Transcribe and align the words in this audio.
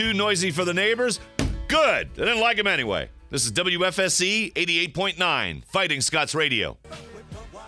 too 0.00 0.14
noisy 0.14 0.50
for 0.50 0.64
the 0.64 0.72
neighbors? 0.72 1.20
Good. 1.68 2.08
They 2.14 2.24
didn't 2.24 2.40
like 2.40 2.56
him 2.56 2.66
anyway. 2.66 3.10
This 3.28 3.44
is 3.44 3.52
WFSC 3.52 4.54
88.9, 4.54 5.62
Fighting 5.66 6.00
Scots 6.00 6.34
Radio. 6.34 6.78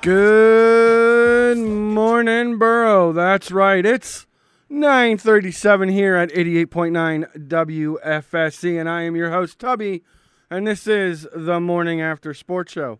Good 0.00 1.58
morning, 1.58 2.56
Borough. 2.56 3.12
That's 3.12 3.50
right. 3.50 3.84
It's 3.84 4.26
937 4.70 5.90
here 5.90 6.16
at 6.16 6.30
88.9 6.30 7.48
WFSC, 7.48 8.80
and 8.80 8.88
I 8.88 9.02
am 9.02 9.14
your 9.14 9.30
host, 9.30 9.58
Tubby, 9.58 10.02
and 10.50 10.66
this 10.66 10.86
is 10.86 11.28
the 11.36 11.60
Morning 11.60 12.00
After 12.00 12.32
Sports 12.32 12.72
Show. 12.72 12.98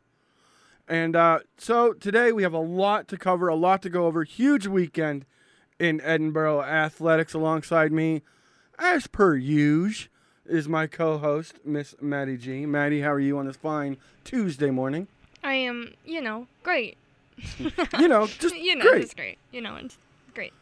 And 0.87 1.17
uh, 1.17 1.39
so 1.57 1.95
today 1.95 2.33
we 2.33 2.43
have 2.43 2.53
a 2.53 2.59
lot 2.59 3.09
to 3.09 3.17
cover, 3.17 3.49
a 3.49 3.55
lot 3.55 3.81
to 3.81 3.89
go 3.89 4.05
over. 4.05 4.25
Huge 4.25 4.67
weekend 4.67 5.25
in 5.79 6.01
Edinboro 6.01 6.63
Athletics 6.63 7.33
alongside 7.33 7.93
me, 7.93 8.21
as 8.83 9.07
per 9.07 9.37
usual, 9.37 10.09
is 10.45 10.69
my 10.69 10.89
co-host, 10.89 11.55
Miss 11.65 11.95
Maddie 12.01 12.37
G. 12.37 12.67
Maddie, 12.67 13.01
how 13.01 13.13
are 13.13 13.21
you 13.21 13.39
on 13.39 13.47
this 13.47 13.57
fine 13.57 13.97
Tuesday 14.25 14.71
morning? 14.71 15.07
I 15.45 15.55
am, 15.55 15.95
you 16.05 16.21
know, 16.21 16.49
great. 16.63 16.97
You 17.99 18.09
know, 18.09 18.27
just 18.27 18.55
you 18.57 18.77
know, 18.77 18.85
great. 18.85 19.03
it's 19.03 19.15
great. 19.15 19.39
You 19.53 19.61
know, 19.61 19.77
it's 19.77 19.97
great. 20.35 20.53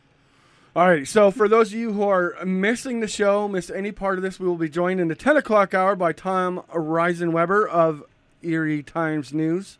All 0.76 0.86
right, 0.86 1.08
so 1.08 1.30
for 1.30 1.48
those 1.48 1.72
of 1.72 1.78
you 1.78 1.92
who 1.92 2.02
are 2.02 2.36
missing 2.44 3.00
the 3.00 3.08
show, 3.08 3.48
miss 3.48 3.70
any 3.70 3.90
part 3.90 4.18
of 4.18 4.22
this, 4.22 4.38
we 4.38 4.46
will 4.46 4.56
be 4.56 4.68
joined 4.68 5.00
in 5.00 5.08
the 5.08 5.14
10 5.14 5.36
o'clock 5.36 5.74
hour 5.74 5.96
by 5.96 6.12
Tom 6.12 6.62
Reisenweber 6.72 7.68
of 7.68 8.04
Erie 8.42 8.82
Times 8.82 9.32
News 9.32 9.78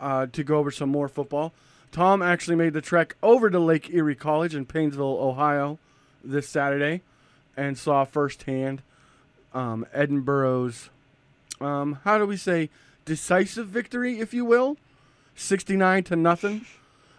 uh, 0.00 0.26
to 0.32 0.42
go 0.42 0.58
over 0.58 0.70
some 0.70 0.88
more 0.88 1.08
football. 1.08 1.52
Tom 1.92 2.22
actually 2.22 2.56
made 2.56 2.72
the 2.72 2.80
trek 2.80 3.14
over 3.22 3.50
to 3.50 3.58
Lake 3.60 3.90
Erie 3.90 4.16
College 4.16 4.54
in 4.54 4.66
Painesville, 4.66 5.18
Ohio 5.20 5.78
this 6.24 6.48
Saturday 6.48 7.02
and 7.56 7.78
saw 7.78 8.04
firsthand 8.04 8.82
um, 9.52 9.86
Edinboro's, 9.94 10.90
um, 11.60 12.00
how 12.04 12.18
do 12.18 12.26
we 12.26 12.36
say, 12.36 12.70
decisive 13.04 13.68
victory, 13.68 14.18
if 14.18 14.34
you 14.34 14.44
will, 14.44 14.76
69 15.36 16.04
to 16.04 16.16
nothing 16.16 16.66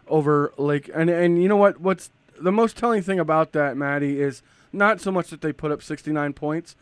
over 0.07 0.53
Lake. 0.57 0.89
And 0.93 1.09
and 1.09 1.41
you 1.41 1.47
know 1.47 1.57
what? 1.57 1.79
What's 1.79 2.11
the 2.39 2.51
most 2.51 2.77
telling 2.77 3.01
thing 3.01 3.19
about 3.19 3.53
that, 3.53 3.77
Maddie, 3.77 4.19
is 4.19 4.41
not 4.73 4.99
so 4.99 5.11
much 5.11 5.29
that 5.29 5.41
they 5.41 5.53
put 5.53 5.71
up 5.71 5.81
69 5.81 6.33
points, 6.33 6.75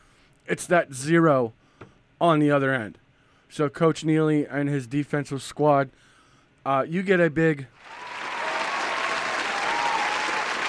it's 0.48 0.66
that 0.68 0.94
zero 0.94 1.54
on 2.20 2.40
the 2.40 2.52
other 2.52 2.74
end. 2.74 2.98
So 3.50 3.70
Coach 3.70 4.04
Neely 4.04 4.48
and 4.48 4.68
his 4.68 4.88
defensive 4.88 5.44
squad, 5.44 5.92
uh, 6.66 6.86
you 6.88 7.04
get 7.04 7.20
a 7.20 7.30
big 7.30 7.68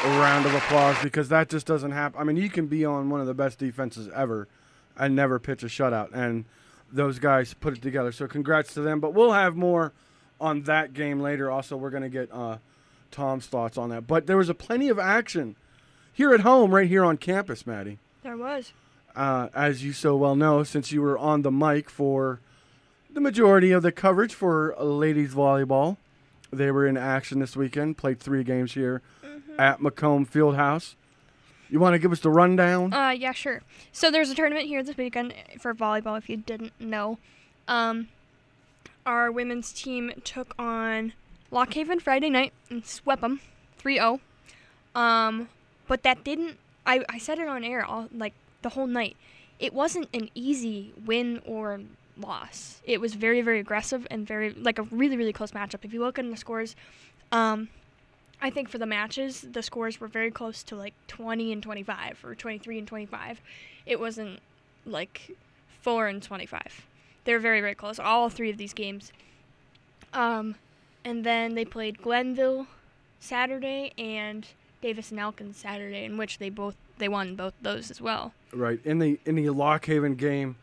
round 0.05 0.47
of 0.47 0.55
applause 0.55 0.97
because 1.03 1.29
that 1.31 1.49
just 1.49 1.67
doesn't 1.67 1.93
happen. 1.93 2.21
I 2.21 2.25
mean, 2.25 2.37
you 2.37 2.51
can 2.51 2.67
be 2.67 2.85
on 2.85 3.11
one 3.11 3.21
of 3.21 3.27
the 3.27 3.35
best 3.35 3.59
defenses 3.59 4.09
ever 4.15 4.49
and 4.97 5.17
never 5.17 5.39
pitch 5.39 5.63
a 5.63 5.67
shutout, 5.67 6.11
and 6.13 6.45
those 6.93 7.19
guys 7.19 7.55
put 7.55 7.77
it 7.77 7.83
together. 7.83 8.13
So 8.13 8.27
congrats 8.27 8.75
to 8.75 8.81
them. 8.81 9.01
But 9.01 9.15
we'll 9.15 9.33
have 9.33 9.57
more 9.57 9.93
on 10.41 10.63
that 10.63 10.93
game 10.93 11.21
later. 11.21 11.51
Also, 11.51 11.77
we're 11.77 11.91
going 11.91 12.03
to 12.03 12.09
get 12.09 12.29
uh, 12.33 12.59
Tom's 13.11 13.47
thoughts 13.47 13.79
on 13.79 13.91
that. 13.91 14.07
But 14.07 14.27
there 14.27 14.37
was 14.37 14.49
a 14.49 14.55
plenty 14.55 14.89
of 14.89 14.99
action 14.99 15.57
here 16.13 16.33
at 16.33 16.41
home, 16.41 16.75
right 16.75 16.89
here 16.89 17.05
on 17.05 17.17
campus, 17.17 17.67
Maddie. 17.67 17.99
There 18.23 18.37
was. 18.37 18.73
Uh, 19.17 19.49
as 19.55 19.85
you 19.85 19.93
so 19.93 20.17
well 20.17 20.37
know, 20.37 20.63
since 20.65 20.93
you 20.93 21.01
were 21.01 21.19
on 21.19 21.43
the 21.43 21.53
mic 21.53 21.89
for 21.89 22.41
the 23.11 23.21
majority 23.21 23.71
of 23.71 23.83
the 23.83 23.93
coverage 23.93 24.35
for 24.35 24.75
ladies 24.79 25.35
volleyball, 25.35 25.97
they 26.53 26.71
were 26.71 26.87
in 26.87 26.97
action 26.97 27.39
this 27.39 27.57
weekend. 27.57 27.97
Played 27.97 28.21
three 28.21 28.45
games 28.45 28.75
here 28.75 29.03
at 29.59 29.81
McComb 29.81 30.29
Fieldhouse. 30.29 30.95
You 31.71 31.81
want 31.81 31.95
to 31.95 31.99
give 31.99 32.13
us 32.13 32.21
the 32.21 32.31
rundown? 32.31 32.93
Uh, 32.93 33.11
yeah, 33.11 33.33
sure. 33.33 33.63
So 33.91 34.11
there's 34.11 34.31
a 34.31 34.35
tournament 34.35 34.67
here 34.67 34.83
this 34.83 34.97
weekend 34.97 35.35
for 35.59 35.75
volleyball. 35.75 36.17
If 36.19 36.29
you 36.29 36.37
didn't 36.37 36.73
know, 36.79 37.19
um, 37.67 38.09
our 39.07 39.33
women's 39.33 39.73
team 39.73 40.13
took 40.25 40.55
on 40.59 41.15
Lock 41.51 41.75
Haven 41.75 42.01
Friday 42.01 42.31
night 42.31 42.53
and 42.71 42.85
swept 42.85 43.23
them 43.23 43.41
3-0. 43.83 44.21
Um, 44.95 45.49
but 45.89 46.03
that 46.03 46.25
didn't. 46.25 46.59
I 46.87 47.05
I 47.09 47.19
said 47.19 47.39
it 47.39 47.49
on 47.49 47.65
air 47.65 47.85
all 47.85 48.09
like 48.15 48.35
the 48.63 48.71
whole 48.71 48.87
night. 48.87 49.17
It 49.59 49.75
wasn't 49.75 50.09
an 50.15 50.31
easy 50.35 50.93
win 51.05 51.41
or 51.45 51.81
loss. 52.17 52.81
It 52.85 53.01
was 53.01 53.15
very 53.15 53.41
very 53.43 53.59
aggressive 53.59 54.07
and 54.11 54.27
very 54.27 54.51
like 54.53 54.79
a 54.79 54.83
really 54.85 55.17
really 55.17 55.33
close 55.33 55.51
matchup. 55.51 55.85
If 55.85 55.93
you 55.93 56.01
look 56.01 56.19
at 56.19 56.31
the 56.31 56.37
scores, 56.37 56.77
um, 57.33 57.69
I 58.45 58.51
think 58.51 58.69
for 58.69 58.77
the 58.77 58.85
matches, 58.85 59.41
the 59.41 59.63
scores 59.63 59.99
were 59.99 60.07
very 60.07 60.31
close 60.31 60.63
to 60.65 60.77
like 60.77 60.93
20 61.09 61.51
and 61.51 61.63
25 61.63 62.23
or 62.23 62.35
23 62.35 62.81
and 62.81 62.87
25. 62.87 63.41
It 63.87 63.99
wasn't 63.99 64.41
like 64.85 65.35
4 65.81 66.09
and 66.09 66.23
25. 66.23 66.85
They 67.25 67.33
were 67.33 67.39
very, 67.39 67.63
very 67.63 67.75
close. 67.75 67.99
All 67.99 68.29
three 68.29 68.51
of 68.51 68.59
these 68.59 68.75
games. 68.75 69.13
Um, 70.13 70.57
and 71.07 71.25
then 71.25 71.55
they 71.55 71.65
played 71.65 72.03
Glenville 72.03 72.67
Saturday 73.19 73.95
and 73.97 74.47
Davis 74.83 75.11
and 75.11 75.19
Elkins 75.19 75.57
Saturday, 75.57 76.05
in 76.05 76.19
which 76.19 76.37
they 76.37 76.51
both 76.51 76.77
they 76.99 77.09
won 77.09 77.37
both 77.37 77.55
those 77.63 77.91
as 77.91 78.03
well. 78.03 78.35
Right 78.53 78.79
in 78.85 78.99
the 78.99 79.19
in 79.25 79.37
the 79.37 79.49
Lock 79.49 79.87
Haven 79.87 80.17
game, 80.17 80.57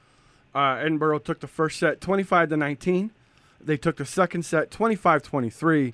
uh, 0.54 0.76
Edinboro 0.76 1.22
took 1.24 1.40
the 1.40 1.48
first 1.48 1.80
set 1.80 2.00
25 2.00 2.50
to 2.50 2.58
19. 2.58 3.10
They 3.60 3.78
took 3.78 3.98
the 3.98 4.06
second 4.06 4.44
set 4.44 4.70
25-23, 4.70 5.94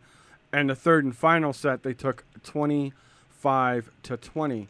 and 0.52 0.70
the 0.70 0.76
third 0.76 1.04
and 1.04 1.16
final 1.16 1.54
set 1.54 1.84
they 1.84 1.94
took 1.94 2.26
25 2.44 3.92
to 4.04 4.18
20. 4.18 4.70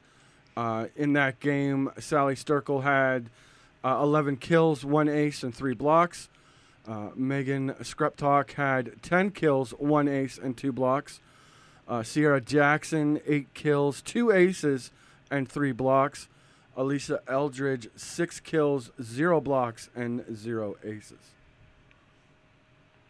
Uh, 0.55 0.88
in 0.95 1.13
that 1.13 1.39
game, 1.39 1.91
Sally 1.99 2.35
Sturkle 2.35 2.83
had 2.83 3.29
uh, 3.83 3.99
11 4.01 4.38
kills, 4.38 4.83
one 4.83 5.07
ace, 5.07 5.43
and 5.43 5.53
three 5.53 5.75
blocks. 5.75 6.29
Uh, 6.88 7.09
Megan 7.15 7.73
Skreptalk 7.81 8.53
had 8.53 9.01
10 9.03 9.31
kills, 9.31 9.71
one 9.71 10.07
ace, 10.07 10.38
and 10.38 10.57
two 10.57 10.71
blocks. 10.71 11.19
Uh, 11.88 12.01
Sierra 12.01 12.41
Jackson, 12.41 13.21
eight 13.27 13.53
kills, 13.53 14.01
two 14.01 14.31
aces, 14.31 14.91
and 15.29 15.47
three 15.47 15.71
blocks. 15.71 16.27
Alicia 16.75 17.21
Eldridge, 17.27 17.89
six 17.95 18.39
kills, 18.39 18.91
zero 19.01 19.41
blocks, 19.41 19.89
and 19.95 20.23
zero 20.35 20.75
aces. 20.83 21.33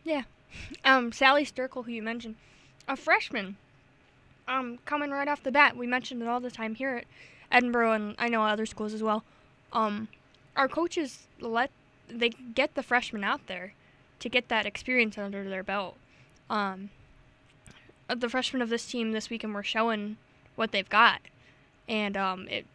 Yeah. 0.03 0.23
Um, 0.85 1.11
Sally 1.11 1.45
Sturkle, 1.45 1.85
who 1.85 1.91
you 1.91 2.01
mentioned, 2.01 2.35
a 2.88 2.96
freshman. 2.96 3.58
Um, 4.48 4.80
coming 4.86 5.12
right 5.12 5.28
off 5.28 5.44
the 5.44 5.52
bat, 5.52 5.75
we 5.75 5.88
mentioned 5.88 6.22
it 6.22 6.28
all 6.28 6.40
the 6.40 6.52
time 6.52 6.75
here 6.75 7.03
at 7.52 7.64
Edinboro, 7.64 7.96
and 7.96 8.16
I 8.18 8.30
know 8.30 8.44
other 8.44 8.66
schools 8.66 8.94
as 8.94 9.03
well. 9.03 9.24
Um, 9.74 10.08
our 10.56 10.68
coaches 10.68 11.28
let 11.40 11.70
they 12.08 12.30
get 12.30 12.76
the 12.76 12.84
freshmen 12.84 13.24
out 13.24 13.47
there 13.47 13.74
to 14.20 14.30
get 14.30 14.47
that 14.47 14.66
experience 14.66 15.18
under 15.18 15.47
their 15.47 15.64
belt. 15.64 15.97
Um, 16.50 16.90
uh, 18.09 18.16
the 18.16 18.30
freshmen 18.30 18.62
of 18.62 18.70
this 18.70 18.86
team 18.86 19.12
this 19.12 19.30
weekend 19.30 19.53
were 19.53 19.64
showing 19.64 20.16
what 20.56 20.72
they've 20.72 20.88
got, 20.88 21.20
and 21.88 22.16
um, 22.16 22.47
it 22.47 22.66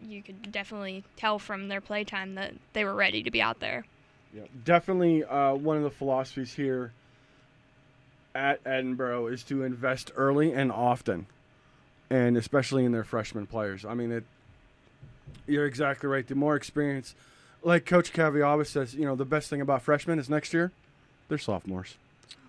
you 0.00 0.22
could 0.22 0.50
definitely 0.50 1.04
tell 1.16 1.38
from 1.38 1.68
their 1.68 1.80
playtime 1.80 2.36
that 2.36 2.54
they 2.72 2.84
were 2.84 2.94
ready 2.94 3.22
to 3.22 3.30
be 3.30 3.42
out 3.42 3.60
there. 3.60 3.84
Yeah, 4.32 4.44
definitely 4.64 5.24
uh, 5.24 5.54
one 5.54 5.76
of 5.76 5.82
the 5.82 5.90
philosophies 5.90 6.54
here 6.54 6.92
at 8.34 8.62
Edinboro 8.64 9.32
is 9.32 9.42
to 9.44 9.62
invest 9.62 10.12
early 10.16 10.52
and 10.52 10.70
often, 10.70 11.26
and 12.10 12.36
especially 12.36 12.84
in 12.84 12.92
their 12.92 13.04
freshman 13.04 13.46
players. 13.46 13.84
I 13.84 13.94
mean, 13.94 14.12
it. 14.12 14.24
You're 15.46 15.66
exactly 15.66 16.08
right. 16.08 16.26
The 16.26 16.34
more 16.34 16.56
experience, 16.56 17.14
like 17.62 17.84
Coach 17.86 18.12
Cavi 18.12 18.46
always 18.46 18.68
says, 18.68 18.94
you 18.94 19.04
know, 19.04 19.14
the 19.14 19.24
best 19.24 19.50
thing 19.50 19.60
about 19.60 19.82
freshmen 19.82 20.18
is 20.18 20.30
next 20.30 20.52
year, 20.52 20.72
they're 21.28 21.38
sophomores. 21.38 21.96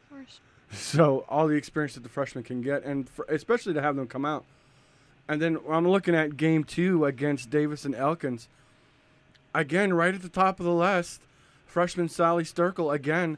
Course. 0.09 0.40
So 0.72 1.25
all 1.28 1.47
the 1.47 1.56
experience 1.56 1.96
that 1.96 2.03
the 2.03 2.09
freshmen 2.09 2.44
can 2.44 2.61
get, 2.61 2.84
and 2.84 3.09
for, 3.09 3.25
especially 3.28 3.73
to 3.73 3.81
have 3.81 3.96
them 3.96 4.07
come 4.07 4.25
out. 4.25 4.46
And 5.28 5.41
then 5.41 5.57
I'm 5.69 5.88
looking 5.88 6.16
at 6.16 6.38
game 6.38 6.63
two 6.63 7.06
against 7.06 7.50
Davis 7.50 7.85
and 7.85 7.96
Elkins. 7.96 8.47
Again, 9.53 9.93
right 9.93 10.14
at 10.14 10.22
the 10.22 10.29
top 10.29 10.59
of 10.59 10.66
the 10.66 10.73
list, 10.73 11.22
freshman 11.66 12.09
Sally 12.09 12.43
Sturkle 12.43 12.93
again, 12.93 13.37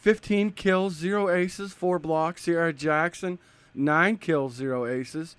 15 0.00 0.52
kills, 0.52 0.94
zero 0.94 1.28
aces, 1.28 1.72
four 1.72 1.98
blocks. 1.98 2.42
Sierra 2.42 2.72
Jackson, 2.72 3.38
nine 3.74 4.16
kills, 4.16 4.54
zero 4.54 4.86
aces. 4.86 5.36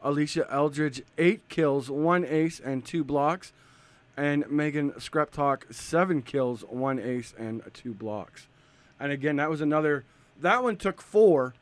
Alicia 0.00 0.46
Eldridge, 0.50 1.02
eight 1.18 1.46
kills, 1.48 1.90
one 1.90 2.24
ace, 2.24 2.58
and 2.58 2.84
two 2.84 3.04
blocks. 3.04 3.52
And 4.16 4.50
Megan 4.50 4.92
Skreptalk, 4.92 5.72
seven 5.72 6.22
kills, 6.22 6.62
one 6.62 6.98
ace, 6.98 7.34
and 7.38 7.62
two 7.74 7.92
blocks. 7.92 8.46
And 8.98 9.12
again, 9.12 9.36
that 9.36 9.50
was 9.50 9.60
another. 9.60 10.04
That 10.40 10.62
one 10.62 10.76
took 10.76 11.02
four 11.02 11.54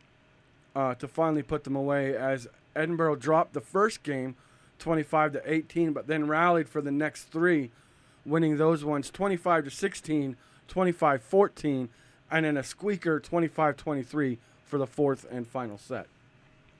uh, 0.74 0.94
to 0.94 1.08
finally 1.08 1.42
put 1.42 1.64
them 1.64 1.74
away 1.74 2.16
as 2.16 2.46
Edinboro 2.76 3.18
dropped 3.18 3.54
the 3.54 3.60
first 3.60 4.02
game 4.04 4.36
25 4.78 5.32
to 5.32 5.52
18, 5.52 5.92
but 5.92 6.06
then 6.06 6.28
rallied 6.28 6.68
for 6.68 6.80
the 6.80 6.92
next 6.92 7.24
three, 7.24 7.70
winning 8.24 8.56
those 8.56 8.84
ones 8.84 9.10
25 9.10 9.64
to 9.64 9.70
16, 9.70 10.36
25 10.68 11.22
14, 11.22 11.88
and 12.30 12.44
then 12.44 12.56
a 12.56 12.62
squeaker 12.62 13.20
25 13.20 13.76
23 13.76 14.38
for 14.64 14.78
the 14.78 14.86
fourth 14.86 15.26
and 15.30 15.46
final 15.46 15.78
set. 15.78 16.06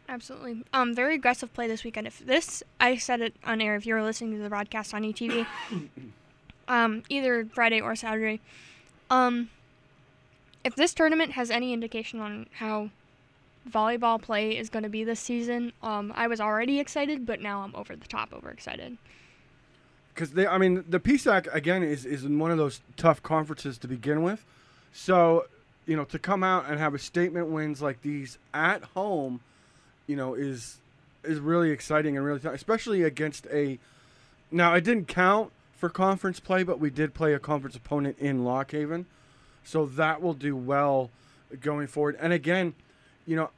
Absolutely. 0.09 0.63
Um, 0.73 0.95
very 0.95 1.17
aggressive 1.17 1.53
play 1.53 1.67
this 1.67 1.83
weekend. 1.83 2.07
If 2.07 2.21
this, 2.21 2.63
I 2.81 2.97
said 2.97 3.21
it 3.21 3.35
on 3.45 3.61
air. 3.61 3.75
If 3.75 3.87
you 3.87 3.95
were 3.95 4.03
listening 4.03 4.37
to 4.37 4.43
the 4.43 4.49
broadcast 4.49 4.95
on 4.95 5.03
ETV, 5.03 5.47
um, 6.69 7.03
either 7.09 7.45
Friday 7.47 7.81
or 7.81 7.97
Saturday, 7.97 8.41
um, 9.11 9.51
if 10.63 10.77
this 10.77 10.95
tournament 10.95 11.33
has 11.33 11.51
any 11.51 11.73
indication 11.73 12.21
on 12.21 12.47
how 12.59 12.91
volleyball 13.69 14.21
play 14.23 14.57
is 14.57 14.69
going 14.69 14.85
to 14.85 14.89
be 14.89 15.03
this 15.03 15.19
season, 15.19 15.73
um, 15.83 16.13
I 16.15 16.29
was 16.29 16.41
already 16.41 16.79
excited, 16.79 17.27
but 17.27 17.41
now 17.41 17.63
I'm 17.63 17.75
over 17.75 17.97
the 17.97 18.07
top 18.07 18.33
overexcited. 18.33 18.97
because 20.15 20.31
they, 20.33 20.47
I 20.47 20.59
mean, 20.59 20.85
the 20.89 21.01
PSAC 21.01 21.53
again 21.53 21.83
is 21.83 22.05
is 22.05 22.25
in 22.25 22.39
one 22.39 22.53
of 22.53 22.59
those 22.59 22.81
tough 22.97 23.23
conferences 23.23 23.77
to 23.79 23.89
begin 23.89 24.23
with. 24.23 24.45
So, 24.97 25.45
you 25.85 25.95
know, 25.95 26.05
to 26.05 26.19
come 26.19 26.43
out 26.43 26.65
and 26.69 26.79
have 26.79 26.95
a 26.95 26.99
statement 26.99 27.49
wins 27.49 27.83
like 27.83 28.01
these 28.01 28.39
at 28.55 28.83
home, 28.83 29.41
you 30.07 30.17
know, 30.17 30.33
is 30.33 30.79
is 31.23 31.39
really 31.39 31.71
exciting 31.71 32.17
and 32.17 32.25
really, 32.25 32.41
tough, 32.41 32.55
especially 32.55 33.03
against 33.03 33.47
a. 33.53 33.79
Now, 34.51 34.73
it 34.73 34.85
didn't 34.85 35.07
count 35.07 35.53
for 35.77 35.91
conference 35.91 36.41
play, 36.41 36.63
but 36.63 36.81
we 36.81 36.89
did 36.89 37.13
play 37.13 37.35
a 37.35 37.39
conference 37.39 37.77
opponent 37.77 38.17
in 38.19 38.43
Lock 38.43 38.71
Haven, 38.71 39.05
so 39.65 39.85
that 39.85 40.23
will 40.23 40.35
do 40.35 40.57
well 40.57 41.11
going 41.61 41.89
forward. 41.89 42.17
And 42.19 42.33
again, 42.33 42.75
you 43.27 43.37
know. 43.37 43.51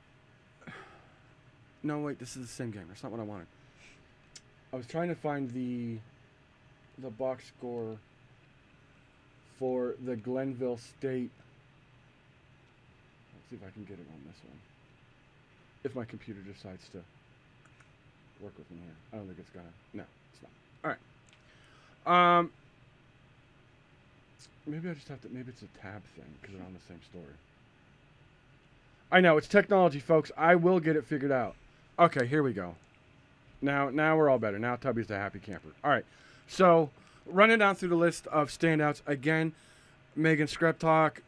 No, 1.85 2.01
wait, 2.01 2.19
this 2.19 2.37
is 2.37 2.43
the 2.43 2.53
same 2.53 2.73
game. 2.73 2.87
That's 2.89 3.05
not 3.05 3.13
what 3.13 3.21
I 3.21 3.25
wanted. 3.25 3.47
I 4.73 4.77
was 4.77 4.87
trying 4.89 5.09
to 5.09 5.15
find 5.15 5.53
the 5.53 5.99
the 7.01 7.11
box 7.11 7.45
score 7.57 7.97
for 9.59 9.95
the 10.05 10.17
Glenville 10.17 10.79
State. 10.79 11.31
Let's 13.35 13.51
see 13.51 13.57
if 13.57 13.63
I 13.63 13.71
can 13.73 13.85
get 13.85 13.99
it 13.99 14.07
on 14.13 14.21
this 14.27 14.37
one. 14.45 14.59
If 15.85 15.95
my 15.95 16.05
computer 16.05 16.41
decides 16.41 16.89
to 16.91 16.99
work 18.43 18.53
with 18.57 18.71
me 18.71 18.79
here, 18.85 18.95
I 19.13 19.17
don't 19.17 19.27
think 19.27 19.39
it's 19.39 19.51
gonna. 19.51 19.67
No, 19.95 20.05
it's 20.33 20.43
not. 20.43 20.51
All 20.85 20.91
right. 22.07 22.39
Um. 22.39 22.51
Maybe 24.67 24.91
I 24.91 24.95
just 24.95 25.09
have 25.09 25.21
to. 25.23 25.29
Maybe 25.31 25.49
it's 25.49 25.63
a 25.63 25.81
tab 25.81 26.03
thing 26.15 26.27
because 26.41 26.55
they're 26.55 26.67
on 26.67 26.75
the 26.75 26.93
same 26.93 27.01
story. 27.11 27.35
I 29.11 29.21
know 29.21 29.39
it's 29.39 29.49
technology, 29.49 30.01
folks. 30.01 30.31
I 30.37 30.55
will 30.55 30.81
get 30.81 30.97
it 30.97 31.07
figured 31.07 31.33
out. 31.33 31.55
Okay, 31.99 32.27
here 32.27 32.43
we 32.43 32.53
go. 32.53 32.75
Now, 33.63 33.91
now 33.91 34.17
we're 34.17 34.29
all 34.29 34.39
better. 34.39 34.59
Now 34.59 34.77
Tubby's 34.77 35.11
a 35.11 35.17
happy 35.17 35.39
camper. 35.39 35.71
All 35.83 35.91
right. 35.91 36.05
So, 36.47 36.91
running 37.29 37.59
down 37.59 37.75
through 37.75 37.91
the 37.91 37.97
list 37.97 38.27
of 38.29 38.49
standouts 38.49 39.03
again, 39.07 39.53
Megan 40.17 40.47
Skreptok, 40.47 41.19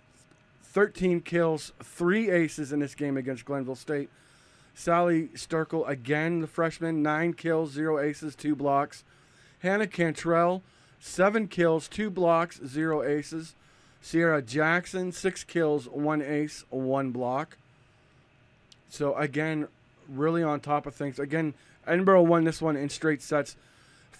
13 0.62 1.20
kills, 1.20 1.73
three 1.82 2.31
aces 2.31 2.73
in 2.73 2.81
this 2.81 2.94
game 2.94 3.17
against 3.17 3.44
Glenville 3.44 3.75
State. 3.75 4.08
Sally 4.75 5.29
Sterkel, 5.35 5.87
again, 5.88 6.41
the 6.41 6.47
freshman, 6.47 7.02
nine 7.02 7.35
kills, 7.35 7.73
zero 7.73 7.99
aces, 7.99 8.35
two 8.35 8.55
blocks. 8.55 9.05
Hannah 9.61 9.87
Cantrell, 9.87 10.62
seven 11.00 11.49
kills, 11.49 11.88
two 11.88 12.08
blocks, 12.08 12.61
zero 12.64 13.02
aces. 13.02 13.55
Sierra 14.00 14.41
Jackson, 14.41 15.12
six 15.12 15.44
kills, 15.44 15.87
one 15.87 16.23
ace, 16.23 16.64
one 16.70 17.11
block. 17.11 17.58
So, 18.88 19.14
again, 19.17 19.69
really 20.08 20.43
on 20.43 20.61
top 20.61 20.87
of 20.87 20.94
things. 20.94 21.19
Again, 21.19 21.55
Edinboro 21.87 22.25
won 22.25 22.44
this 22.44 22.62
one 22.62 22.76
in 22.76 22.88
straight 22.88 23.23
sets. 23.23 23.56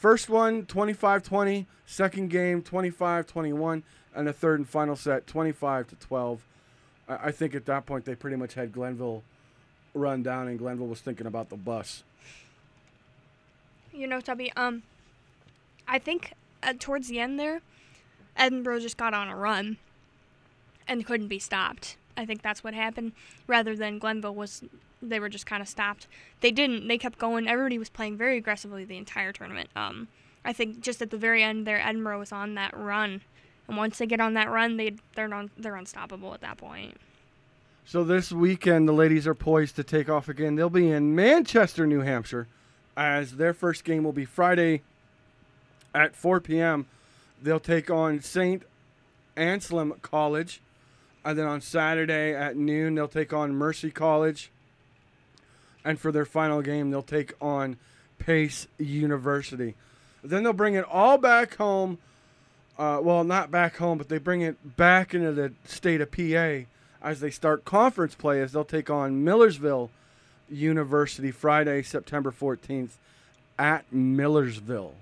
First 0.01 0.31
one 0.31 0.65
25 0.65 1.23
20, 1.23 1.67
second 1.85 2.31
game 2.31 2.63
25 2.63 3.27
21, 3.27 3.83
and 4.15 4.27
the 4.27 4.33
third 4.33 4.59
and 4.59 4.67
final 4.67 4.97
set 4.97 5.27
25 5.27 5.89
to 5.89 5.95
12. 5.97 6.41
I 7.07 7.31
think 7.31 7.55
at 7.55 7.67
that 7.67 7.85
point 7.85 8.07
they 8.07 8.15
pretty 8.15 8.37
much 8.37 8.55
had 8.55 8.73
Glenville 8.73 9.23
run 9.93 10.23
down, 10.23 10.49
and 10.49 10.59
Glenville 10.59 10.87
was 10.87 11.03
thinking 11.03 11.27
about 11.27 11.51
the 11.51 11.59
bus. 11.59 12.03
You 13.93 14.07
know, 14.07 14.23
Tubby, 14.23 14.51
um, 14.57 14.85
I 15.87 15.99
think 15.99 16.33
uh, 16.63 16.73
towards 16.79 17.09
the 17.09 17.21
end 17.21 17.39
there, 17.39 17.61
Edinboro 18.39 18.81
just 18.81 18.97
got 18.97 19.13
on 19.13 19.29
a 19.29 19.37
run 19.37 19.77
and 20.89 21.05
couldn't 21.05 21.29
be 21.29 21.39
stopped. 21.39 21.99
I 22.17 22.25
think 22.25 22.41
that's 22.41 22.65
what 22.65 22.73
happened, 22.73 23.13
rather 23.47 23.77
than 23.77 23.99
Glenville 23.99 24.35
was. 24.35 24.63
They 25.03 25.21
were 25.21 25.29
just 25.29 25.47
kind 25.47 25.63
of 25.63 25.69
stopped. 25.69 26.07
They 26.41 26.51
didn't. 26.51 26.89
They 26.89 26.99
kept 26.99 27.19
going. 27.19 27.49
Everybody 27.49 27.79
was 27.79 27.89
playing 27.89 28.17
very 28.17 28.37
aggressively 28.37 28.85
the 28.85 28.97
entire 28.97 29.33
tournament. 29.33 29.71
Um, 29.75 30.09
I 30.45 30.53
think 30.53 30.81
just 30.81 31.03
at 31.03 31.11
the 31.11 31.17
very 31.17 31.43
end 31.43 31.67
there, 31.67 31.79
Edinboro 31.79 32.19
was 32.19 32.33
on 32.33 32.55
that 32.55 32.77
run, 32.77 33.21
and 33.69 33.77
once 33.77 33.99
they 33.99 34.07
get 34.07 34.21
on 34.21 34.35
that 34.35 34.51
run, 34.51 34.77
they 34.77 34.95
they're 35.15 35.29
non, 35.29 35.51
they're 35.57 35.77
unstoppable 35.77 36.35
at 36.35 36.41
that 36.41 36.59
point. 36.59 36.97
So 37.85 38.05
this 38.05 38.31
weekend, 38.31 38.87
the 38.89 38.93
ladies 38.93 39.27
are 39.27 39.35
poised 39.35 39.77
to 39.77 39.85
take 39.85 40.09
off 40.09 40.29
again. 40.29 40.55
They'll 40.55 40.71
be 40.71 40.91
in 40.91 41.15
Manchester, 41.15 41.87
New 41.87 42.01
Hampshire, 42.01 42.47
as 42.97 43.33
their 43.33 43.53
first 43.53 43.85
game 43.85 44.05
will 44.05 44.13
be 44.13 44.25
Friday 44.25 44.83
at 45.95 46.15
4 46.15 46.41
p.m. 46.41 46.87
They'll 47.43 47.59
take 47.59 47.91
on 47.91 48.21
St. 48.21 48.63
Anselm 49.37 49.95
College. 50.03 50.61
And 51.25 51.39
then 51.39 51.47
on 51.47 51.61
Saturday 51.61 52.35
at 52.35 52.57
noon, 52.57 52.95
they'll 52.95 53.09
take 53.09 53.33
on 53.33 53.55
Mercy 53.55 53.91
College. 53.91 54.51
And 55.85 55.99
for 55.99 56.13
their 56.13 56.25
final 56.25 56.63
game, 56.63 56.91
they'll 56.91 57.03
take 57.03 57.33
on 57.41 57.77
Pace 58.19 58.67
University. 58.79 59.75
Then 60.23 60.43
they'll 60.43 60.53
bring 60.53 60.75
it 60.75 60.85
all 60.85 61.19
back 61.19 61.57
home. 61.57 61.99
Uh, 62.79 63.01
well, 63.03 63.25
not 63.25 63.51
back 63.51 63.77
home, 63.77 63.99
but 63.99 64.09
they 64.09 64.19
bring 64.19 64.43
it 64.43 64.77
back 64.77 65.15
into 65.15 65.33
the 65.33 65.53
state 65.65 66.01
of 66.01 66.11
PA 66.11 66.67
as 67.03 67.21
they 67.21 67.31
start 67.31 67.65
conference 67.65 68.15
play 68.15 68.41
as 68.41 68.53
they'll 68.53 68.65
take 68.65 68.91
on 68.91 69.25
Millersville 69.25 69.91
University 70.51 71.31
Friday, 71.31 71.83
September 71.83 72.31
14th 72.31 72.93
at 73.59 73.85
Millersville. 73.93 74.95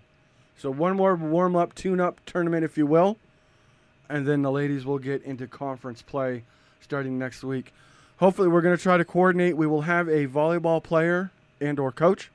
So 0.57 0.71
one 0.71 0.97
more 0.97 1.15
warm 1.15 1.55
up, 1.55 1.75
tune 1.75 2.01
up 2.01 2.19
tournament, 2.27 2.65
if 2.65 2.77
you 2.77 2.87
will, 2.87 3.17
and 4.09 4.27
then 4.27 4.43
the 4.43 4.51
ladies 4.51 4.85
will 4.85 4.99
get 4.99 5.23
into 5.23 5.47
conference 5.47 6.03
play 6.03 6.43
starting 6.81 7.19
next 7.19 7.45
week. 7.45 7.73
Hopefully, 8.19 8.49
we're 8.49 8.61
going 8.61 8.77
to 8.77 8.83
try 8.83 8.97
to 8.97 9.05
coordinate. 9.05 9.57
We 9.57 9.67
will 9.67 9.83
have 9.83 10.09
a 10.09 10.27
volleyball 10.27 10.83
player 10.83 11.31
and 11.61 11.79
or 11.79 11.93
coach 11.93 12.31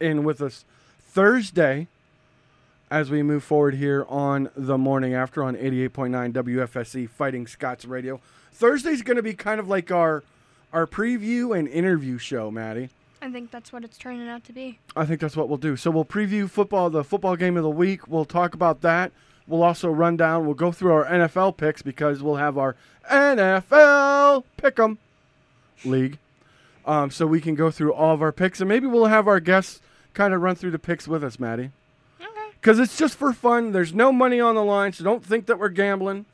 in 0.00 0.22
with 0.22 0.42
us 0.42 0.64
Thursday 1.00 1.86
as 2.90 3.10
we 3.10 3.22
move 3.22 3.42
forward 3.42 3.74
here 3.74 4.04
on 4.08 4.50
the 4.54 4.78
morning 4.78 5.14
after 5.14 5.42
on 5.42 5.56
88.9 5.56 6.32
WFSC 6.32 7.08
Fighting 7.08 7.46
Scots 7.46 7.84
Radio. 7.84 8.20
Thursday's 8.52 9.02
going 9.02 9.16
to 9.16 9.22
be 9.22 9.34
kind 9.34 9.60
of 9.60 9.68
like 9.68 9.90
our 9.90 10.22
our 10.72 10.86
preview 10.86 11.56
and 11.58 11.68
interview 11.68 12.18
show, 12.18 12.50
Maddie. 12.50 12.90
I 13.22 13.30
think 13.30 13.50
that's 13.50 13.72
what 13.72 13.82
it's 13.82 13.96
turning 13.96 14.28
out 14.28 14.44
to 14.44 14.52
be. 14.52 14.78
I 14.94 15.06
think 15.06 15.20
that's 15.20 15.36
what 15.36 15.48
we'll 15.48 15.56
do. 15.56 15.76
So 15.76 15.90
we'll 15.90 16.04
preview 16.04 16.50
football, 16.50 16.90
the 16.90 17.02
football 17.02 17.34
game 17.34 17.56
of 17.56 17.62
the 17.62 17.70
week. 17.70 18.06
We'll 18.06 18.26
talk 18.26 18.52
about 18.52 18.82
that. 18.82 19.10
We'll 19.48 19.62
also 19.62 19.88
run 19.90 20.16
down. 20.16 20.44
We'll 20.44 20.54
go 20.54 20.72
through 20.72 20.92
our 20.92 21.04
NFL 21.04 21.56
picks 21.56 21.82
because 21.82 22.22
we'll 22.22 22.36
have 22.36 22.58
our 22.58 22.76
NFL 23.10 24.44
Pick'em 24.58 24.98
League. 25.84 26.18
Um, 26.84 27.10
so 27.10 27.26
we 27.26 27.40
can 27.40 27.54
go 27.54 27.70
through 27.70 27.92
all 27.92 28.14
of 28.14 28.22
our 28.22 28.32
picks, 28.32 28.60
and 28.60 28.68
maybe 28.68 28.86
we'll 28.86 29.06
have 29.06 29.26
our 29.26 29.40
guests 29.40 29.80
kind 30.14 30.32
of 30.32 30.40
run 30.40 30.54
through 30.54 30.70
the 30.70 30.78
picks 30.78 31.08
with 31.08 31.22
us, 31.24 31.38
Maddie. 31.38 31.70
Okay. 32.20 32.30
Because 32.60 32.78
it's 32.78 32.96
just 32.96 33.16
for 33.16 33.32
fun. 33.32 33.72
There's 33.72 33.92
no 33.92 34.12
money 34.12 34.40
on 34.40 34.54
the 34.54 34.64
line, 34.64 34.92
so 34.92 35.02
don't 35.02 35.24
think 35.24 35.46
that 35.46 35.58
we're 35.58 35.68
gambling. 35.68 36.26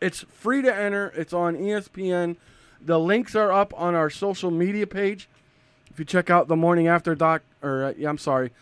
It's 0.00 0.20
free 0.22 0.62
to 0.62 0.74
enter. 0.74 1.12
It's 1.16 1.32
on 1.32 1.56
ESPN. 1.56 2.36
The 2.80 2.98
links 2.98 3.34
are 3.34 3.52
up 3.52 3.74
on 3.76 3.94
our 3.94 4.08
social 4.08 4.50
media 4.50 4.86
page. 4.86 5.28
If 5.90 5.98
you 5.98 6.04
check 6.04 6.30
out 6.30 6.48
the 6.48 6.56
morning 6.56 6.86
after 6.86 7.14
doc, 7.14 7.42
or 7.62 7.84
uh, 7.84 7.92
yeah, 7.98 8.08
I'm 8.08 8.18
sorry, 8.18 8.52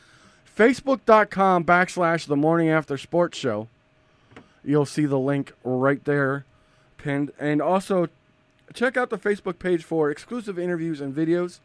facebook.com 0.57 1.65
backslash 1.65 2.27
the 2.27 2.37
morning 2.37 2.71
after 2.71 2.97
sports 2.97 3.37
show, 3.37 3.69
you'll 4.67 4.85
see 4.85 5.07
the 5.07 5.19
link 5.19 5.53
right 5.65 6.05
there 6.05 6.45
pinned. 6.99 7.33
And 7.39 7.63
also 7.63 8.09
check 8.75 8.97
out 8.97 9.11
the 9.11 9.19
Facebook 9.19 9.59
page 9.59 9.85
for 9.85 10.11
exclusive 10.11 10.59
interviews 10.59 11.01
and 11.01 11.15
videos. 11.15 11.61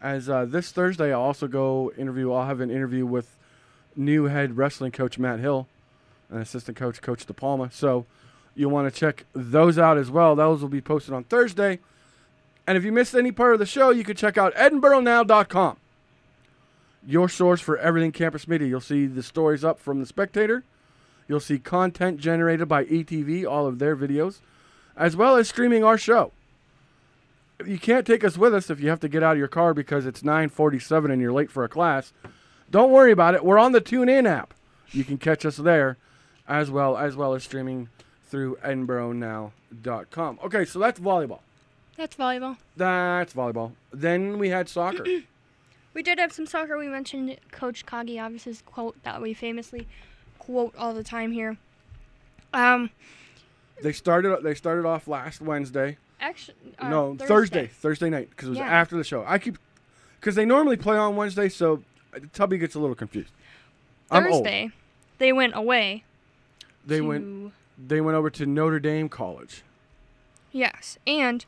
As 0.00 0.30
uh, 0.30 0.46
this 0.46 0.72
Thursday, 0.72 1.12
I'll 1.12 1.20
also 1.20 1.46
go 1.46 1.92
interview, 1.96 2.32
I'll 2.32 2.46
have 2.46 2.60
an 2.60 2.70
interview 2.70 3.04
with 3.04 3.36
new 3.94 4.24
head 4.24 4.56
wrestling 4.56 4.92
coach 4.92 5.18
Matt 5.18 5.40
Hill 5.40 5.68
and 6.30 6.40
assistant 6.40 6.76
coach 6.76 7.02
Coach 7.02 7.26
DePalma. 7.26 7.70
So 7.72 8.06
you'll 8.54 8.70
want 8.70 8.92
to 8.92 8.98
check 8.98 9.26
those 9.34 9.78
out 9.78 9.98
as 9.98 10.10
well. 10.10 10.34
Those 10.34 10.62
will 10.62 10.70
be 10.70 10.80
posted 10.80 11.12
on 11.12 11.24
Thursday. 11.24 11.80
And 12.66 12.78
if 12.78 12.84
you 12.84 12.92
missed 12.92 13.14
any 13.14 13.32
part 13.32 13.52
of 13.52 13.58
the 13.58 13.66
show, 13.66 13.90
you 13.90 14.04
can 14.04 14.16
check 14.16 14.38
out 14.38 14.54
edinboronow.com. 14.54 15.76
Your 17.06 17.28
source 17.28 17.60
for 17.60 17.76
everything 17.78 18.12
campus 18.12 18.46
media. 18.46 18.68
You'll 18.68 18.80
see 18.80 19.06
the 19.06 19.22
stories 19.22 19.64
up 19.64 19.78
from 19.78 20.00
the 20.00 20.06
Spectator. 20.06 20.64
You'll 21.30 21.38
see 21.38 21.60
content 21.60 22.18
generated 22.18 22.66
by 22.66 22.86
ETV, 22.86 23.48
all 23.48 23.68
of 23.68 23.78
their 23.78 23.94
videos, 23.94 24.40
as 24.96 25.14
well 25.14 25.36
as 25.36 25.48
streaming 25.48 25.84
our 25.84 25.96
show. 25.96 26.32
You 27.64 27.78
can't 27.78 28.04
take 28.04 28.24
us 28.24 28.36
with 28.36 28.52
us 28.52 28.68
if 28.68 28.80
you 28.80 28.88
have 28.88 28.98
to 28.98 29.08
get 29.08 29.22
out 29.22 29.34
of 29.34 29.38
your 29.38 29.46
car 29.46 29.72
because 29.72 30.06
it's 30.06 30.24
9:47 30.24 31.12
and 31.12 31.22
you're 31.22 31.32
late 31.32 31.48
for 31.48 31.62
a 31.62 31.68
class. 31.68 32.12
Don't 32.68 32.90
worry 32.90 33.12
about 33.12 33.36
it. 33.36 33.44
We're 33.44 33.60
on 33.60 33.70
the 33.70 33.80
TuneIn 33.80 34.26
app. 34.26 34.54
You 34.90 35.04
can 35.04 35.18
catch 35.18 35.46
us 35.46 35.56
there, 35.56 35.98
as 36.48 36.68
well 36.68 36.96
as 36.98 37.14
well 37.14 37.34
as 37.34 37.44
streaming 37.44 37.90
through 38.24 38.56
EdinboroNow.com. 38.64 40.40
Okay, 40.42 40.64
so 40.64 40.80
that's 40.80 40.98
volleyball. 40.98 41.42
That's 41.96 42.16
volleyball. 42.16 42.56
That's 42.76 43.34
volleyball. 43.34 43.74
Then 43.92 44.36
we 44.36 44.48
had 44.48 44.68
soccer. 44.68 45.04
We 45.92 46.04
did 46.04 46.20
have 46.20 46.32
some 46.32 46.46
soccer. 46.46 46.78
We 46.78 46.86
mentioned 46.86 47.36
Coach 47.50 47.84
Kagiavis's 47.84 48.62
quote 48.62 49.02
that 49.02 49.20
we 49.20 49.34
famously 49.34 49.88
quote 50.50 50.74
all 50.76 50.92
the 50.94 51.04
time 51.04 51.32
here. 51.32 51.56
Um, 52.52 52.90
they 53.82 53.92
started. 53.92 54.42
They 54.42 54.54
started 54.54 54.84
off 54.86 55.06
last 55.08 55.40
Wednesday. 55.40 55.96
actually, 56.20 56.56
uh, 56.78 56.88
no, 56.88 57.16
Thursday. 57.16 57.66
Thursday 57.68 58.10
night 58.10 58.30
because 58.30 58.48
it 58.48 58.50
was 58.50 58.58
Yeah. 58.58 58.66
after 58.66 58.96
the 58.96 59.04
show. 59.04 59.24
I 59.26 59.38
keep 59.38 59.56
because 60.18 60.34
they 60.34 60.44
normally 60.44 60.76
play 60.76 60.96
on 60.96 61.16
Wednesday, 61.16 61.48
so 61.48 61.82
Tubby 62.32 62.58
gets 62.58 62.74
a 62.74 62.80
little 62.80 62.96
confused. 62.96 63.32
Thursday, 64.10 64.70
they 65.18 65.32
went 65.32 65.54
away. 65.54 66.04
They 66.84 66.98
to, 66.98 67.06
went. 67.06 67.52
They 67.78 68.00
went 68.00 68.16
over 68.16 68.28
to 68.30 68.44
Notre 68.46 68.80
Dame 68.80 69.08
College. 69.08 69.62
Yes, 70.52 70.98
and 71.06 71.46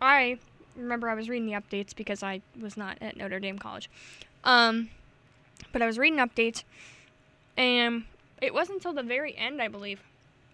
I 0.00 0.38
remember 0.74 1.10
I 1.10 1.14
was 1.14 1.28
reading 1.28 1.46
the 1.46 1.52
updates 1.52 1.94
because 1.94 2.22
I 2.22 2.40
was 2.58 2.76
not 2.76 2.96
at 3.02 3.16
Notre 3.18 3.38
Dame 3.38 3.58
College. 3.58 3.90
Um, 4.44 4.88
but 5.72 5.82
I 5.82 5.86
was 5.86 5.98
reading 5.98 6.18
updates, 6.18 6.64
and 7.56 8.04
it 8.40 8.54
wasn't 8.54 8.76
until 8.76 8.92
the 8.92 9.02
very 9.02 9.36
end, 9.36 9.60
I 9.62 9.68
believe, 9.68 10.00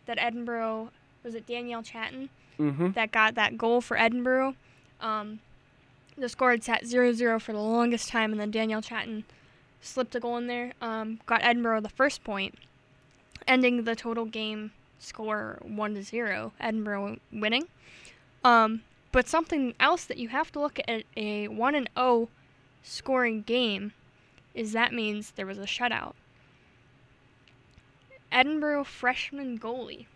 that 0.06 0.18
Edinboro 0.18 0.90
was 1.22 1.34
it 1.34 1.46
Danielle 1.46 1.82
Chatton 1.82 2.28
Mm-hmm. 2.58 2.90
that 2.92 3.12
got 3.12 3.36
that 3.36 3.56
goal 3.56 3.80
for 3.80 3.96
Edinboro. 3.96 4.56
Um, 5.00 5.38
the 6.16 6.28
score 6.28 6.50
had 6.50 6.64
sat 6.64 6.82
0-0 6.82 7.40
for 7.40 7.52
the 7.52 7.60
longest 7.60 8.08
time, 8.08 8.32
and 8.32 8.40
then 8.40 8.50
Danielle 8.50 8.82
Chatton 8.82 9.22
slipped 9.80 10.16
a 10.16 10.20
goal 10.20 10.36
in 10.38 10.48
there. 10.48 10.72
Um, 10.82 11.20
got 11.26 11.42
Edinboro 11.42 11.80
the 11.80 11.88
first 11.88 12.24
point, 12.24 12.56
ending 13.46 13.84
the 13.84 13.94
total 13.94 14.24
game 14.24 14.72
score 14.98 15.58
one 15.62 15.94
to 15.94 16.02
zero. 16.02 16.52
Edinboro 16.60 17.20
winning. 17.32 17.68
Um, 18.42 18.82
but 19.12 19.28
something 19.28 19.74
else 19.78 20.04
that 20.04 20.18
you 20.18 20.28
have 20.30 20.50
to 20.52 20.58
look 20.60 20.80
at 20.88 21.04
a 21.16 21.48
1 21.48 21.74
and 21.74 21.88
0 21.96 22.28
scoring 22.82 23.42
game 23.42 23.92
is 24.54 24.72
that 24.72 24.92
means 24.92 25.32
there 25.32 25.46
was 25.46 25.58
a 25.58 25.62
shutout. 25.62 26.14
Edinboro 28.32 28.84
freshman 28.84 29.58
goalie 29.58 30.06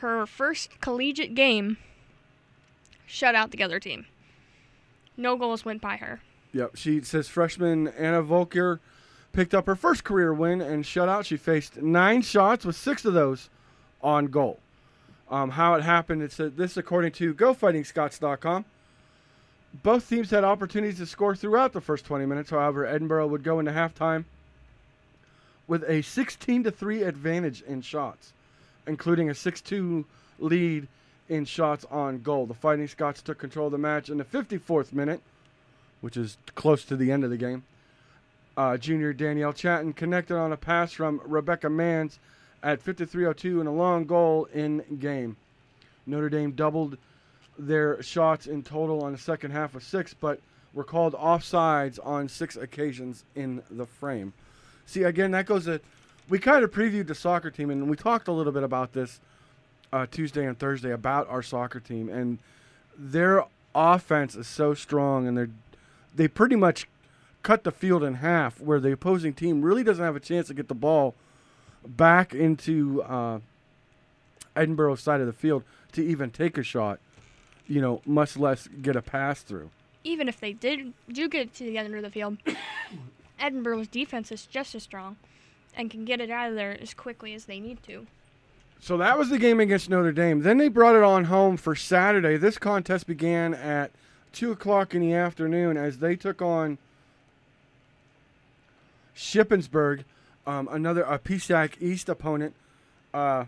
her 0.00 0.26
first 0.26 0.80
collegiate 0.80 1.34
game 1.34 1.76
shut 3.06 3.34
out 3.34 3.50
the 3.50 3.62
other 3.62 3.78
team. 3.78 4.06
No 5.16 5.36
goals 5.36 5.64
went 5.64 5.80
by 5.80 5.96
her. 5.96 6.20
Yep. 6.52 6.76
She 6.76 7.00
says 7.02 7.28
freshman 7.28 7.88
Anna 7.88 8.22
Volker 8.22 8.80
picked 9.32 9.54
up 9.54 9.66
her 9.66 9.76
first 9.76 10.02
career 10.02 10.32
win 10.32 10.60
and 10.60 10.84
shutout. 10.84 11.24
She 11.24 11.36
faced 11.36 11.80
nine 11.80 12.22
shots 12.22 12.64
with 12.64 12.76
six 12.76 13.04
of 13.04 13.14
those 13.14 13.50
on 14.02 14.26
goal. 14.26 14.58
Um, 15.30 15.50
how 15.50 15.74
it 15.74 15.82
happened, 15.82 16.22
it 16.22 16.32
said 16.32 16.56
this 16.56 16.76
according 16.76 17.12
to 17.12 17.34
GoFightingScots.com. 17.34 18.64
Both 19.84 20.08
teams 20.08 20.30
had 20.30 20.42
opportunities 20.42 20.98
to 20.98 21.06
score 21.06 21.36
throughout 21.36 21.72
the 21.72 21.80
first 21.80 22.04
20 22.04 22.26
minutes. 22.26 22.50
However, 22.50 22.84
Edinboro 22.84 23.28
would 23.28 23.44
go 23.44 23.60
into 23.60 23.70
halftime 23.70 24.24
with 25.70 25.84
a 25.88 26.02
16 26.02 26.64
to 26.64 26.70
3 26.72 27.04
advantage 27.04 27.62
in 27.62 27.80
shots, 27.80 28.32
including 28.88 29.30
a 29.30 29.32
6-2 29.32 30.04
lead 30.40 30.88
in 31.28 31.44
shots 31.44 31.86
on 31.92 32.20
goal. 32.22 32.44
The 32.44 32.54
Fighting 32.54 32.88
Scots 32.88 33.22
took 33.22 33.38
control 33.38 33.66
of 33.66 33.72
the 33.72 33.78
match 33.78 34.10
in 34.10 34.18
the 34.18 34.24
54th 34.24 34.92
minute, 34.92 35.20
which 36.00 36.16
is 36.16 36.36
close 36.56 36.84
to 36.86 36.96
the 36.96 37.12
end 37.12 37.22
of 37.22 37.30
the 37.30 37.36
game. 37.36 37.62
Uh, 38.56 38.78
junior 38.78 39.12
Danielle 39.12 39.52
Chatton 39.52 39.92
connected 39.92 40.36
on 40.36 40.52
a 40.52 40.56
pass 40.56 40.92
from 40.92 41.20
Rebecca 41.24 41.70
Mans 41.70 42.18
at 42.64 42.82
53:02 42.82 43.60
and 43.60 43.68
a 43.68 43.72
long 43.72 44.06
goal 44.06 44.46
in 44.46 44.82
game. 44.98 45.36
Notre 46.04 46.30
Dame 46.30 46.50
doubled 46.50 46.98
their 47.56 48.02
shots 48.02 48.48
in 48.48 48.64
total 48.64 49.04
on 49.04 49.12
the 49.12 49.18
second 49.18 49.52
half 49.52 49.76
of 49.76 49.84
six, 49.84 50.14
but 50.14 50.40
were 50.74 50.82
called 50.82 51.14
offsides 51.14 52.00
on 52.04 52.28
six 52.28 52.56
occasions 52.56 53.22
in 53.36 53.62
the 53.70 53.86
frame. 53.86 54.32
See, 54.90 55.04
again, 55.04 55.30
that 55.30 55.46
goes 55.46 55.66
to 55.66 55.80
we 56.28 56.40
kind 56.40 56.64
of 56.64 56.72
previewed 56.72 57.06
the 57.06 57.14
soccer 57.14 57.48
team, 57.48 57.70
and 57.70 57.88
we 57.88 57.96
talked 57.96 58.26
a 58.26 58.32
little 58.32 58.52
bit 58.52 58.64
about 58.64 58.92
this 58.92 59.20
uh, 59.92 60.06
Tuesday 60.10 60.44
and 60.44 60.58
Thursday 60.58 60.90
about 60.90 61.28
our 61.28 61.44
soccer 61.44 61.78
team, 61.78 62.08
and 62.08 62.38
their 62.98 63.44
offense 63.72 64.34
is 64.34 64.48
so 64.48 64.74
strong, 64.74 65.28
and 65.28 65.38
they're 65.38 65.50
they 66.16 66.26
pretty 66.26 66.56
much 66.56 66.88
cut 67.44 67.62
the 67.62 67.70
field 67.70 68.02
in 68.02 68.14
half, 68.14 68.60
where 68.60 68.80
the 68.80 68.90
opposing 68.90 69.32
team 69.32 69.62
really 69.62 69.84
doesn't 69.84 70.04
have 70.04 70.16
a 70.16 70.20
chance 70.20 70.48
to 70.48 70.54
get 70.54 70.66
the 70.66 70.74
ball 70.74 71.14
back 71.86 72.34
into 72.34 73.00
uh, 73.04 73.38
Edinboro's 74.56 75.00
side 75.00 75.20
of 75.20 75.28
the 75.28 75.32
field 75.32 75.62
to 75.92 76.04
even 76.04 76.32
take 76.32 76.58
a 76.58 76.64
shot. 76.64 76.98
You 77.68 77.80
know, 77.80 78.02
much 78.04 78.36
less 78.36 78.66
get 78.66 78.96
a 78.96 79.02
pass 79.02 79.42
through. 79.42 79.70
Even 80.02 80.28
if 80.28 80.40
they 80.40 80.52
did 80.52 80.92
do 81.08 81.28
get 81.28 81.54
to 81.54 81.64
the 81.64 81.78
end 81.78 81.94
of 81.94 82.02
the 82.02 82.10
field, 82.10 82.38
Edinboro's 83.40 83.88
defense 83.88 84.30
is 84.30 84.46
just 84.46 84.74
as 84.74 84.82
strong 84.82 85.16
and 85.74 85.90
can 85.90 86.04
get 86.04 86.20
it 86.20 86.30
out 86.30 86.50
of 86.50 86.56
there 86.56 86.76
as 86.80 86.94
quickly 86.94 87.34
as 87.34 87.46
they 87.46 87.60
need 87.60 87.82
to. 87.84 88.06
So 88.80 88.96
that 88.96 89.18
was 89.18 89.28
the 89.28 89.38
game 89.38 89.60
against 89.60 89.90
Notre 89.90 90.12
Dame. 90.12 90.40
Then 90.40 90.56
they 90.56 90.68
brought 90.68 90.96
it 90.96 91.02
on 91.02 91.24
home 91.24 91.56
for 91.56 91.74
Saturday. 91.74 92.36
This 92.36 92.56
contest 92.56 93.06
began 93.06 93.52
at 93.52 93.90
two 94.32 94.52
o'clock 94.52 94.94
in 94.94 95.02
the 95.02 95.12
afternoon 95.12 95.76
as 95.76 95.98
they 95.98 96.16
took 96.16 96.40
on 96.40 96.78
Shippensburg, 99.14 100.04
um, 100.46 100.66
another 100.70 101.02
a 101.02 101.18
PSAC 101.18 101.74
East 101.80 102.08
opponent, 102.08 102.54
uh, 103.12 103.44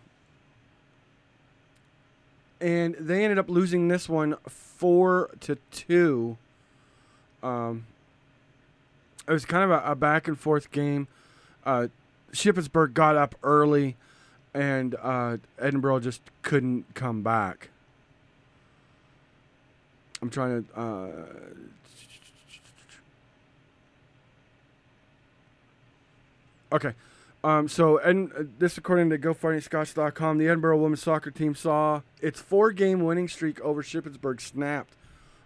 and 2.60 2.94
they 2.96 3.24
ended 3.24 3.38
up 3.38 3.48
losing 3.48 3.88
this 3.88 4.08
one 4.08 4.36
four 4.46 5.30
to 5.40 5.56
two. 5.70 6.36
Um, 7.42 7.86
it 9.26 9.32
was 9.32 9.44
kind 9.44 9.64
of 9.64 9.70
a, 9.70 9.92
a 9.92 9.94
back 9.94 10.28
and 10.28 10.38
forth 10.38 10.70
game. 10.70 11.08
Uh, 11.64 11.88
Shippensburg 12.32 12.94
got 12.94 13.16
up 13.16 13.34
early 13.42 13.96
and 14.54 14.94
uh, 15.00 15.38
Edinboro 15.60 16.02
just 16.02 16.22
couldn't 16.42 16.94
come 16.94 17.22
back. 17.22 17.70
I'm 20.20 20.30
trying 20.30 20.64
to. 20.64 20.80
Uh, 20.80 21.10
okay. 26.72 26.92
Um, 27.44 27.66
so, 27.66 27.98
and 27.98 28.32
uh, 28.32 28.44
this 28.58 28.78
according 28.78 29.10
to 29.10 29.18
GoFightingScots.com, 29.18 30.38
the 30.38 30.46
Edinboro 30.46 30.78
women's 30.78 31.02
soccer 31.02 31.32
team 31.32 31.56
saw 31.56 32.02
its 32.20 32.40
four-game 32.40 33.02
winning 33.02 33.26
streak 33.26 33.60
over 33.62 33.82
Shippensburg 33.82 34.40
snapped 34.40 34.94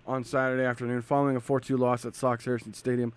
on 0.07 0.23
Saturday 0.23 0.65
afternoon, 0.65 1.01
following 1.01 1.37
a 1.37 1.41
4-2 1.41 1.79
loss 1.79 2.05
at 2.05 2.15
Sox 2.15 2.45
Harrison 2.45 2.75
Stadium. 2.75 3.15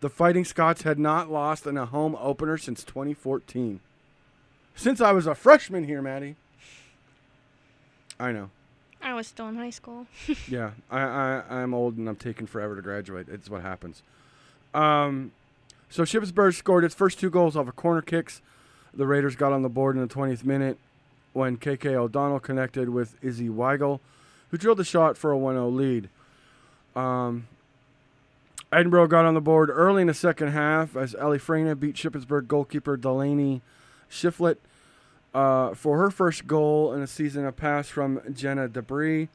The 0.00 0.08
Fighting 0.08 0.44
Scots 0.44 0.82
had 0.82 0.98
not 0.98 1.30
lost 1.30 1.66
in 1.66 1.76
a 1.76 1.86
home 1.86 2.16
opener 2.20 2.56
since 2.56 2.84
2014 2.84 3.80
since 4.78 5.00
I 5.00 5.10
was 5.10 5.26
a 5.26 5.34
freshman 5.34 5.84
here, 5.84 6.00
Maddie. 6.00 6.36
I 8.18 8.30
know. 8.30 8.50
I 9.02 9.12
was 9.12 9.26
still 9.26 9.48
in 9.48 9.56
high 9.56 9.70
school. 9.70 10.06
Yeah, 10.48 10.70
I, 10.90 11.00
I 11.00 11.42
I'm 11.50 11.74
old 11.74 11.96
and 11.96 12.08
I'm 12.08 12.16
taking 12.16 12.46
forever 12.46 12.76
to 12.76 12.82
graduate. 12.82 13.28
It's 13.28 13.50
what 13.50 13.62
happens. 13.62 14.02
Um, 14.72 15.32
so 15.90 16.04
Shippensburg 16.04 16.54
scored 16.54 16.84
its 16.84 16.94
first 16.94 17.18
two 17.18 17.28
goals 17.28 17.56
off 17.56 17.68
of 17.68 17.76
corner 17.76 18.02
kicks. 18.02 18.40
The 18.94 19.06
Raiders 19.06 19.36
got 19.36 19.52
on 19.52 19.62
the 19.62 19.68
board 19.68 19.96
in 19.96 20.02
the 20.02 20.12
20th 20.14 20.44
minute 20.44 20.78
when 21.32 21.56
KK 21.56 21.94
O'Donnell 21.94 22.40
connected 22.40 22.88
with 22.88 23.16
Izzy 23.22 23.48
Weigel, 23.48 24.00
who 24.50 24.58
drilled 24.58 24.78
the 24.78 24.84
shot 24.84 25.16
for 25.16 25.32
a 25.32 25.36
1-0 25.36 25.74
lead. 25.74 26.08
Um, 26.94 27.48
Edinboro 28.72 29.08
got 29.08 29.24
on 29.24 29.34
the 29.34 29.40
board 29.40 29.70
early 29.70 30.02
in 30.02 30.08
the 30.08 30.14
second 30.14 30.48
half 30.48 30.94
as 30.94 31.14
Ellie 31.14 31.38
Freyna 31.38 31.74
beat 31.74 31.94
Shippensburg 31.94 32.48
goalkeeper 32.48 32.96
Delaney 32.96 33.62
Shiflett 34.10 34.56
uh, 35.32 35.74
for 35.74 35.98
her 35.98 36.10
first 36.10 36.46
goal 36.46 36.92
in 36.92 37.00
a 37.00 37.06
season, 37.06 37.46
a 37.46 37.52
pass 37.52 37.88
from 37.88 38.20
Jenna 38.32 38.68
Debris 38.68 39.28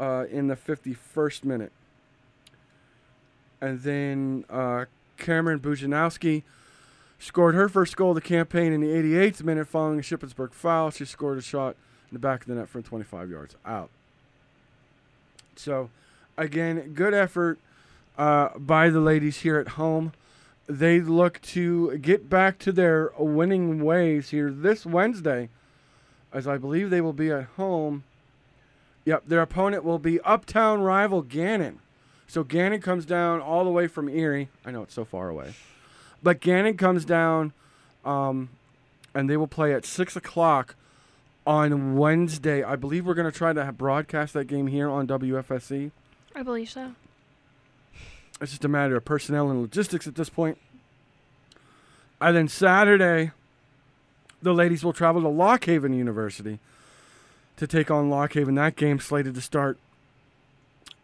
uh, 0.00 0.24
in 0.30 0.48
the 0.48 0.56
51st 0.56 1.44
minute. 1.44 1.72
And 3.60 3.80
then 3.82 4.44
uh, 4.50 4.86
Cameron 5.16 5.60
Bujanowski 5.60 6.42
scored 7.20 7.54
her 7.54 7.68
first 7.68 7.96
goal 7.96 8.10
of 8.10 8.16
the 8.16 8.20
campaign 8.20 8.72
in 8.72 8.80
the 8.80 8.88
88th 8.88 9.44
minute 9.44 9.68
following 9.68 10.00
a 10.00 10.02
Shippensburg 10.02 10.52
foul. 10.52 10.90
She 10.90 11.04
scored 11.04 11.38
a 11.38 11.42
shot 11.42 11.76
in 12.10 12.14
the 12.14 12.18
back 12.18 12.40
of 12.42 12.48
the 12.48 12.54
net 12.54 12.68
from 12.68 12.82
25 12.82 13.30
yards 13.30 13.54
out. 13.64 13.90
So, 15.54 15.90
again, 16.36 16.92
good 16.94 17.14
effort 17.14 17.60
uh, 18.18 18.50
by 18.58 18.90
the 18.90 19.00
ladies 19.00 19.38
here 19.38 19.58
at 19.58 19.68
home 19.68 20.12
they 20.68 21.00
look 21.00 21.40
to 21.42 21.98
get 21.98 22.30
back 22.30 22.58
to 22.60 22.72
their 22.72 23.12
winning 23.18 23.84
ways 23.84 24.30
here 24.30 24.50
this 24.50 24.86
Wednesday, 24.86 25.48
as 26.32 26.46
I 26.46 26.56
believe 26.56 26.90
they 26.90 27.00
will 27.00 27.12
be 27.12 27.30
at 27.30 27.44
home. 27.56 28.04
Yep, 29.04 29.24
their 29.26 29.42
opponent 29.42 29.84
will 29.84 29.98
be 29.98 30.20
uptown 30.20 30.80
rival 30.80 31.22
Gannon. 31.22 31.80
So 32.28 32.44
Gannon 32.44 32.80
comes 32.80 33.04
down 33.04 33.40
all 33.40 33.64
the 33.64 33.70
way 33.70 33.86
from 33.86 34.08
Erie. 34.08 34.48
I 34.64 34.70
know 34.70 34.82
it's 34.82 34.94
so 34.94 35.04
far 35.04 35.28
away, 35.28 35.54
but 36.22 36.40
Gannon 36.40 36.76
comes 36.76 37.04
down, 37.04 37.52
um, 38.04 38.48
and 39.14 39.28
they 39.28 39.36
will 39.36 39.48
play 39.48 39.74
at 39.74 39.84
six 39.84 40.16
o'clock 40.16 40.76
on 41.46 41.96
Wednesday. 41.96 42.62
I 42.62 42.76
believe 42.76 43.04
we're 43.04 43.14
going 43.14 43.30
to 43.30 43.36
try 43.36 43.52
to 43.52 43.72
broadcast 43.72 44.32
that 44.34 44.46
game 44.46 44.68
here 44.68 44.88
on 44.88 45.06
WFSC. 45.08 45.90
I 46.34 46.42
believe 46.42 46.70
so. 46.70 46.92
It's 48.42 48.50
just 48.50 48.64
a 48.64 48.68
matter 48.68 48.96
of 48.96 49.04
personnel 49.04 49.50
and 49.50 49.62
logistics 49.62 50.08
at 50.08 50.16
this 50.16 50.28
point. 50.28 50.58
And 52.20 52.36
then 52.36 52.48
Saturday, 52.48 53.30
the 54.42 54.52
ladies 54.52 54.84
will 54.84 54.92
travel 54.92 55.22
to 55.22 55.28
Lock 55.28 55.64
Haven 55.64 55.94
University 55.94 56.58
to 57.56 57.66
take 57.68 57.90
on 57.90 58.10
Lock 58.10 58.32
Haven. 58.34 58.56
That 58.56 58.74
game 58.74 58.98
slated 58.98 59.36
to 59.36 59.40
start 59.40 59.78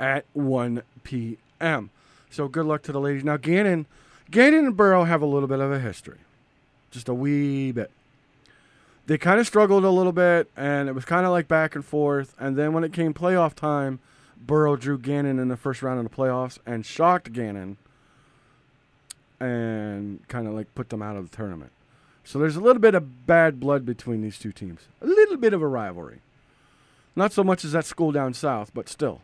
at 0.01 0.25
1 0.33 0.83
p.m. 1.05 1.91
So 2.29 2.49
good 2.49 2.67
luck 2.67 2.83
to 2.83 2.93
the 2.93 3.01
ladies. 3.01 3.23
Now 3.23 3.37
Gannon, 3.37 3.87
Gannon 4.31 4.67
and 4.67 4.77
Borough 4.77 5.05
have 5.05 5.23
a 5.23 5.27
little 5.27 5.49
bit 5.49 5.61
of 5.61 5.71
a 5.71 5.79
history, 5.79 6.19
just 6.91 7.09
a 7.09 7.15
wee 7.15 7.71
bit. 7.71 7.93
They 9.07 9.17
kind 9.17 9.41
of 9.41 9.47
struggled 9.47 9.85
a 9.85 9.91
little 9.91 10.13
bit, 10.13 10.51
and 10.57 10.89
it 10.89 10.93
was 10.93 11.05
kind 11.05 11.25
of 11.25 11.33
like 11.33 11.49
back 11.49 11.75
and 11.75 11.85
forth. 11.85 12.35
And 12.39 12.57
then 12.57 12.73
when 12.73 12.85
it 12.85 12.93
came 12.93 13.15
playoff 13.15 13.55
time, 13.55 14.01
Borough 14.41 14.77
drew 14.77 14.99
Gannon 14.99 15.39
in 15.39 15.49
the 15.49 15.57
first 15.57 15.83
round 15.83 15.99
of 15.99 16.11
the 16.11 16.17
playoffs 16.17 16.59
and 16.65 16.85
shocked 16.87 17.33
Gannon, 17.33 17.77
and 19.41 20.27
kind 20.29 20.47
of 20.47 20.55
like 20.55 20.75
put 20.75 20.91
them 20.91 21.03
out 21.03 21.17
of 21.17 21.31
the 21.31 21.37
tournament. 21.37 21.73
So 22.25 22.39
there's 22.39 22.57
a 22.57 22.61
little 22.61 22.81
bit 22.81 22.95
of 22.95 23.27
bad 23.27 23.59
blood 23.59 23.87
between 23.87 24.21
these 24.21 24.39
two 24.39 24.53
teams, 24.53 24.83
a 25.01 25.07
little 25.07 25.37
bit 25.37 25.55
of 25.55 25.63
a 25.63 25.67
rivalry. 25.67 26.21
Not 27.17 27.33
so 27.33 27.43
much 27.43 27.65
as 27.65 27.73
that 27.73 27.85
school 27.85 28.13
down 28.13 28.35
south, 28.35 28.71
but 28.75 28.89
still. 28.89 29.23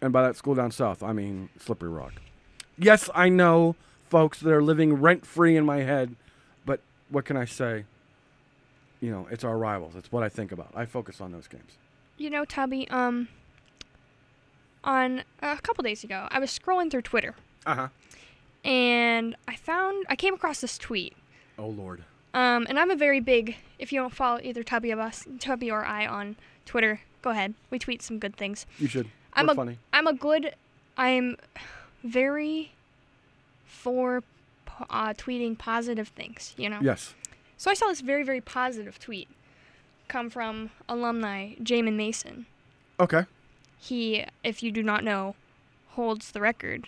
And 0.00 0.12
by 0.12 0.22
that 0.22 0.36
school 0.36 0.54
down 0.54 0.72
south, 0.72 1.02
I 1.02 1.12
mean 1.12 1.48
Slippery 1.58 1.90
Rock. 1.90 2.14
Yes, 2.76 3.08
I 3.14 3.28
know, 3.28 3.76
folks, 4.08 4.40
that 4.40 4.52
are 4.52 4.62
living 4.62 4.94
rent 4.94 5.24
free 5.24 5.56
in 5.56 5.64
my 5.64 5.78
head, 5.78 6.16
but 6.64 6.80
what 7.08 7.24
can 7.24 7.36
I 7.36 7.44
say? 7.44 7.84
You 9.00 9.10
know, 9.10 9.28
it's 9.30 9.44
our 9.44 9.58
rivals. 9.58 9.94
It's 9.94 10.10
what 10.10 10.22
I 10.22 10.28
think 10.28 10.50
about. 10.50 10.72
I 10.74 10.86
focus 10.86 11.20
on 11.20 11.30
those 11.32 11.46
games. 11.46 11.72
You 12.16 12.30
know, 12.30 12.44
Tubby, 12.44 12.88
um, 12.88 13.28
on 14.84 15.22
a 15.40 15.56
couple 15.58 15.82
days 15.84 16.04
ago, 16.04 16.26
I 16.30 16.38
was 16.38 16.56
scrolling 16.56 16.90
through 16.90 17.02
Twitter 17.02 17.34
Uh 17.66 17.74
huh. 17.74 17.88
and 18.64 19.36
I 19.48 19.56
found 19.56 20.06
I 20.08 20.16
came 20.16 20.34
across 20.34 20.60
this 20.60 20.78
tweet. 20.78 21.14
Oh 21.58 21.68
Lord. 21.68 22.04
Um, 22.34 22.66
and 22.68 22.78
I'm 22.78 22.90
a 22.90 22.96
very 22.96 23.20
big. 23.20 23.56
If 23.78 23.92
you 23.92 24.00
don't 24.00 24.14
follow 24.14 24.40
either 24.42 24.62
Tubby 24.62 24.90
of 24.90 24.98
us, 24.98 25.26
Tubby 25.38 25.70
or 25.70 25.84
I 25.84 26.06
on 26.06 26.36
Twitter, 26.64 27.00
go 27.20 27.30
ahead. 27.30 27.52
We 27.70 27.78
tweet 27.78 28.00
some 28.02 28.18
good 28.18 28.36
things. 28.36 28.64
You 28.78 28.88
should. 28.88 29.08
I'm 29.34 29.46
We're 29.46 29.52
a 29.52 29.56
funny. 29.56 29.78
I'm 29.92 30.06
a 30.06 30.14
good. 30.14 30.54
I'm 30.96 31.36
very 32.02 32.72
for 33.66 34.22
uh, 34.90 35.12
tweeting 35.14 35.58
positive 35.58 36.08
things. 36.08 36.54
You 36.56 36.70
know. 36.70 36.78
Yes. 36.80 37.14
So 37.58 37.70
I 37.70 37.74
saw 37.74 37.86
this 37.88 38.00
very 38.00 38.22
very 38.24 38.40
positive 38.40 38.98
tweet 38.98 39.28
come 40.08 40.30
from 40.30 40.70
alumni 40.88 41.54
Jamin 41.62 41.94
Mason. 41.96 42.46
Okay. 42.98 43.24
He, 43.82 44.24
if 44.44 44.62
you 44.62 44.70
do 44.70 44.82
not 44.82 45.02
know, 45.02 45.34
holds 45.90 46.30
the 46.30 46.40
record 46.40 46.86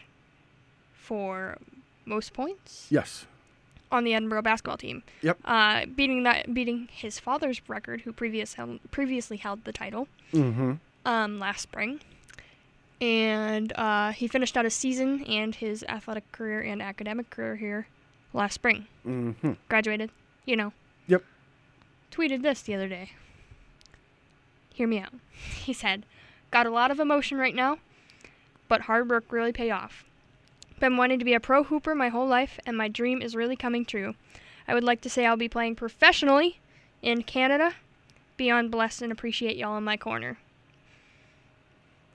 for 0.95 1.59
most 2.05 2.33
points 2.33 2.87
Yes. 2.89 3.27
on 3.91 4.05
the 4.05 4.13
Edinboro 4.13 4.43
basketball 4.45 4.77
team. 4.77 5.03
Yep. 5.23 5.39
Uh, 5.45 5.87
beating 5.87 6.23
that, 6.23 6.55
beating 6.55 6.89
his 6.93 7.19
father's 7.19 7.61
record, 7.69 8.03
who 8.03 8.13
previous 8.13 8.55
held, 8.55 8.79
previously 8.93 9.37
held 9.39 9.65
the 9.65 9.73
title 9.73 10.07
Mm-hmm. 10.33 10.75
um, 11.05 11.39
last 11.41 11.63
spring. 11.63 12.01
And 13.01 13.73
uh, 13.77 14.13
he 14.13 14.29
finished 14.29 14.57
out 14.57 14.65
his 14.65 14.75
season 14.75 15.25
and 15.25 15.55
his 15.55 15.85
athletic 15.89 16.31
career 16.33 16.61
and 16.61 16.81
academic 16.81 17.29
career 17.29 17.57
here 17.57 17.89
last 18.33 18.55
spring. 18.55 18.87
Mm-hmm. 19.07 19.53
Graduated, 19.69 20.11
you 20.47 20.55
know. 20.57 20.73
Yep. 21.09 21.25
Tweeted 22.13 22.43
this 22.43 22.63
the 22.63 22.75
other 22.75 22.89
day. 22.89 23.11
Hear 24.73 24.87
me 24.87 25.01
out. 25.01 25.13
He 25.65 25.73
said, 25.73 26.07
Got 26.54 26.66
a 26.66 26.70
lot 26.70 26.92
of 26.92 27.00
emotion 27.00 27.37
right 27.37 27.52
now, 27.52 27.78
but 28.68 28.82
hard 28.82 29.11
work 29.11 29.25
really 29.32 29.50
pay 29.50 29.73
off. 29.73 30.04
Been 30.78 30.96
wanting 30.96 31.18
to 31.18 31.25
be 31.25 31.34
a 31.34 31.40
pro 31.40 31.64
hooper 31.64 31.96
my 31.96 32.11
whole 32.11 32.28
life, 32.28 32.61
and 32.64 32.76
my 32.76 32.87
dream 32.87 33.20
is 33.20 33.34
really 33.34 33.56
coming 33.56 33.84
true. 33.84 34.14
I 34.68 34.75
would 34.75 34.84
like 34.84 35.00
to 35.00 35.11
say 35.11 35.26
I'll 35.26 35.37
be 35.37 35.49
playing 35.49 35.75
professionally 35.75 36.61
in 37.02 37.25
Canada. 37.25 37.73
Beyond 38.36 38.71
blessed 38.71 39.02
and 39.02 39.10
appreciate 39.10 39.56
y'all 39.56 39.76
in 39.76 39.82
my 39.82 39.97
corner. 39.97 40.38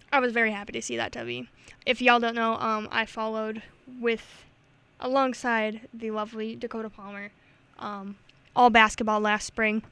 I 0.10 0.22
was 0.22 0.32
very 0.32 0.54
happy 0.54 0.72
to 0.72 0.82
see 0.82 0.96
that, 0.96 1.12
Tubby. 1.12 1.50
If 1.86 2.02
y'all 2.02 2.22
don't 2.22 2.34
know, 2.34 2.54
um, 2.60 2.88
I 2.94 3.06
followed 3.06 3.62
with, 4.00 4.46
alongside 5.02 5.82
the 5.94 6.12
lovely 6.12 6.56
Dakota 6.56 6.90
Palmer, 6.90 7.32
um, 7.78 8.16
all 8.56 8.70
basketball 8.70 9.20
last 9.20 9.48
spring. 9.48 9.84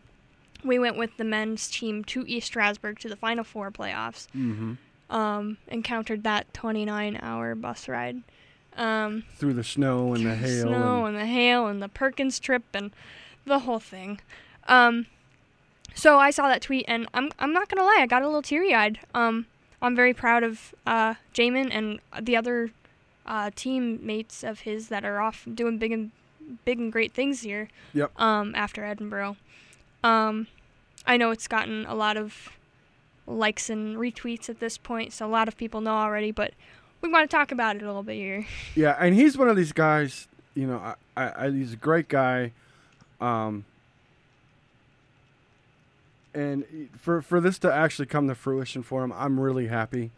We 0.63 0.79
went 0.79 0.97
with 0.97 1.17
the 1.17 1.23
men's 1.23 1.69
team 1.69 2.03
to 2.05 2.25
East 2.27 2.47
Stroudsburg 2.47 2.99
to 2.99 3.09
the 3.09 3.15
Final 3.15 3.43
Four 3.43 3.71
playoffs. 3.71 4.27
Mm-hmm. 4.35 4.73
Um, 5.09 5.57
encountered 5.69 6.23
that 6.23 6.51
29-hour 6.53 7.55
bus 7.55 7.87
ride. 7.87 8.23
Um, 8.75 9.23
Through 9.37 9.53
the 9.53 9.63
snow 9.63 10.13
and 10.13 10.25
the 10.25 10.35
hail. 10.35 10.63
snow 10.63 11.05
and, 11.05 11.15
and 11.15 11.23
the 11.23 11.31
hail 11.31 11.67
and 11.67 11.81
the 11.81 11.87
Perkins 11.87 12.39
trip 12.39 12.63
and 12.73 12.91
the 13.45 13.59
whole 13.59 13.79
thing. 13.79 14.19
Um, 14.67 15.07
so 15.95 16.19
I 16.19 16.29
saw 16.29 16.47
that 16.47 16.61
tweet 16.61 16.85
and 16.87 17.07
I'm 17.13 17.31
I'm 17.39 17.53
not 17.53 17.69
gonna 17.69 17.83
lie, 17.83 17.99
I 18.01 18.05
got 18.05 18.21
a 18.21 18.25
little 18.25 18.41
teary 18.43 18.73
eyed. 18.73 18.99
Um, 19.15 19.47
I'm 19.81 19.95
very 19.95 20.13
proud 20.13 20.43
of 20.43 20.75
uh, 20.85 21.15
Jamin 21.33 21.69
and 21.71 21.99
the 22.21 22.35
other 22.35 22.71
uh, 23.25 23.49
teammates 23.55 24.43
of 24.43 24.61
his 24.61 24.89
that 24.89 25.03
are 25.03 25.19
off 25.19 25.47
doing 25.51 25.77
big 25.77 25.91
and 25.91 26.11
big 26.65 26.79
and 26.79 26.91
great 26.91 27.13
things 27.13 27.41
here. 27.41 27.69
Yep. 27.93 28.19
Um, 28.19 28.53
after 28.55 28.83
Edinboro, 28.83 29.37
um, 30.07 30.47
I 31.05 31.17
know 31.17 31.31
it's 31.31 31.47
gotten 31.47 31.85
a 31.85 31.95
lot 31.95 32.17
of 32.17 32.49
likes 33.25 33.69
and 33.69 33.97
retweets 33.97 34.49
at 34.49 34.59
this 34.59 34.77
point, 34.77 35.13
so 35.13 35.25
a 35.25 35.29
lot 35.29 35.47
of 35.47 35.57
people 35.57 35.81
know 35.81 35.95
already. 35.95 36.31
But 36.31 36.53
we 37.01 37.09
want 37.09 37.29
to 37.29 37.35
talk 37.35 37.51
about 37.51 37.75
it 37.75 37.81
a 37.81 37.85
little 37.85 38.03
bit 38.03 38.15
here. 38.15 38.45
Yeah, 38.75 38.95
and 38.99 39.15
he's 39.15 39.37
one 39.37 39.49
of 39.49 39.55
these 39.55 39.73
guys. 39.73 40.27
You 40.55 40.67
know, 40.67 40.77
I, 40.77 40.95
I, 41.15 41.45
I 41.45 41.51
he's 41.51 41.73
a 41.73 41.77
great 41.77 42.07
guy. 42.07 42.53
Um, 43.19 43.65
and 46.33 46.89
for 46.97 47.21
for 47.21 47.41
this 47.41 47.57
to 47.59 47.73
actually 47.73 48.05
come 48.05 48.27
to 48.27 48.35
fruition 48.35 48.83
for 48.83 49.03
him, 49.03 49.11
I'm 49.11 49.39
really 49.39 49.67
happy 49.67 50.11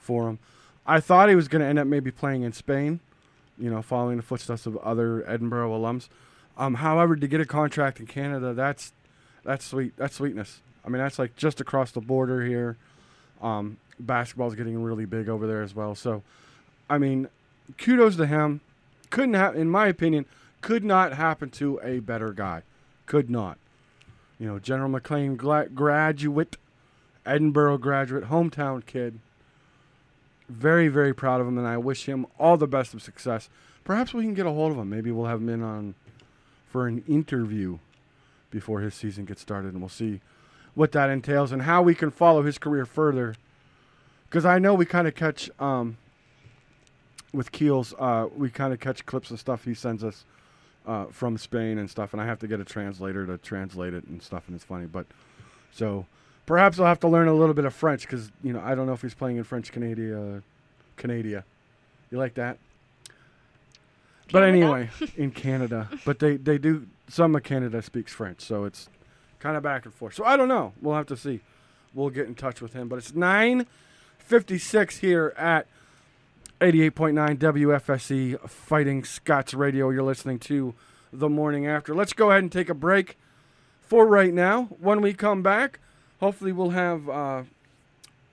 for 0.00 0.28
him. 0.28 0.38
I 0.86 1.00
thought 1.00 1.28
he 1.28 1.34
was 1.34 1.48
going 1.48 1.60
to 1.60 1.68
end 1.68 1.78
up 1.78 1.86
maybe 1.86 2.10
playing 2.10 2.42
in 2.42 2.52
Spain, 2.52 3.00
you 3.58 3.70
know, 3.70 3.82
following 3.82 4.16
the 4.16 4.22
footsteps 4.22 4.64
of 4.64 4.78
other 4.78 5.22
Edinboro 5.28 5.68
alums. 5.68 6.08
Um, 6.56 6.74
however, 6.74 7.14
to 7.14 7.28
get 7.28 7.42
a 7.42 7.44
contract 7.44 8.00
in 8.00 8.06
Canada, 8.06 8.54
that's 8.54 8.92
that's 9.48 9.64
sweet. 9.64 9.96
That's 9.96 10.16
sweetness. 10.16 10.60
I 10.84 10.90
mean, 10.90 10.98
that's 10.98 11.18
like 11.18 11.34
just 11.34 11.58
across 11.58 11.90
the 11.90 12.02
border 12.02 12.44
here. 12.44 12.76
Um, 13.40 13.78
basketball's 13.98 14.54
getting 14.54 14.82
really 14.82 15.06
big 15.06 15.30
over 15.30 15.46
there 15.46 15.62
as 15.62 15.74
well. 15.74 15.94
So, 15.94 16.22
I 16.90 16.98
mean, 16.98 17.28
kudos 17.78 18.16
to 18.16 18.26
him. 18.26 18.60
Couldn't 19.08 19.34
have, 19.34 19.56
in 19.56 19.70
my 19.70 19.86
opinion, 19.86 20.26
could 20.60 20.84
not 20.84 21.14
happen 21.14 21.48
to 21.52 21.80
a 21.82 22.00
better 22.00 22.34
guy. 22.34 22.62
Could 23.06 23.30
not. 23.30 23.56
You 24.38 24.48
know, 24.48 24.58
General 24.58 24.90
McLane 24.90 25.38
gla- 25.38 25.70
graduate, 25.70 26.58
Edinboro 27.24 27.80
graduate, 27.80 28.24
hometown 28.24 28.84
kid. 28.84 29.18
Very, 30.50 30.88
very 30.88 31.14
proud 31.14 31.40
of 31.40 31.48
him, 31.48 31.56
and 31.56 31.66
I 31.66 31.78
wish 31.78 32.04
him 32.04 32.26
all 32.38 32.58
the 32.58 32.66
best 32.66 32.92
of 32.92 33.00
success. 33.00 33.48
Perhaps 33.82 34.12
we 34.12 34.24
can 34.24 34.34
get 34.34 34.44
a 34.44 34.50
hold 34.50 34.72
of 34.72 34.78
him. 34.78 34.90
Maybe 34.90 35.10
we'll 35.10 35.24
have 35.24 35.40
him 35.40 35.48
in 35.48 35.62
on 35.62 35.94
for 36.70 36.86
an 36.86 37.02
interview 37.08 37.78
before 38.50 38.80
his 38.80 38.94
season 38.94 39.24
gets 39.24 39.40
started, 39.40 39.72
and 39.72 39.80
we'll 39.80 39.88
see 39.88 40.20
what 40.74 40.92
that 40.92 41.10
entails 41.10 41.52
and 41.52 41.62
how 41.62 41.82
we 41.82 41.94
can 41.94 42.10
follow 42.10 42.42
his 42.42 42.58
career 42.58 42.86
further. 42.86 43.34
Because 44.28 44.44
I 44.44 44.58
know 44.58 44.74
we 44.74 44.84
kind 44.84 45.08
of 45.08 45.14
catch 45.14 45.50
um, 45.58 45.96
with 47.32 47.52
Keels, 47.52 47.94
uh, 47.98 48.28
we 48.36 48.50
kind 48.50 48.72
of 48.72 48.80
catch 48.80 49.06
clips 49.06 49.30
of 49.30 49.40
stuff 49.40 49.64
he 49.64 49.74
sends 49.74 50.04
us 50.04 50.24
uh, 50.86 51.06
from 51.06 51.36
Spain 51.36 51.78
and 51.78 51.90
stuff, 51.90 52.12
and 52.12 52.22
I 52.22 52.26
have 52.26 52.38
to 52.40 52.46
get 52.46 52.60
a 52.60 52.64
translator 52.64 53.26
to 53.26 53.38
translate 53.38 53.94
it 53.94 54.04
and 54.04 54.22
stuff, 54.22 54.44
and 54.46 54.54
it's 54.54 54.64
funny. 54.64 54.86
But 54.86 55.06
so 55.72 56.06
perhaps 56.46 56.78
I'll 56.78 56.86
have 56.86 57.00
to 57.00 57.08
learn 57.08 57.28
a 57.28 57.34
little 57.34 57.54
bit 57.54 57.66
of 57.66 57.74
French 57.74 58.02
because 58.02 58.32
you 58.42 58.52
know 58.52 58.60
I 58.64 58.74
don't 58.74 58.86
know 58.86 58.94
if 58.94 59.02
he's 59.02 59.14
playing 59.14 59.36
in 59.36 59.44
French 59.44 59.70
Canada, 59.70 60.42
Canada. 60.96 61.44
You 62.10 62.18
like 62.18 62.34
that? 62.34 62.58
But 64.32 64.44
anyway, 64.44 64.90
in 65.16 65.30
Canada, 65.30 65.88
but 66.04 66.18
they 66.18 66.36
they 66.36 66.58
do 66.58 66.86
some 67.08 67.34
of 67.34 67.42
Canada 67.42 67.82
speaks 67.82 68.12
French, 68.12 68.40
so 68.40 68.64
it's 68.64 68.88
kind 69.38 69.56
of 69.56 69.62
back 69.62 69.84
and 69.84 69.94
forth. 69.94 70.14
So 70.14 70.24
I 70.24 70.36
don't 70.36 70.48
know. 70.48 70.72
We'll 70.80 70.94
have 70.94 71.06
to 71.06 71.16
see. 71.16 71.40
We'll 71.94 72.10
get 72.10 72.26
in 72.26 72.34
touch 72.34 72.60
with 72.60 72.74
him. 72.74 72.88
But 72.88 72.96
it's 72.96 73.14
nine 73.14 73.66
fifty 74.18 74.58
six 74.58 74.98
here 74.98 75.32
at 75.36 75.66
88.9 76.60 77.38
WFSC 77.38 78.48
Fighting 78.48 79.04
Scots 79.04 79.54
Radio. 79.54 79.90
You're 79.90 80.02
listening 80.02 80.40
to 80.40 80.74
the 81.12 81.28
morning 81.28 81.66
after. 81.66 81.94
Let's 81.94 82.12
go 82.12 82.30
ahead 82.30 82.42
and 82.42 82.50
take 82.50 82.68
a 82.68 82.74
break 82.74 83.16
for 83.80 84.06
right 84.06 84.34
now. 84.34 84.64
When 84.80 85.00
we 85.00 85.14
come 85.14 85.42
back, 85.42 85.78
hopefully 86.20 86.50
we'll 86.50 86.70
have 86.70 87.08
uh, 87.08 87.42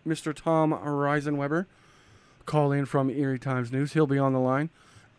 Mr. 0.08 0.34
Tom 0.34 0.72
Reisenweber 0.72 1.68
call 2.48 2.72
in 2.72 2.86
from 2.86 3.12
Erie 3.12 3.40
Times 3.40 3.72
News. 3.72 3.94
He'll 3.94 4.08
be 4.08 4.18
on 4.18 4.34
the 4.34 4.40
line. 4.40 4.70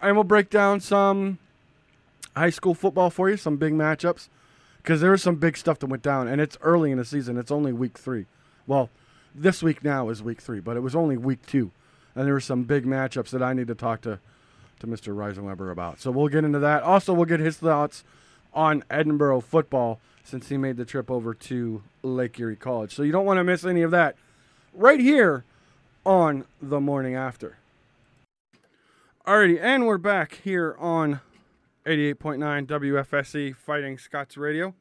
And 0.01 0.17
we'll 0.17 0.25
break 0.25 0.51
down 0.51 0.81
some 0.81 1.39
high 2.37 2.51
school 2.51 2.75
football 2.75 3.11
for 3.11 3.31
you, 3.31 3.37
some 3.37 3.57
big 3.57 3.73
matchups 3.73 4.29
because 4.87 5.01
there 5.01 5.11
was 5.11 5.23
some 5.23 5.35
big 5.35 5.57
stuff 5.57 5.81
that 5.81 5.87
went 5.87 6.03
down, 6.05 6.29
and 6.29 6.41
it's 6.41 6.57
early 6.61 6.93
in 6.93 6.99
the 6.99 7.05
season. 7.05 7.37
It's 7.37 7.51
only 7.51 7.73
week 7.73 7.99
three. 7.99 8.27
Well, 8.69 8.89
this 9.35 9.61
week 9.61 9.83
now 9.83 10.11
is 10.11 10.23
week 10.23 10.41
three, 10.41 10.61
but 10.61 10.77
it 10.77 10.81
was 10.81 10.95
only 10.95 11.17
week 11.17 11.45
two, 11.45 11.73
and 12.15 12.25
there 12.25 12.35
were 12.35 12.41
some 12.41 12.63
big 12.63 12.87
matchups 12.87 13.31
that 13.31 13.43
I 13.43 13.53
need 13.53 13.67
to 13.67 13.75
talk 13.75 14.03
to 14.03 14.21
to 14.79 14.87
Mr. 14.87 15.13
Reisenweber 15.13 15.73
about. 15.73 15.99
So 15.99 16.13
we'll 16.13 16.29
get 16.29 16.45
into 16.45 16.61
that. 16.61 16.85
Also, 16.85 17.13
we'll 17.13 17.25
get 17.25 17.41
his 17.41 17.57
thoughts 17.57 18.05
on 18.55 18.83
Edinboro 18.91 19.43
football 19.43 19.99
since 20.23 20.51
he 20.51 20.57
made 20.57 20.77
the 20.77 20.85
trip 20.85 21.11
over 21.11 21.35
to 21.35 21.83
Lake 22.03 22.39
Erie 22.39 22.55
College. 22.55 22.95
So 22.95 23.03
you 23.03 23.11
don't 23.11 23.25
want 23.25 23.39
to 23.39 23.45
miss 23.45 23.65
any 23.65 23.83
of 23.83 23.91
that 23.91 24.17
right 24.73 25.01
here 25.01 25.45
on 26.05 26.45
the 26.63 26.81
morning 26.81 27.17
after. 27.17 27.57
Alrighty, 29.27 29.59
and 29.61 29.87
we're 29.87 29.99
back 29.99 30.39
here 30.45 30.77
on 30.79 31.21
88.9 31.87 32.67
WFSC 32.67 33.55
Fighting 33.55 33.97
Scots 33.97 34.37
Radio. 34.37 34.75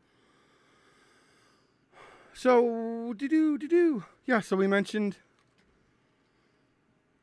So, 2.34 3.14
do 3.16 3.28
do 3.28 3.60
do 3.60 3.68
do. 3.68 4.04
Yeah, 4.26 4.40
so 4.40 4.56
we 4.56 4.66
mentioned 4.66 5.18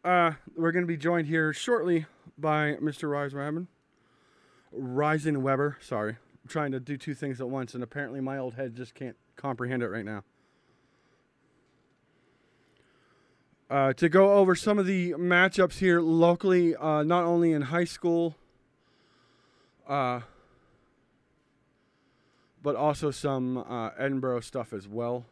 uh, 0.05 0.33
we're 0.57 0.71
going 0.71 0.85
to 0.85 0.89
be 0.89 0.97
joined 0.97 1.27
here 1.27 1.53
shortly 1.53 2.07
by 2.39 2.75
Mr. 2.81 3.09
Reisenweber. 3.11 3.67
Ryzen 4.73 5.39
Weber, 5.39 5.79
sorry. 5.81 6.13
I'm 6.13 6.49
trying 6.49 6.71
to 6.71 6.81
do 6.81 6.97
two 6.97 7.15
things 7.15 7.41
at 7.41 7.49
once, 7.49 7.75
and 7.75 7.83
apparently 7.83 8.21
my 8.21 8.39
old 8.39 8.55
head 8.55 8.77
just 8.77 8.95
can't 8.95 9.17
comprehend 9.35 9.83
it 9.83 9.89
right 9.89 10.05
now. 10.05 10.23
Uh, 13.69 13.93
to 13.95 14.09
go 14.09 14.35
over 14.35 14.55
some 14.55 14.79
of 14.79 14.87
the 14.87 15.13
matchups 15.15 15.79
here 15.79 16.01
locally, 16.01 16.77
uh, 16.77 17.03
not 17.03 17.25
only 17.25 17.53
in 17.53 17.63
high 17.63 17.85
school, 17.85 18.37
uh, 19.93 20.23
but 22.63 22.75
also 22.77 23.11
some 23.11 23.59
uh, 23.59 23.91
Edinboro 23.91 24.43
stuff 24.43 24.73
as 24.73 24.89
well. 24.89 25.27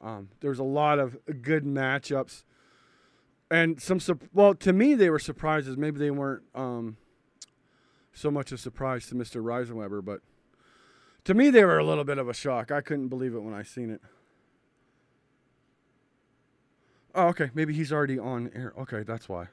Um, 0.00 0.28
there's 0.38 0.60
a 0.60 0.64
lot 0.64 1.00
of 1.00 1.18
good 1.42 1.64
matchups, 1.64 2.44
and 3.50 3.82
some. 3.82 4.00
Well, 4.32 4.54
to 4.54 4.72
me, 4.72 4.94
they 4.94 5.10
were 5.10 5.18
surprises. 5.18 5.76
Maybe 5.76 5.98
they 5.98 6.12
weren't 6.12 6.44
um, 6.54 6.96
so 8.12 8.30
much 8.30 8.52
a 8.52 8.58
surprise 8.58 9.08
to 9.08 9.16
Mr. 9.16 9.42
Reisenweber, 9.42 10.04
but 10.04 10.20
to 11.24 11.34
me, 11.34 11.50
they 11.50 11.64
were 11.64 11.78
a 11.78 11.84
little 11.84 12.04
bit 12.04 12.18
of 12.18 12.28
a 12.28 12.34
shock. 12.34 12.70
I 12.70 12.80
couldn't 12.80 13.08
believe 13.08 13.34
it 13.34 13.40
when 13.40 13.54
I 13.54 13.64
seen 13.64 13.90
it. 13.90 14.00
Oh, 17.12 17.26
okay. 17.26 17.50
Maybe 17.54 17.74
he's 17.74 17.92
already 17.92 18.20
on 18.20 18.52
air. 18.54 18.72
Okay, 18.78 19.02
that's 19.02 19.28
why. 19.28 19.48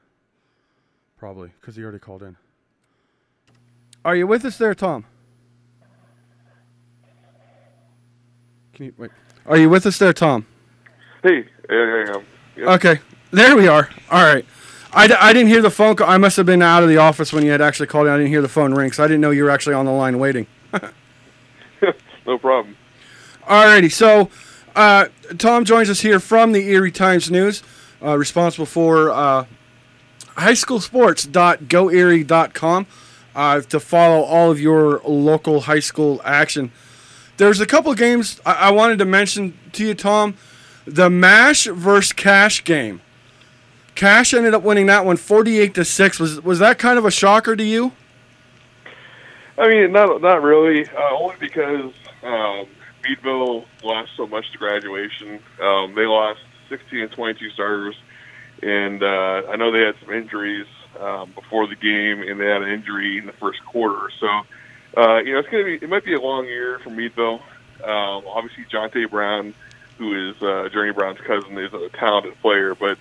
Probably 1.18 1.50
because 1.60 1.76
he 1.76 1.82
already 1.82 1.98
called 1.98 2.22
in. 2.22 2.38
Are 4.06 4.16
you 4.16 4.28
with 4.28 4.46
us 4.46 4.58
there, 4.58 4.74
Tom? 4.74 5.06
Can 8.74 8.86
you 8.86 8.94
wait? 8.98 9.12
Are 9.46 9.58
you 9.58 9.70
with 9.70 9.86
us 9.86 9.98
there, 9.98 10.14
Tom? 10.14 10.46
Hey, 11.24 11.46
yeah, 11.70 11.76
I 11.76 12.16
am. 12.16 12.24
Okay, 12.76 13.00
there 13.32 13.56
we 13.56 13.68
are. 13.68 13.90
All 14.12 14.24
right. 14.24 14.46
I, 14.94 15.08
d- 15.08 15.16
I 15.20 15.34
didn't 15.34 15.50
hear 15.50 15.62
the 15.62 15.70
phone 15.72 15.96
call. 15.96 16.10
I 16.10 16.18
must 16.18 16.38
have 16.38 16.46
been 16.46 16.62
out 16.62 16.84
of 16.84 16.90
the 16.90 16.98
office 16.98 17.34
when 17.34 17.44
you 17.44 17.52
had 17.52 17.62
actually 17.62 17.88
called 17.88 18.08
in. 18.08 18.14
I 18.14 18.18
didn't 18.18 18.30
hear 18.30 18.42
the 18.42 18.48
phone 18.48 18.74
ring, 18.74 18.92
so 18.92 19.04
I 19.04 19.08
didn't 19.08 19.22
know 19.22 19.32
you 19.32 19.44
were 19.44 19.50
actually 19.50 19.76
on 19.76 19.86
the 19.86 19.92
line 19.92 20.20
waiting. 20.20 20.48
no 22.26 22.38
problem. 22.38 22.78
Alrighty, 23.46 23.92
so 23.92 24.30
uh, 24.76 25.08
Tom 25.38 25.66
joins 25.66 25.90
us 25.90 26.02
here 26.02 26.20
from 26.20 26.52
the 26.52 26.70
Erie 26.70 26.92
Times 26.92 27.30
News, 27.32 27.64
uh, 28.04 28.18
responsible 28.18 28.66
for 28.66 29.10
uh, 29.12 29.46
highschoolsports.goerie.com 30.36 32.88
uh, 33.38 33.62
to 33.62 33.80
follow 33.80 34.24
all 34.24 34.50
of 34.50 34.60
your 34.60 35.00
local 35.06 35.62
high 35.62 35.80
school 35.80 36.20
action. 36.26 36.72
There's 37.38 37.62
a 37.62 37.68
couple 37.68 37.94
games 37.94 38.42
I, 38.46 38.54
I 38.54 38.72
wanted 38.72 38.98
to 38.98 39.06
mention 39.06 39.58
to 39.74 39.86
you, 39.86 39.94
Tom. 39.94 40.36
The 40.86 41.10
Mash 41.10 41.66
versus 41.66 42.14
Cash 42.14 42.64
game. 42.64 43.00
Cash 43.94 44.34
ended 44.34 44.56
up 44.56 44.64
winning 44.64 44.88
that 44.88 45.06
one 45.06 45.18
48 45.18 45.76
to 45.76 45.86
6. 45.86 46.20
Was 46.20 46.42
was 46.42 46.60
that 46.60 46.80
kind 46.80 46.98
of 46.98 47.06
a 47.06 47.12
shocker 47.12 47.56
to 47.56 47.64
you? 47.64 47.92
I 49.58 49.68
mean, 49.68 49.92
not 49.92 50.20
not 50.22 50.42
really. 50.42 50.88
Uh, 50.88 51.18
only 51.20 51.36
because 51.40 51.94
um, 52.24 52.66
Meadville 53.04 53.66
lost 53.84 54.12
so 54.18 54.26
much 54.26 54.52
to 54.52 54.58
graduation. 54.58 55.40
Um, 55.62 55.94
they 55.94 56.06
lost 56.06 56.40
16 56.70 57.02
and 57.02 57.12
22 57.12 57.52
starters, 57.52 57.96
and 58.64 59.04
uh, 59.04 59.44
I 59.50 59.56
know 59.58 59.72
they 59.72 59.82
had 59.82 59.96
some 60.04 60.14
injuries 60.14 60.66
um, 61.00 61.32
before 61.34 61.68
the 61.68 61.76
game, 61.76 62.22
and 62.22 62.40
they 62.40 62.46
had 62.46 62.62
an 62.62 62.70
injury 62.70 63.18
in 63.18 63.26
the 63.26 63.34
first 63.34 63.64
quarter. 63.66 64.10
So, 64.20 64.28
uh, 64.98 65.18
you 65.20 65.34
know, 65.34 65.40
it's 65.40 65.50
gonna 65.50 65.64
be 65.64 65.76
it 65.76 65.90
might 65.90 66.06
be 66.06 66.14
a 66.14 66.22
long 66.22 66.46
year 66.46 66.80
for 66.80 66.90
Meadville. 66.90 67.42
Um, 67.84 68.24
obviously, 68.28 68.66
Jonte 68.66 69.10
Brown, 69.10 69.54
who 69.98 70.30
is 70.30 70.42
uh, 70.42 70.70
Journey 70.70 70.94
Brown's 70.94 71.20
cousin, 71.20 71.58
is 71.58 71.74
a 71.74 71.90
talented 71.90 72.40
player, 72.42 72.76
but 72.76 72.98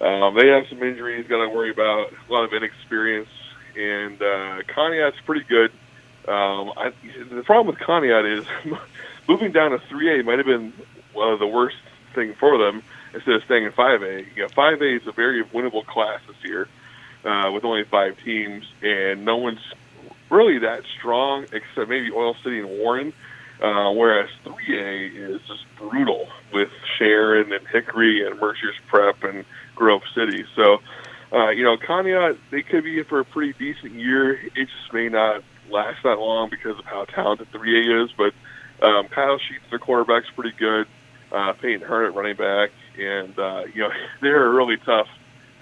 um, 0.00 0.34
they 0.34 0.48
have 0.48 0.66
some 0.68 0.82
injuries. 0.82 1.26
Got 1.26 1.44
to 1.44 1.48
worry 1.48 1.70
about 1.70 2.12
a 2.12 2.32
lot 2.32 2.44
of 2.44 2.52
inexperience, 2.52 3.30
and 3.76 4.20
uh, 4.20 4.62
Conneaut's 4.68 5.20
pretty 5.24 5.44
good. 5.44 5.70
Um, 6.26 6.72
I, 6.76 6.92
the 7.30 7.42
problem 7.44 7.68
with 7.68 7.78
Conneaut 7.78 8.38
is 8.38 8.46
moving 9.28 9.52
down 9.52 9.70
to 9.70 9.78
3A 9.78 10.24
might 10.24 10.38
have 10.38 10.46
been 10.46 10.72
of 11.16 11.38
the 11.38 11.46
worst 11.46 11.76
thing 12.14 12.34
for 12.34 12.58
them 12.58 12.82
instead 13.14 13.34
of 13.34 13.44
staying 13.44 13.64
in 13.64 13.72
5A. 13.72 14.26
You 14.36 14.42
know, 14.42 14.48
5A 14.48 15.00
is 15.00 15.06
a 15.06 15.12
very 15.12 15.42
winnable 15.44 15.84
class 15.84 16.20
this 16.26 16.36
year 16.44 16.68
uh, 17.24 17.50
with 17.52 17.64
only 17.64 17.84
five 17.84 18.16
teams, 18.24 18.64
and 18.82 19.24
no 19.24 19.36
one's 19.36 19.60
really 20.30 20.58
that 20.58 20.82
strong 20.98 21.44
except 21.44 21.88
maybe 21.88 22.10
Oil 22.12 22.34
City 22.42 22.60
and 22.60 22.68
Warren. 22.68 23.12
Uh, 23.60 23.90
whereas 23.90 24.30
3A 24.44 25.34
is 25.34 25.40
just 25.48 25.64
brutal 25.76 26.28
with 26.52 26.68
Sharon 26.96 27.52
and 27.52 27.66
Hickory 27.66 28.24
and 28.24 28.38
Mercyhurst 28.38 28.80
Prep 28.86 29.24
and 29.24 29.44
Grove 29.74 30.02
City. 30.14 30.44
So, 30.54 30.78
uh, 31.32 31.48
you 31.48 31.64
know, 31.64 31.76
Conneaut, 31.76 32.38
they 32.52 32.62
could 32.62 32.84
be 32.84 33.00
in 33.00 33.04
for 33.04 33.18
a 33.18 33.24
pretty 33.24 33.54
decent 33.54 33.94
year. 33.94 34.34
It 34.34 34.54
just 34.54 34.92
may 34.92 35.08
not 35.08 35.42
last 35.70 36.04
that 36.04 36.20
long 36.20 36.50
because 36.50 36.78
of 36.78 36.84
how 36.84 37.04
talented 37.06 37.50
3A 37.50 38.04
is. 38.04 38.10
But 38.16 38.32
um, 38.86 39.08
Kyle 39.08 39.38
Sheets, 39.38 39.64
their 39.70 39.80
quarterback's 39.80 40.30
pretty 40.34 40.56
good. 40.56 40.86
Uh, 41.32 41.52
Peyton 41.54 41.86
Hearn 41.86 42.06
at 42.06 42.14
running 42.14 42.36
back, 42.36 42.70
and 42.98 43.38
uh, 43.38 43.64
you 43.74 43.82
know 43.82 43.90
they're 44.22 44.50
really 44.50 44.76
tough 44.78 45.08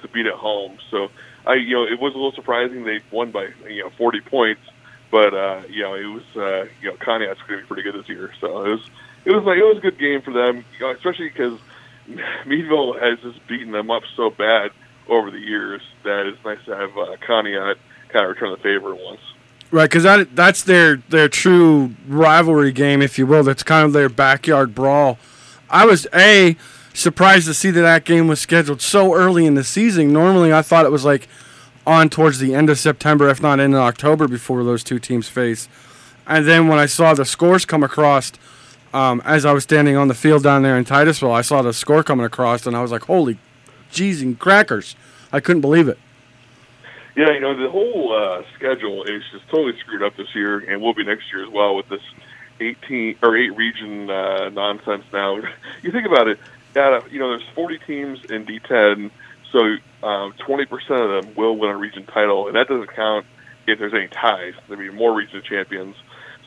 to 0.03 0.09
beat 0.09 0.27
at 0.27 0.35
home. 0.35 0.79
So 0.91 1.09
I, 1.47 1.55
you 1.55 1.75
know, 1.75 1.85
it 1.85 2.01
was 2.01 2.13
a 2.13 2.17
little 2.17 2.33
surprising 2.33 2.85
they 2.85 3.01
won 3.11 3.31
by 3.31 3.49
you 3.69 3.85
know 3.85 3.91
40 3.91 4.21
points, 4.23 4.63
but 5.11 5.33
uh, 5.33 5.63
you 5.69 5.83
know 5.83 5.95
it 5.95 6.07
was 6.07 6.25
uh, 6.37 6.69
you 6.83 6.91
know 6.91 6.97
Conneaut's 6.97 7.41
going 7.47 7.61
to 7.61 7.63
be 7.63 7.67
pretty 7.67 7.83
good 7.83 7.95
this 7.95 8.09
year. 8.09 8.33
So 8.41 8.65
it 8.65 8.71
was 8.71 8.91
it 9.25 9.33
was 9.33 9.45
like 9.45 9.59
it 9.59 9.65
was 9.65 9.79
a 9.79 9.81
good 9.81 9.99
game 9.99 10.23
for 10.23 10.33
them, 10.33 10.65
you 10.79 10.87
know, 10.87 10.91
especially 10.93 11.29
because 11.29 11.59
Meadville 12.47 12.95
has 12.95 13.19
just 13.21 13.47
beaten 13.47 13.73
them 13.73 13.91
up 13.91 14.03
so 14.17 14.31
bad 14.31 14.71
over 15.09 15.31
the 15.31 15.39
years 15.39 15.83
that 16.03 16.27
it's 16.27 16.45
nice 16.45 16.59
to 16.65 16.75
have 16.77 16.91
uh, 16.97 17.17
Conneaut 17.27 17.77
kind 18.09 18.25
of 18.25 18.31
return 18.31 18.51
the 18.51 18.57
favor 18.59 18.95
once. 18.95 19.21
Right, 19.71 19.91
because 19.91 20.05
that 20.05 20.35
that's 20.35 20.63
their 20.63 20.97
their 20.97 21.29
true 21.29 21.95
rivalry 22.07 22.73
game, 22.73 23.03
if 23.03 23.19
you 23.19 23.27
will. 23.27 23.43
That's 23.43 23.63
kind 23.63 23.85
of 23.85 23.93
their 23.93 24.09
backyard 24.09 24.75
brawl. 24.75 25.19
I 25.69 25.85
was 25.85 26.07
a 26.15 26.57
surprised 27.01 27.47
to 27.47 27.55
see 27.55 27.71
that 27.71 27.83
that 27.83 28.05
game 28.05 28.27
was 28.27 28.41
scheduled 28.41 28.81
so 28.81 29.15
early 29.15 29.47
in 29.47 29.55
the 29.55 29.65
season. 29.65 30.13
Normally, 30.13 30.53
I 30.53 30.63
thought 30.63 30.85
it 30.85 30.93
was 30.93 31.05
like 31.05 31.29
on 31.87 32.09
towards 32.09 32.39
the 32.39 32.55
end 32.55 32.69
of 32.69 32.79
September, 32.79 33.29
if 33.29 33.41
not 33.41 33.61
in 33.61 33.75
October, 33.75 34.27
before 34.27 34.65
those 34.65 34.83
two 34.83 34.99
teams 34.99 35.29
face. 35.29 35.69
And 36.27 36.47
then 36.47 36.67
when 36.67 36.79
I 36.79 36.87
saw 36.87 37.15
the 37.15 37.25
scores 37.25 37.65
come 37.65 37.83
across, 37.85 38.33
um, 38.93 39.23
as 39.25 39.45
I 39.45 39.53
was 39.53 39.63
standing 39.63 39.97
on 39.97 40.09
the 40.09 40.15
field 40.15 40.43
down 40.43 40.63
there 40.63 40.77
in 40.77 40.85
Titusville, 40.85 41.33
I 41.33 41.43
saw 41.43 41.63
the 41.63 41.73
score 41.73 42.03
coming 42.03 42.27
across, 42.27 42.67
and 42.67 42.77
I 42.77 42.83
was 42.83 42.91
like, 42.91 43.03
"Holy, 43.03 43.39
jeez 43.93 44.23
and 44.23 44.39
crackers!" 44.39 44.97
I 45.33 45.41
couldn't 45.41 45.61
believe 45.61 45.89
it. 45.89 45.99
Yeah, 47.15 47.33
you 47.33 47.41
know 47.41 47.57
the 47.57 47.71
whole 47.71 48.13
uh, 48.13 48.43
schedule 48.57 49.05
is 49.05 49.23
just 49.33 49.49
totally 49.49 49.79
screwed 49.81 50.03
up 50.03 50.17
this 50.17 50.35
year, 50.35 50.59
and 50.59 50.81
will 50.81 50.95
be 50.95 51.05
next 51.05 51.33
year 51.33 51.45
as 51.45 51.51
well 51.51 51.77
with 51.77 51.89
this 51.89 52.03
eighteen 52.61 53.17
or 53.23 53.37
eight 53.37 53.55
region 53.57 54.11
uh, 54.11 54.49
nonsense. 54.49 55.05
Now, 55.13 55.37
you 55.83 55.93
think 55.93 56.07
about 56.07 56.29
it, 56.29 56.39
that 56.77 57.11
you 57.13 57.19
know 57.19 57.31
there's 57.31 57.49
40 57.55 57.79
teams 57.87 58.25
in 58.27 58.47
D10, 58.47 59.11
so 59.51 59.59
um, 60.07 60.33
20% 60.47 60.73
of 60.91 61.25
them 61.25 61.35
will 61.35 61.57
win 61.57 61.71
a 61.71 61.77
region 61.77 62.05
title, 62.07 62.47
and 62.47 62.57
that 62.57 62.69
doesn't 62.69 62.93
count 62.95 63.27
if 63.67 63.79
there's 63.79 63.95
any 63.95 64.09
ties. 64.09 64.55
There'll 64.69 64.83
be 64.83 64.97
more 64.97 65.15
region 65.15 65.43
champions. 65.43 65.97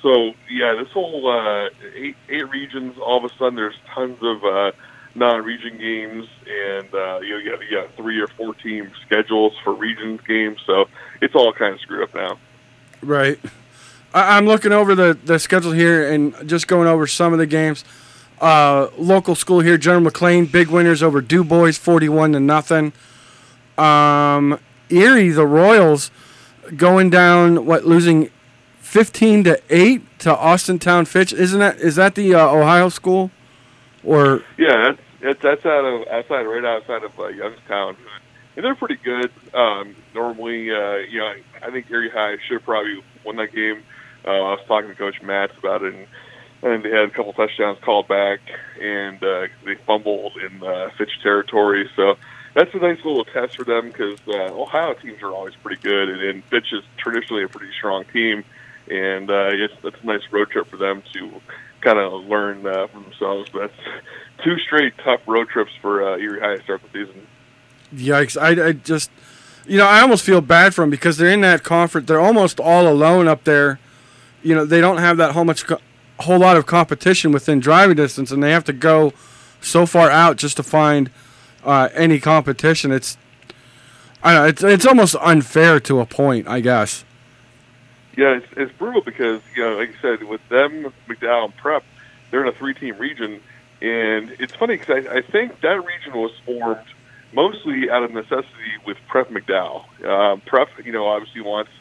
So 0.01 0.33
yeah, 0.49 0.73
this 0.75 0.89
whole 0.91 1.29
uh, 1.29 1.69
eight 1.95 2.15
eight 2.29 2.49
regions, 2.49 2.97
all 2.97 3.23
of 3.23 3.29
a 3.29 3.35
sudden 3.35 3.55
there's 3.55 3.75
tons 3.93 4.17
of 4.21 4.43
uh, 4.45 4.71
non-region 5.15 5.77
games, 5.77 6.27
and 6.47 6.93
uh, 6.93 7.19
you 7.21 7.29
know 7.31 7.37
you 7.37 7.51
have, 7.51 7.63
you 7.69 7.77
have 7.77 7.93
three 7.95 8.19
or 8.21 8.27
four 8.27 8.53
team 8.53 8.91
schedules 9.05 9.53
for 9.63 9.73
regions 9.73 10.21
games, 10.27 10.59
so 10.65 10.87
it's 11.21 11.35
all 11.35 11.51
kind 11.51 11.73
of 11.73 11.81
screwed 11.81 12.03
up 12.03 12.15
now. 12.15 12.37
Right. 13.01 13.39
I- 14.13 14.37
I'm 14.37 14.45
looking 14.45 14.71
over 14.71 14.95
the, 14.95 15.17
the 15.23 15.37
schedule 15.39 15.71
here 15.71 16.11
and 16.11 16.33
just 16.47 16.67
going 16.67 16.87
over 16.87 17.05
some 17.07 17.33
of 17.33 17.39
the 17.39 17.45
games. 17.45 17.83
Uh, 18.41 18.89
local 18.97 19.35
school 19.35 19.59
here, 19.59 19.77
General 19.77 20.11
McLane, 20.11 20.49
big 20.49 20.69
winners 20.69 21.03
over 21.03 21.19
Du 21.21 21.43
Bois, 21.43 21.73
41 21.73 22.33
to 22.33 22.39
nothing. 22.39 22.93
Um, 23.77 24.59
Erie, 24.89 25.29
the 25.29 25.45
Royals, 25.45 26.09
going 26.75 27.09
down, 27.09 27.65
what, 27.65 27.85
losing 27.85 28.29
15 28.79 29.43
to 29.43 29.61
8 29.69 30.19
to 30.19 30.33
Austintown 30.33 31.07
Fitch. 31.07 31.33
Isn't 31.33 31.59
that 31.59 31.77
is 31.77 31.95
that 31.95 32.15
the 32.15 32.35
uh, 32.35 32.47
Ohio 32.47 32.89
school? 32.89 33.31
Or 34.03 34.43
Yeah, 34.57 34.95
that's 35.21 35.41
that's, 35.41 35.65
out 35.65 35.85
of 35.85 36.07
outside, 36.07 36.43
right 36.43 36.65
outside 36.65 37.03
of 37.03 37.19
uh, 37.19 37.27
Youngstown, 37.27 37.97
and 38.55 38.65
they're 38.65 38.75
pretty 38.75 38.95
good. 38.95 39.31
Um, 39.53 39.95
normally, 40.13 40.71
uh, 40.71 40.95
you 40.95 41.19
know, 41.19 41.33
I 41.61 41.71
think 41.71 41.91
Erie 41.91 42.09
High 42.09 42.37
should 42.47 42.63
probably 42.63 43.03
won 43.23 43.35
that 43.35 43.53
game. 43.53 43.83
Uh, 44.25 44.31
I 44.31 44.51
was 44.51 44.65
talking 44.67 44.89
to 44.89 44.95
Coach 44.95 45.21
Matz 45.21 45.57
about 45.57 45.83
it, 45.83 45.93
and 45.93 46.07
Think 46.61 46.83
they 46.83 46.89
had 46.89 47.05
a 47.05 47.09
couple 47.09 47.31
touchdowns 47.33 47.79
called 47.81 48.07
back, 48.07 48.39
and 48.81 49.23
uh, 49.23 49.47
they 49.63 49.75
fumbled 49.87 50.33
in 50.37 50.61
uh, 50.61 50.89
Fitch 50.97 51.11
territory. 51.23 51.89
So 51.95 52.15
that's 52.53 52.73
a 52.73 52.77
nice 52.77 52.97
little 53.05 53.23
test 53.23 53.55
for 53.55 53.63
them 53.63 53.87
because 53.87 54.19
uh, 54.27 54.53
Ohio 54.53 54.93
teams 54.93 55.21
are 55.21 55.31
always 55.31 55.55
pretty 55.55 55.81
good, 55.81 56.09
and, 56.09 56.21
and 56.21 56.43
Fitch 56.45 56.73
is 56.73 56.83
traditionally 56.97 57.43
a 57.43 57.47
pretty 57.47 57.71
strong 57.77 58.03
team, 58.11 58.43
and 58.89 59.29
uh, 59.29 59.49
it's, 59.51 59.73
it's 59.83 60.03
a 60.03 60.05
nice 60.05 60.21
road 60.31 60.49
trip 60.49 60.67
for 60.67 60.75
them 60.75 61.01
to 61.13 61.41
kind 61.79 61.97
of 61.97 62.25
learn 62.25 62.65
uh, 62.65 62.87
for 62.87 62.99
themselves. 62.99 63.49
But 63.51 63.71
that's 63.71 64.43
two 64.43 64.57
straight 64.59 64.97
tough 64.97 65.21
road 65.27 65.47
trips 65.47 65.71
for 65.81 66.03
uh, 66.03 66.17
Erie 66.17 66.41
High 66.41 66.57
to 66.57 66.63
start 66.63 66.81
the 66.91 67.05
season. 67.05 67.27
yikes! 67.95 68.39
I, 68.39 68.67
I 68.67 68.71
just 68.73 69.11
you 69.65 69.77
know 69.77 69.87
I 69.87 70.01
almost 70.01 70.25
feel 70.25 70.41
bad 70.41 70.75
for 70.75 70.81
them 70.81 70.89
because 70.89 71.17
they're 71.17 71.31
in 71.31 71.41
that 71.41 71.63
conference. 71.63 72.07
They're 72.07 72.19
almost 72.19 72.59
all 72.59 72.87
alone 72.87 73.29
up 73.29 73.45
there. 73.45 73.79
You 74.43 74.55
know 74.55 74.65
they 74.65 74.81
don't 74.81 74.97
have 74.97 75.17
that 75.17 75.31
whole 75.31 75.45
much 75.45 75.65
whole 76.19 76.39
lot 76.39 76.57
of 76.57 76.65
competition 76.65 77.31
within 77.31 77.59
driving 77.59 77.95
distance, 77.95 78.31
and 78.31 78.43
they 78.43 78.51
have 78.51 78.65
to 78.65 78.73
go 78.73 79.13
so 79.61 79.85
far 79.85 80.09
out 80.09 80.37
just 80.37 80.57
to 80.57 80.63
find 80.63 81.09
uh, 81.63 81.89
any 81.93 82.19
competition. 82.19 82.91
It's 82.91 83.17
I 84.23 84.33
know. 84.33 84.45
It's 84.45 84.63
it's 84.63 84.85
almost 84.85 85.15
unfair 85.21 85.79
to 85.81 85.99
a 85.99 86.05
point, 86.05 86.47
I 86.47 86.59
guess. 86.59 87.05
Yeah, 88.17 88.37
it's, 88.37 88.47
it's 88.57 88.71
brutal 88.73 89.01
because 89.01 89.41
you 89.55 89.63
know, 89.63 89.77
like 89.77 89.89
you 89.89 89.95
said, 90.01 90.23
with 90.23 90.41
them, 90.49 90.91
McDowell 91.07 91.45
and 91.45 91.57
Prep, 91.57 91.83
they're 92.31 92.41
in 92.41 92.49
a 92.49 92.57
three-team 92.57 92.97
region, 92.97 93.41
and 93.81 94.35
it's 94.39 94.53
funny 94.53 94.77
because 94.77 95.07
I, 95.07 95.17
I 95.17 95.21
think 95.21 95.61
that 95.61 95.85
region 95.85 96.13
was 96.13 96.31
formed 96.45 96.85
mostly 97.31 97.89
out 97.89 98.03
of 98.03 98.11
necessity 98.11 98.73
with 98.85 98.97
Prep 99.07 99.29
McDowell. 99.29 99.85
Um, 100.05 100.41
Prep, 100.41 100.67
you 100.83 100.91
know, 100.91 101.05
obviously 101.07 101.41
wants 101.41 101.71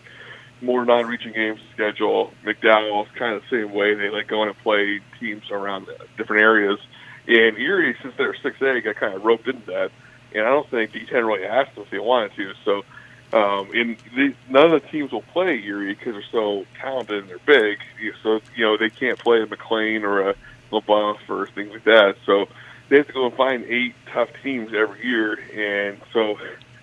more 0.60 0.84
non-region 0.84 1.32
games 1.32 1.60
schedule. 1.72 2.32
McDowell 2.44 3.06
is 3.06 3.12
kind 3.16 3.34
of 3.34 3.42
the 3.42 3.48
same 3.62 3.72
way; 3.72 3.94
they 3.94 4.10
like 4.10 4.28
going 4.28 4.52
to 4.52 4.60
play 4.60 5.00
teams 5.20 5.50
around 5.50 5.86
different 6.16 6.42
areas. 6.42 6.78
And 7.26 7.58
Erie, 7.58 7.96
since 8.02 8.14
they're 8.16 8.34
six 8.42 8.60
A, 8.62 8.80
got 8.80 8.96
kind 8.96 9.14
of 9.14 9.24
roped 9.24 9.46
into 9.46 9.66
that, 9.66 9.90
and 10.34 10.46
I 10.46 10.50
don't 10.50 10.68
think 10.70 10.92
D10 10.92 11.12
really 11.12 11.44
asked 11.44 11.74
them 11.74 11.84
if 11.84 11.90
they 11.90 11.98
wanted 11.98 12.34
to. 12.36 12.52
So. 12.64 12.82
Um, 13.30 13.68
and 13.74 13.98
the, 14.16 14.34
none 14.48 14.72
of 14.72 14.82
the 14.82 14.88
teams 14.88 15.12
will 15.12 15.20
play 15.20 15.62
Erie 15.62 15.92
because 15.92 16.14
they're 16.14 16.22
so 16.32 16.64
talented 16.80 17.18
and 17.18 17.28
they're 17.28 17.36
big. 17.44 17.76
So 18.22 18.40
you 18.56 18.64
know 18.64 18.78
they 18.78 18.88
can't 18.88 19.18
play 19.18 19.42
a 19.42 19.46
McLane 19.46 20.02
or 20.02 20.30
a 20.30 20.34
LeBoeuf 20.72 21.18
or 21.28 21.46
things 21.48 21.70
like 21.70 21.84
that. 21.84 22.16
So 22.24 22.46
they 22.88 22.96
have 22.96 23.06
to 23.06 23.12
go 23.12 23.26
and 23.26 23.34
find 23.34 23.64
eight 23.64 23.94
tough 24.12 24.30
teams 24.42 24.72
every 24.74 25.06
year. 25.06 25.34
And 25.34 26.00
so 26.12 26.38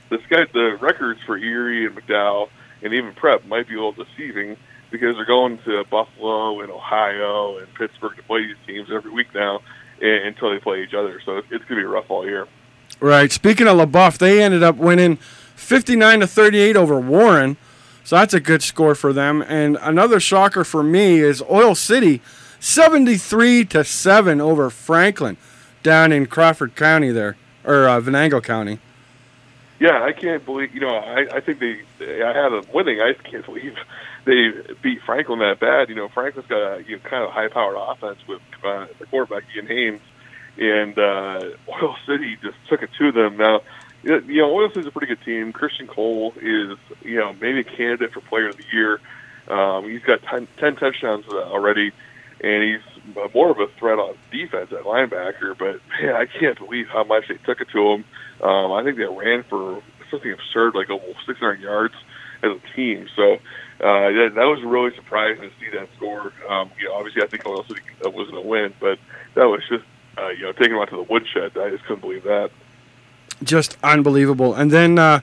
the 0.09 0.19
the 0.53 0.77
records 0.79 1.19
for 1.25 1.37
Erie 1.37 1.85
and 1.85 1.95
McDowell 1.95 2.49
and 2.85 2.93
even 2.93 3.13
Prep 3.13 3.45
might 3.45 3.67
be 3.67 3.73
a 3.73 3.83
little 3.83 4.05
deceiving 4.05 4.55
because 4.91 5.15
they're 5.15 5.25
going 5.25 5.57
to 5.65 5.83
Buffalo 5.85 6.61
and 6.61 6.71
Ohio 6.71 7.57
and 7.57 7.67
Pittsburgh 7.73 8.15
to 8.15 8.23
play 8.23 8.45
these 8.45 8.55
teams 8.67 8.89
every 8.93 9.11
week 9.11 9.27
now 9.33 9.59
until 9.99 10.51
they 10.51 10.59
play 10.59 10.83
each 10.83 10.93
other. 10.93 11.19
So 11.25 11.37
it's, 11.37 11.47
it's 11.51 11.65
going 11.65 11.81
to 11.81 11.81
be 11.81 11.83
rough 11.83 12.09
all 12.09 12.25
year. 12.25 12.47
Right. 12.99 13.31
Speaking 13.31 13.67
of 13.67 13.77
LeBoeuf, 13.77 14.19
they 14.19 14.41
ended 14.41 14.61
up 14.61 14.75
winning 14.75 15.17
59 15.55 16.19
to 16.19 16.27
38 16.27 16.77
over 16.77 16.99
Warren. 16.99 17.57
So 18.03 18.17
that's 18.17 18.35
a 18.35 18.39
good 18.39 18.61
score 18.61 18.93
for 18.93 19.11
them. 19.11 19.41
And 19.41 19.77
another 19.81 20.19
shocker 20.19 20.63
for 20.63 20.83
me 20.83 21.19
is 21.19 21.41
Oil 21.49 21.73
City 21.73 22.21
73 22.59 23.65
to 23.65 23.83
7 23.83 24.39
over 24.39 24.69
Franklin 24.69 25.37
down 25.81 26.11
in 26.11 26.27
Crawford 26.27 26.75
County 26.75 27.11
there 27.11 27.35
or 27.63 27.89
uh, 27.89 27.99
Venango 27.99 28.41
County. 28.41 28.79
Yeah, 29.79 30.03
I 30.03 30.13
can't 30.13 30.45
believe. 30.45 30.73
You 30.73 30.81
know, 30.81 30.95
I, 30.95 31.25
I 31.33 31.39
think 31.41 31.59
they. 31.59 31.81
I 32.23 32.33
had 32.33 32.49
them 32.49 32.63
winning. 32.73 33.01
I 33.01 33.13
can't 33.13 33.45
believe 33.45 33.75
they 34.25 34.51
beat 34.81 35.01
Franklin 35.05 35.39
that 35.39 35.59
bad. 35.59 35.89
You 35.89 35.95
know, 35.95 36.07
Franklin's 36.07 36.47
got 36.47 36.77
a 36.77 36.83
you 36.83 36.95
know, 36.95 37.01
kind 37.03 37.23
of 37.23 37.31
high-powered 37.31 37.75
offense 37.77 38.19
with 38.27 38.41
uh, 38.63 38.87
the 38.99 39.05
quarterback 39.05 39.43
Ian 39.55 39.67
Haynes, 39.67 40.01
and 40.57 40.97
uh, 40.97 41.49
Oil 41.69 41.95
City 42.07 42.37
just 42.41 42.57
took 42.69 42.83
it 42.83 42.89
to 42.97 43.11
them. 43.11 43.37
Now, 43.37 43.61
you 44.03 44.41
know, 44.41 44.53
Oil 44.53 44.69
City's 44.69 44.87
a 44.87 44.91
pretty 44.91 45.07
good 45.07 45.23
team. 45.25 45.51
Christian 45.51 45.87
Cole 45.87 46.33
is, 46.37 46.77
you 47.01 47.17
know, 47.17 47.33
maybe 47.33 47.59
a 47.59 47.63
candidate 47.63 48.13
for 48.13 48.21
Player 48.21 48.49
of 48.49 48.57
the 48.57 48.65
Year. 48.71 48.99
Um, 49.47 49.89
he's 49.89 50.03
got 50.03 50.21
10, 50.23 50.47
10 50.57 50.75
touchdowns 50.77 51.27
already, 51.27 51.91
and 52.41 52.63
he's 52.63 53.33
more 53.33 53.51
of 53.51 53.59
a 53.59 53.67
threat 53.79 53.99
on 53.99 54.15
defense 54.31 54.71
at 54.71 54.83
linebacker. 54.83 55.57
But 55.57 55.79
man, 56.01 56.15
I 56.15 56.25
can't 56.25 56.57
believe 56.57 56.87
how 56.87 57.03
much 57.03 57.27
they 57.27 57.37
took 57.37 57.61
it 57.61 57.69
to 57.69 57.91
him. 57.91 58.05
Um, 58.41 58.71
I 58.71 58.83
think 58.83 58.97
they 58.97 59.05
ran 59.05 59.43
for 59.43 59.81
something 60.11 60.31
absurd, 60.31 60.75
like 60.75 60.89
almost 60.89 61.25
600 61.25 61.59
yards 61.59 61.95
as 62.43 62.51
a 62.51 62.75
team. 62.75 63.07
So 63.15 63.33
uh, 63.33 63.39
that, 63.79 64.31
that 64.35 64.45
was 64.45 64.61
really 64.63 64.95
surprising 64.95 65.41
to 65.41 65.49
see 65.59 65.69
that 65.77 65.87
score. 65.95 66.33
Um, 66.49 66.71
you 66.79 66.89
know, 66.89 66.95
obviously, 66.95 67.23
I 67.23 67.27
think 67.27 67.45
Oil 67.45 67.63
City 67.63 67.81
was 68.03 68.29
going 68.29 68.41
to 68.43 68.47
win, 68.47 68.73
but 68.79 68.99
that 69.35 69.45
was 69.45 69.61
just, 69.69 69.83
uh, 70.17 70.29
you 70.29 70.43
know, 70.43 70.51
taking 70.51 70.73
them 70.73 70.81
out 70.81 70.89
to 70.89 70.97
the 70.97 71.03
woodshed. 71.03 71.57
I 71.57 71.69
just 71.69 71.83
couldn't 71.85 72.01
believe 72.01 72.23
that 72.23 72.51
just 73.43 73.77
unbelievable. 73.83 74.53
And 74.53 74.71
then, 74.71 74.97
uh, 74.97 75.21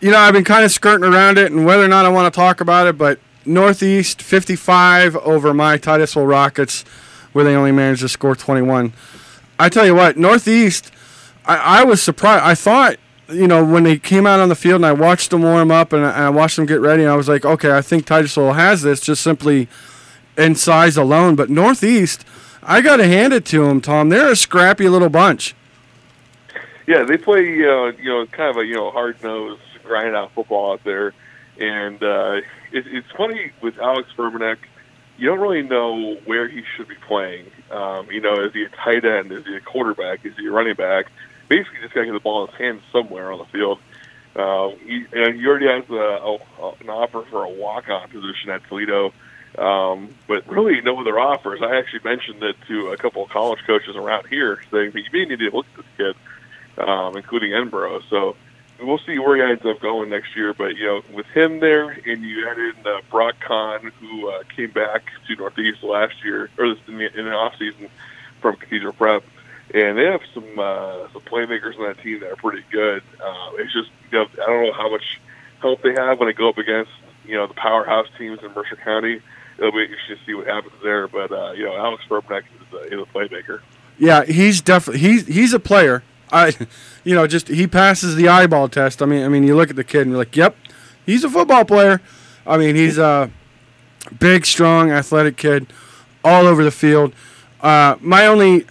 you 0.00 0.10
know, 0.10 0.18
I've 0.18 0.32
been 0.32 0.44
kind 0.44 0.64
of 0.64 0.70
skirting 0.70 1.04
around 1.04 1.38
it 1.38 1.52
and 1.52 1.64
whether 1.66 1.84
or 1.84 1.88
not 1.88 2.04
I 2.04 2.08
want 2.08 2.32
to 2.32 2.36
talk 2.36 2.60
about 2.60 2.86
it, 2.86 2.98
but 2.98 3.18
Northeast 3.46 4.22
55 4.22 5.16
over 5.16 5.54
my 5.54 5.76
Titusville 5.78 6.26
Rockets, 6.26 6.84
where 7.32 7.44
they 7.44 7.54
only 7.54 7.72
managed 7.72 8.02
to 8.02 8.08
score 8.08 8.34
21. 8.34 8.92
I 9.58 9.68
tell 9.68 9.86
you 9.86 9.94
what, 9.94 10.16
Northeast, 10.16 10.90
I, 11.44 11.80
I 11.80 11.84
was 11.84 12.02
surprised. 12.02 12.44
I 12.44 12.54
thought, 12.54 12.96
you 13.28 13.46
know, 13.46 13.64
when 13.64 13.82
they 13.82 13.98
came 13.98 14.26
out 14.26 14.40
on 14.40 14.48
the 14.48 14.54
field 14.54 14.76
and 14.76 14.86
I 14.86 14.92
watched 14.92 15.30
them 15.30 15.42
warm 15.42 15.70
up 15.70 15.92
and 15.92 16.04
I, 16.04 16.10
and 16.10 16.24
I 16.24 16.30
watched 16.30 16.56
them 16.56 16.66
get 16.66 16.80
ready, 16.80 17.02
and 17.02 17.10
I 17.10 17.16
was 17.16 17.28
like, 17.28 17.44
okay, 17.44 17.76
I 17.76 17.82
think 17.82 18.06
Titusville 18.06 18.52
has 18.52 18.82
this 18.82 19.00
just 19.00 19.22
simply 19.22 19.68
in 20.36 20.54
size 20.54 20.96
alone. 20.96 21.34
But 21.34 21.50
Northeast, 21.50 22.24
I 22.62 22.80
got 22.80 22.96
to 22.96 23.06
hand 23.06 23.32
it 23.32 23.44
to 23.46 23.66
them, 23.66 23.80
Tom. 23.80 24.08
They're 24.08 24.32
a 24.32 24.36
scrappy 24.36 24.88
little 24.88 25.08
bunch. 25.08 25.54
Yeah, 26.86 27.02
they 27.02 27.16
play 27.16 27.42
uh, 27.42 27.92
you 27.98 28.10
know 28.10 28.26
kind 28.26 28.50
of 28.50 28.58
a 28.58 28.64
you 28.64 28.74
know 28.74 28.90
hard 28.90 29.22
nosed 29.22 29.60
grind 29.82 30.14
out 30.14 30.32
football 30.32 30.72
out 30.72 30.84
there, 30.84 31.14
and 31.58 32.02
uh, 32.02 32.40
it, 32.76 32.86
it's 32.86 33.10
funny 33.16 33.52
with 33.62 33.78
Alex 33.78 34.08
Furmanek. 34.16 34.58
You 35.18 35.28
don't 35.28 35.40
really 35.40 35.62
know 35.62 36.16
where 36.26 36.46
he 36.48 36.62
should 36.76 36.88
be 36.88 36.94
playing. 37.08 37.46
Um, 37.70 38.10
you 38.10 38.20
know, 38.20 38.34
is 38.44 38.52
he 38.52 38.64
a 38.64 38.68
tight 38.68 39.04
end? 39.04 39.32
Is 39.32 39.46
he 39.46 39.56
a 39.56 39.60
quarterback? 39.60 40.26
Is 40.26 40.34
he 40.36 40.46
a 40.46 40.50
running 40.50 40.74
back? 40.74 41.06
Basically, 41.48 41.80
just 41.80 41.94
got 41.94 42.04
to 42.04 42.12
the 42.12 42.20
ball 42.20 42.44
in 42.44 42.50
his 42.50 42.58
hands 42.58 42.82
somewhere 42.92 43.32
on 43.32 43.38
the 43.38 43.46
field. 43.46 43.78
Uh, 44.34 44.76
he, 44.84 45.06
and 45.12 45.40
he 45.40 45.46
already 45.46 45.66
has 45.66 45.88
a, 45.88 45.94
a, 45.94 46.72
an 46.80 46.90
offer 46.90 47.24
for 47.30 47.44
a 47.44 47.48
walk-on 47.48 48.10
position 48.10 48.50
at 48.50 48.62
Toledo, 48.68 49.14
um, 49.56 50.14
but 50.28 50.46
really 50.46 50.82
no 50.82 51.00
other 51.00 51.18
offers. 51.18 51.60
I 51.62 51.76
actually 51.78 52.02
mentioned 52.04 52.42
it 52.42 52.56
to 52.68 52.88
a 52.88 52.98
couple 52.98 53.24
of 53.24 53.30
college 53.30 53.60
coaches 53.66 53.96
around 53.96 54.26
here, 54.26 54.60
saying 54.70 54.90
that 54.92 55.00
you 55.00 55.10
may 55.12 55.24
need 55.24 55.38
to 55.38 55.56
look 55.56 55.66
at 55.72 55.76
this 55.76 55.86
kid 55.96 56.16
um, 56.78 57.16
including 57.16 57.50
Edinboro. 57.52 58.02
So 58.10 58.36
we'll 58.80 58.98
see 58.98 59.18
where 59.18 59.36
he 59.36 59.42
ends 59.42 59.64
up 59.64 59.80
going 59.80 60.10
next 60.10 60.36
year. 60.36 60.54
But 60.54 60.76
you 60.76 60.86
know, 60.86 61.02
with 61.12 61.26
him 61.26 61.60
there, 61.60 61.90
and 61.90 62.22
you 62.22 62.48
add 62.48 62.58
in 62.58 62.74
uh, 62.86 63.00
Brock 63.10 63.36
Kahn, 63.40 63.92
who 64.00 64.28
uh, 64.28 64.42
came 64.54 64.70
back 64.70 65.04
to 65.26 65.36
Northeast 65.36 65.82
last 65.82 66.24
year 66.24 66.50
or 66.58 66.66
in 66.66 66.98
the, 66.98 67.18
in 67.18 67.24
the 67.24 67.32
off 67.32 67.54
season 67.58 67.88
from 68.40 68.56
Cathedral 68.56 68.92
Prep, 68.92 69.24
and 69.74 69.98
they 69.98 70.04
have 70.04 70.22
some 70.34 70.58
uh, 70.58 71.08
some 71.12 71.22
playmakers 71.22 71.78
on 71.78 71.86
that 71.86 71.98
team 72.02 72.20
that 72.20 72.30
are 72.30 72.36
pretty 72.36 72.64
good. 72.70 73.02
Uh, 73.20 73.50
it's 73.54 73.72
just 73.72 73.90
you 74.10 74.18
know, 74.18 74.26
I 74.42 74.46
don't 74.46 74.66
know 74.66 74.72
how 74.72 74.90
much 74.90 75.20
help 75.60 75.82
they 75.82 75.92
have 75.94 76.18
when 76.18 76.28
they 76.28 76.32
go 76.32 76.48
up 76.48 76.58
against 76.58 76.90
you 77.24 77.34
know 77.34 77.46
the 77.46 77.54
powerhouse 77.54 78.08
teams 78.18 78.40
in 78.42 78.52
Mercer 78.52 78.76
County. 78.76 79.20
It'll 79.58 79.72
be 79.72 79.84
interesting 79.84 80.16
to 80.16 80.24
see 80.24 80.34
what 80.34 80.46
happens 80.46 80.74
there. 80.82 81.08
But 81.08 81.32
uh, 81.32 81.52
you 81.52 81.64
know, 81.64 81.76
Alex 81.76 82.04
Furmanek 82.08 82.42
is, 82.42 82.74
uh, 82.74 82.78
is 82.82 83.00
a 83.00 83.06
playmaker. 83.06 83.60
Yeah, 83.98 84.24
he's 84.24 84.60
definitely 84.60 85.00
he's 85.00 85.26
he's 85.26 85.54
a 85.54 85.60
player. 85.60 86.02
I, 86.32 86.52
you 87.04 87.14
know, 87.14 87.26
just 87.26 87.48
he 87.48 87.66
passes 87.66 88.16
the 88.16 88.28
eyeball 88.28 88.68
test. 88.68 89.02
I 89.02 89.06
mean, 89.06 89.24
I 89.24 89.28
mean, 89.28 89.44
you 89.44 89.56
look 89.56 89.70
at 89.70 89.76
the 89.76 89.84
kid 89.84 90.02
and 90.02 90.10
you're 90.10 90.18
like, 90.18 90.36
yep, 90.36 90.56
he's 91.04 91.24
a 91.24 91.30
football 91.30 91.64
player. 91.64 92.00
I 92.46 92.56
mean, 92.56 92.76
he's 92.76 92.98
a 92.98 93.30
big, 94.18 94.46
strong, 94.46 94.90
athletic 94.90 95.36
kid, 95.36 95.66
all 96.24 96.46
over 96.46 96.62
the 96.62 96.70
field. 96.70 97.12
Uh, 97.60 97.96
my 98.00 98.26
only, 98.26 98.66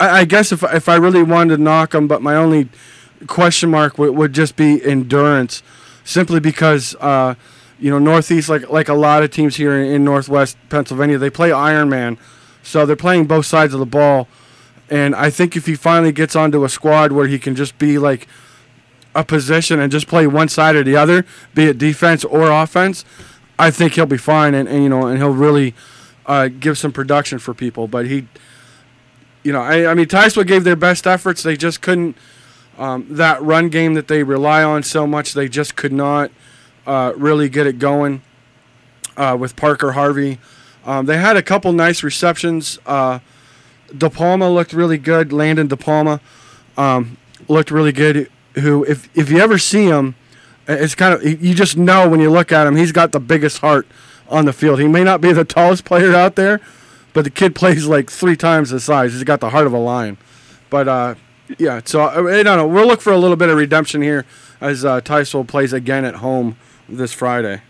I, 0.00 0.20
I, 0.20 0.24
guess, 0.24 0.52
if 0.52 0.62
if 0.62 0.88
I 0.88 0.96
really 0.96 1.22
wanted 1.22 1.56
to 1.56 1.62
knock 1.62 1.94
him, 1.94 2.08
but 2.08 2.22
my 2.22 2.34
only 2.34 2.68
question 3.26 3.70
mark 3.70 3.98
would, 3.98 4.14
would 4.14 4.32
just 4.32 4.56
be 4.56 4.82
endurance, 4.84 5.62
simply 6.04 6.40
because. 6.40 6.94
Uh, 6.96 7.34
you 7.80 7.92
know, 7.92 8.00
Northeast, 8.00 8.48
like 8.48 8.68
like 8.70 8.88
a 8.88 8.94
lot 8.94 9.22
of 9.22 9.30
teams 9.30 9.54
here 9.54 9.72
in, 9.72 9.86
in 9.92 10.04
Northwest 10.04 10.56
Pennsylvania, 10.68 11.16
they 11.16 11.30
play 11.30 11.50
Ironman, 11.50 12.18
so 12.60 12.84
they're 12.84 12.96
playing 12.96 13.26
both 13.26 13.46
sides 13.46 13.72
of 13.72 13.78
the 13.78 13.86
ball 13.86 14.26
and 14.90 15.14
I 15.14 15.30
think 15.30 15.56
if 15.56 15.66
he 15.66 15.74
finally 15.74 16.12
gets 16.12 16.34
onto 16.34 16.64
a 16.64 16.68
squad 16.68 17.12
where 17.12 17.26
he 17.26 17.38
can 17.38 17.54
just 17.54 17.78
be 17.78 17.98
like 17.98 18.26
a 19.14 19.24
position 19.24 19.80
and 19.80 19.90
just 19.90 20.06
play 20.06 20.26
one 20.26 20.48
side 20.48 20.76
or 20.76 20.82
the 20.82 20.96
other, 20.96 21.24
be 21.54 21.64
it 21.64 21.78
defense 21.78 22.24
or 22.24 22.50
offense, 22.50 23.04
I 23.58 23.70
think 23.70 23.94
he'll 23.94 24.06
be 24.06 24.18
fine, 24.18 24.54
and, 24.54 24.68
and 24.68 24.82
you 24.82 24.88
know, 24.88 25.06
and 25.06 25.18
he'll 25.18 25.30
really 25.30 25.74
uh, 26.26 26.48
give 26.48 26.78
some 26.78 26.92
production 26.92 27.38
for 27.38 27.54
people. 27.54 27.88
But 27.88 28.06
he, 28.06 28.28
you 29.42 29.52
know, 29.52 29.60
I, 29.60 29.90
I 29.90 29.94
mean, 29.94 30.06
Ticewell 30.06 30.46
gave 30.46 30.64
their 30.64 30.76
best 30.76 31.06
efforts. 31.06 31.42
They 31.42 31.56
just 31.56 31.82
couldn't. 31.82 32.16
Um, 32.78 33.06
that 33.10 33.42
run 33.42 33.70
game 33.70 33.94
that 33.94 34.06
they 34.06 34.22
rely 34.22 34.62
on 34.62 34.84
so 34.84 35.04
much, 35.04 35.32
they 35.32 35.48
just 35.48 35.74
could 35.74 35.92
not 35.92 36.30
uh, 36.86 37.12
really 37.16 37.48
get 37.48 37.66
it 37.66 37.80
going 37.80 38.22
uh, 39.16 39.36
with 39.38 39.56
Parker 39.56 39.92
Harvey. 39.92 40.38
Um, 40.86 41.06
they 41.06 41.18
had 41.18 41.36
a 41.36 41.42
couple 41.42 41.72
nice 41.72 42.04
receptions. 42.04 42.78
Uh, 43.88 43.92
De 43.96 44.10
Palma 44.10 44.50
looked 44.50 44.72
really 44.72 44.98
good. 44.98 45.32
Landon 45.32 45.66
De 45.66 45.76
Palma 45.76 46.20
um, 46.76 47.16
looked 47.48 47.70
really 47.70 47.92
good. 47.92 48.30
Who, 48.54 48.84
if 48.84 49.08
if 49.16 49.30
you 49.30 49.38
ever 49.38 49.58
see 49.58 49.84
him, 49.84 50.14
it's 50.66 50.94
kind 50.94 51.14
of 51.14 51.22
you 51.22 51.54
just 51.54 51.76
know 51.76 52.08
when 52.08 52.20
you 52.20 52.30
look 52.30 52.52
at 52.52 52.66
him, 52.66 52.76
he's 52.76 52.92
got 52.92 53.12
the 53.12 53.20
biggest 53.20 53.58
heart 53.58 53.86
on 54.28 54.44
the 54.44 54.52
field. 54.52 54.80
He 54.80 54.88
may 54.88 55.04
not 55.04 55.20
be 55.20 55.32
the 55.32 55.44
tallest 55.56 55.84
player 55.84 56.14
out 56.14 56.34
there, 56.34 56.60
but 57.12 57.24
the 57.24 57.30
kid 57.30 57.54
plays 57.54 57.86
like 57.86 58.10
three 58.10 58.36
times 58.36 58.70
the 58.70 58.80
size. 58.80 59.12
He's 59.12 59.24
got 59.24 59.40
the 59.40 59.50
heart 59.50 59.66
of 59.66 59.72
a 59.72 59.78
lion. 59.78 60.18
But 60.70 60.88
uh, 60.88 61.14
yeah, 61.58 61.80
so 61.84 62.02
I 62.02 62.42
don't 62.42 62.56
know. 62.56 62.66
We'll 62.66 62.86
look 62.86 63.00
for 63.00 63.12
a 63.12 63.18
little 63.18 63.36
bit 63.36 63.48
of 63.48 63.56
redemption 63.56 64.02
here 64.02 64.26
as 64.60 64.84
uh, 64.84 65.00
Titusville 65.00 65.44
plays 65.44 65.72
again 65.72 66.04
at 66.04 66.16
home 66.16 66.56
this 66.88 67.12
Friday. 67.12 67.62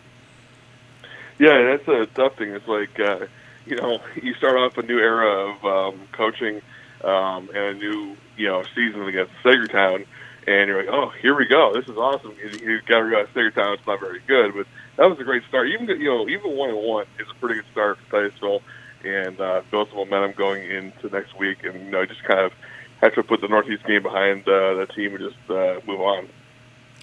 Yeah, 1.39 1.77
that's 1.77 1.87
a 1.89 2.07
tough 2.15 2.37
thing. 2.37 2.51
It's 2.51 2.67
like 2.67 2.99
uh, 2.99 3.27
you 3.69 3.77
know, 3.77 4.01
you 4.21 4.35
start 4.35 4.57
off 4.57 4.79
a 4.79 4.83
new 4.83 4.99
era 4.99 5.51
of 5.51 5.65
um, 5.65 6.01
coaching 6.13 6.61
um, 7.05 7.49
and 7.51 7.57
a 7.57 7.75
new 7.75 8.17
you 8.37 8.47
know 8.47 8.63
season 8.75 9.03
against 9.03 9.33
Saegertown, 9.45 10.07
and 10.47 10.69
you're 10.69 10.85
like, 10.85 10.93
oh, 10.93 11.11
here 11.21 11.35
we 11.37 11.47
go. 11.47 11.73
This 11.75 11.89
is 11.89 11.97
awesome. 11.97 12.35
You, 12.43 12.51
you 12.59 12.81
got 12.83 12.99
to 12.99 13.05
realize 13.05 13.29
Saegertown 13.35 13.75
it's 13.75 13.87
not 13.87 14.01
very 14.01 14.21
good, 14.27 14.55
but 14.55 14.67
that 14.97 15.09
was 15.09 15.19
a 15.21 15.25
great 15.25 15.43
start. 15.49 15.69
Even 15.69 15.89
you 15.89 16.09
know, 16.09 16.29
even 16.29 16.57
one 16.57 16.71
and 16.71 16.79
one 16.79 17.07
is 17.19 17.27
a 17.31 17.35
pretty 17.35 17.57
good 17.57 17.71
start 17.73 17.99
for 17.99 18.23
Titusville, 18.23 18.63
and 19.05 19.41
uh, 19.41 19.63
build 19.71 19.89
some 19.89 19.99
momentum 19.99 20.33
going 20.37 20.69
into 20.71 21.09
next 21.11 21.39
week, 21.39 21.65
and 21.65 21.75
you 21.75 21.91
know, 21.91 22.05
just 22.07 22.25
kind 22.25 22.41
of 22.41 22.53
have 23.01 23.15
to 23.15 23.23
put 23.23 23.41
the 23.41 23.49
Northeast 23.49 23.85
game 23.85 24.03
behind 24.03 24.43
uh, 24.49 24.75
the 24.75 24.87
team 24.95 25.15
and 25.15 25.31
just 25.31 25.51
uh, 25.51 25.81
move 25.87 26.01
on. 26.01 26.29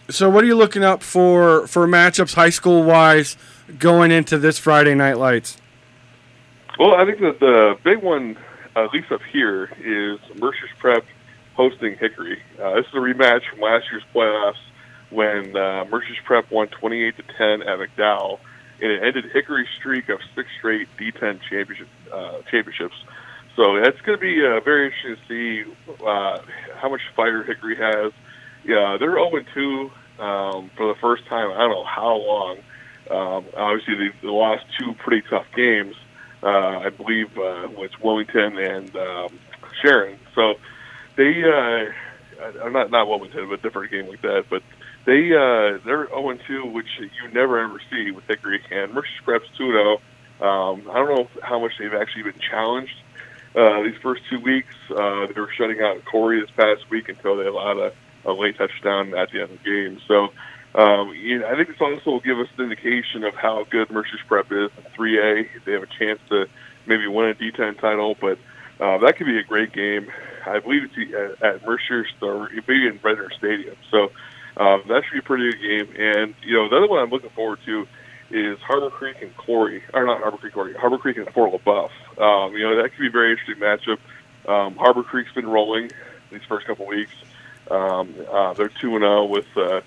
So, 0.09 0.29
what 0.29 0.43
are 0.43 0.47
you 0.47 0.55
looking 0.55 0.83
up 0.83 1.01
for 1.01 1.67
for 1.67 1.87
matchups, 1.87 2.35
high 2.35 2.49
school 2.49 2.83
wise, 2.83 3.37
going 3.79 4.11
into 4.11 4.37
this 4.37 4.59
Friday 4.59 4.93
night 4.93 5.17
lights? 5.17 5.57
Well, 6.77 6.93
I 6.93 7.05
think 7.05 7.21
that 7.21 7.39
the 7.39 7.77
big 7.85 8.03
one, 8.03 8.37
at 8.75 8.91
least 8.91 9.09
up 9.11 9.21
here, 9.31 9.71
is 9.79 10.19
Mercyhurst 10.37 10.77
Prep 10.77 11.05
hosting 11.53 11.95
Hickory. 11.95 12.41
Uh, 12.61 12.75
this 12.75 12.85
is 12.87 12.93
a 12.93 12.97
rematch 12.97 13.49
from 13.49 13.61
last 13.61 13.85
year's 13.89 14.03
playoffs 14.13 14.59
when 15.09 15.55
uh, 15.55 15.85
Mercyhurst 15.85 16.25
Prep 16.25 16.51
won 16.51 16.67
28 16.67 17.15
to 17.15 17.23
10 17.37 17.61
at 17.61 17.79
McDowell, 17.79 18.39
and 18.81 18.91
it 18.91 19.03
ended 19.03 19.31
Hickory's 19.31 19.69
streak 19.77 20.09
of 20.09 20.19
six 20.35 20.49
straight 20.57 20.89
D10 20.97 21.39
championship 21.49 21.87
uh, 22.11 22.41
championships. 22.51 22.95
So 23.55 23.79
that's 23.79 24.01
going 24.01 24.17
to 24.17 24.21
be 24.21 24.45
uh, 24.45 24.59
very 24.59 24.87
interesting 24.87 25.15
to 25.15 25.27
see 25.29 26.03
uh, 26.05 26.39
how 26.75 26.89
much 26.89 27.01
fire 27.15 27.41
Hickory 27.43 27.77
has. 27.77 28.11
Yeah, 28.65 28.97
they're 28.99 29.13
0 29.13 29.31
2 29.53 29.91
um, 30.19 30.71
for 30.75 30.87
the 30.93 30.99
first 30.99 31.25
time. 31.27 31.51
I 31.51 31.59
don't 31.59 31.69
know 31.69 31.85
how 31.85 32.15
long. 32.17 32.57
Um, 33.09 33.45
obviously, 33.55 33.95
they, 33.95 34.09
they 34.21 34.27
lost 34.27 34.65
two 34.77 34.93
pretty 34.95 35.25
tough 35.29 35.45
games. 35.55 35.95
Uh, 36.45 36.79
I 36.79 36.89
believe 36.89 37.35
uh, 37.37 37.67
was 37.75 37.89
Wilmington 38.03 38.59
and 38.59 38.95
um, 38.95 39.39
Sharon. 39.81 40.19
So 40.35 40.53
they, 41.15 41.43
uh, 41.43 42.43
I'm 42.63 42.71
not 42.71 42.91
not 42.91 43.07
Wilmington, 43.07 43.49
but 43.49 43.63
different 43.63 43.91
game 43.91 44.07
like 44.07 44.21
that. 44.21 44.45
But 44.47 44.61
they 45.05 45.31
uh, 45.33 45.79
they're 45.83 46.07
0 46.07 46.37
2, 46.47 46.67
which 46.67 46.85
you 46.99 47.29
never 47.33 47.59
ever 47.59 47.81
see 47.89 48.11
with 48.11 48.25
Hickory 48.25 48.61
and 48.69 48.91
Mercyhurst 48.91 49.23
Prep's 49.23 49.49
2 49.57 49.71
0. 49.71 50.01
Um, 50.47 50.87
I 50.91 50.93
don't 50.95 51.15
know 51.15 51.27
how 51.41 51.59
much 51.59 51.71
they've 51.79 51.93
actually 51.93 52.23
been 52.23 52.39
challenged 52.39 52.95
uh, 53.55 53.81
these 53.81 53.97
first 54.01 54.21
two 54.29 54.39
weeks. 54.39 54.75
Uh, 54.89 55.27
they 55.27 55.39
were 55.39 55.51
shutting 55.57 55.81
out 55.81 56.03
Corry 56.05 56.41
this 56.41 56.51
past 56.51 56.89
week 56.89 57.09
until 57.09 57.37
they 57.37 57.45
allowed 57.45 57.77
a, 57.77 57.93
a 58.25 58.33
late 58.33 58.57
touchdown 58.57 59.15
at 59.15 59.31
the 59.31 59.41
end 59.41 59.51
of 59.51 59.63
the 59.63 59.69
game. 59.69 59.99
So 60.07 60.29
um, 60.75 61.13
you 61.15 61.39
know, 61.39 61.47
I 61.47 61.55
think 61.55 61.69
this 61.69 61.77
also 61.79 62.11
will 62.11 62.19
give 62.19 62.37
us 62.37 62.47
an 62.57 62.65
indication 62.65 63.23
of 63.23 63.33
how 63.33 63.63
good 63.69 63.87
Mercyhurst 63.87 64.27
Prep 64.27 64.51
is 64.51 64.69
in 64.77 64.83
3A. 64.97 65.47
They 65.65 65.71
have 65.71 65.83
a 65.83 65.87
chance 65.87 66.19
to 66.29 66.47
maybe 66.85 67.07
win 67.07 67.29
a 67.29 67.33
D10 67.33 67.79
title, 67.79 68.15
but 68.19 68.37
uh, 68.79 68.97
that 68.99 69.15
could 69.17 69.25
be 69.25 69.39
a 69.39 69.43
great 69.43 69.71
game. 69.71 70.11
I 70.45 70.59
believe 70.59 70.83
it's 70.83 71.13
at, 71.41 71.55
at 71.55 71.65
Mercer's 71.65 72.07
or 72.21 72.49
maybe 72.49 72.87
in 72.87 72.99
Redner 72.99 73.31
Stadium. 73.37 73.75
So 73.89 74.11
um, 74.57 74.83
that 74.89 75.03
should 75.05 75.13
be 75.13 75.19
a 75.19 75.21
pretty 75.21 75.51
good 75.51 75.61
game. 75.61 75.95
And 75.97 76.35
you 76.43 76.55
know, 76.55 76.69
the 76.69 76.77
other 76.77 76.87
one 76.87 76.99
I'm 76.99 77.09
looking 77.09 77.29
forward 77.31 77.59
to 77.65 77.87
is 78.29 78.59
Harbor 78.59 78.89
Creek 78.89 79.21
and 79.21 79.35
Corry, 79.37 79.81
or 79.93 80.05
not 80.05 80.19
Harbor 80.19 80.37
Creek, 80.37 80.53
Corry, 80.53 80.75
Harbor 80.75 80.97
Creek 80.97 81.17
and 81.17 81.29
Fort 81.31 81.53
LeBoeuf. 81.53 81.91
Um, 82.19 82.53
you 82.53 82.63
know, 82.63 82.81
that 82.81 82.89
could 82.91 82.99
be 82.99 83.07
a 83.07 83.11
very 83.11 83.31
interesting 83.31 83.57
matchup. 83.57 83.99
Um, 84.49 84.75
Harbor 84.75 85.03
Creek's 85.03 85.31
been 85.31 85.47
rolling 85.47 85.91
these 86.31 86.43
first 86.47 86.67
couple 86.67 86.85
weeks. 86.85 87.13
Um, 87.71 88.13
uh, 88.29 88.53
they're 88.53 88.69
two 88.69 88.95
and 88.95 89.01
zero 89.01 89.25
with 89.25 89.47
uh, 89.55 89.81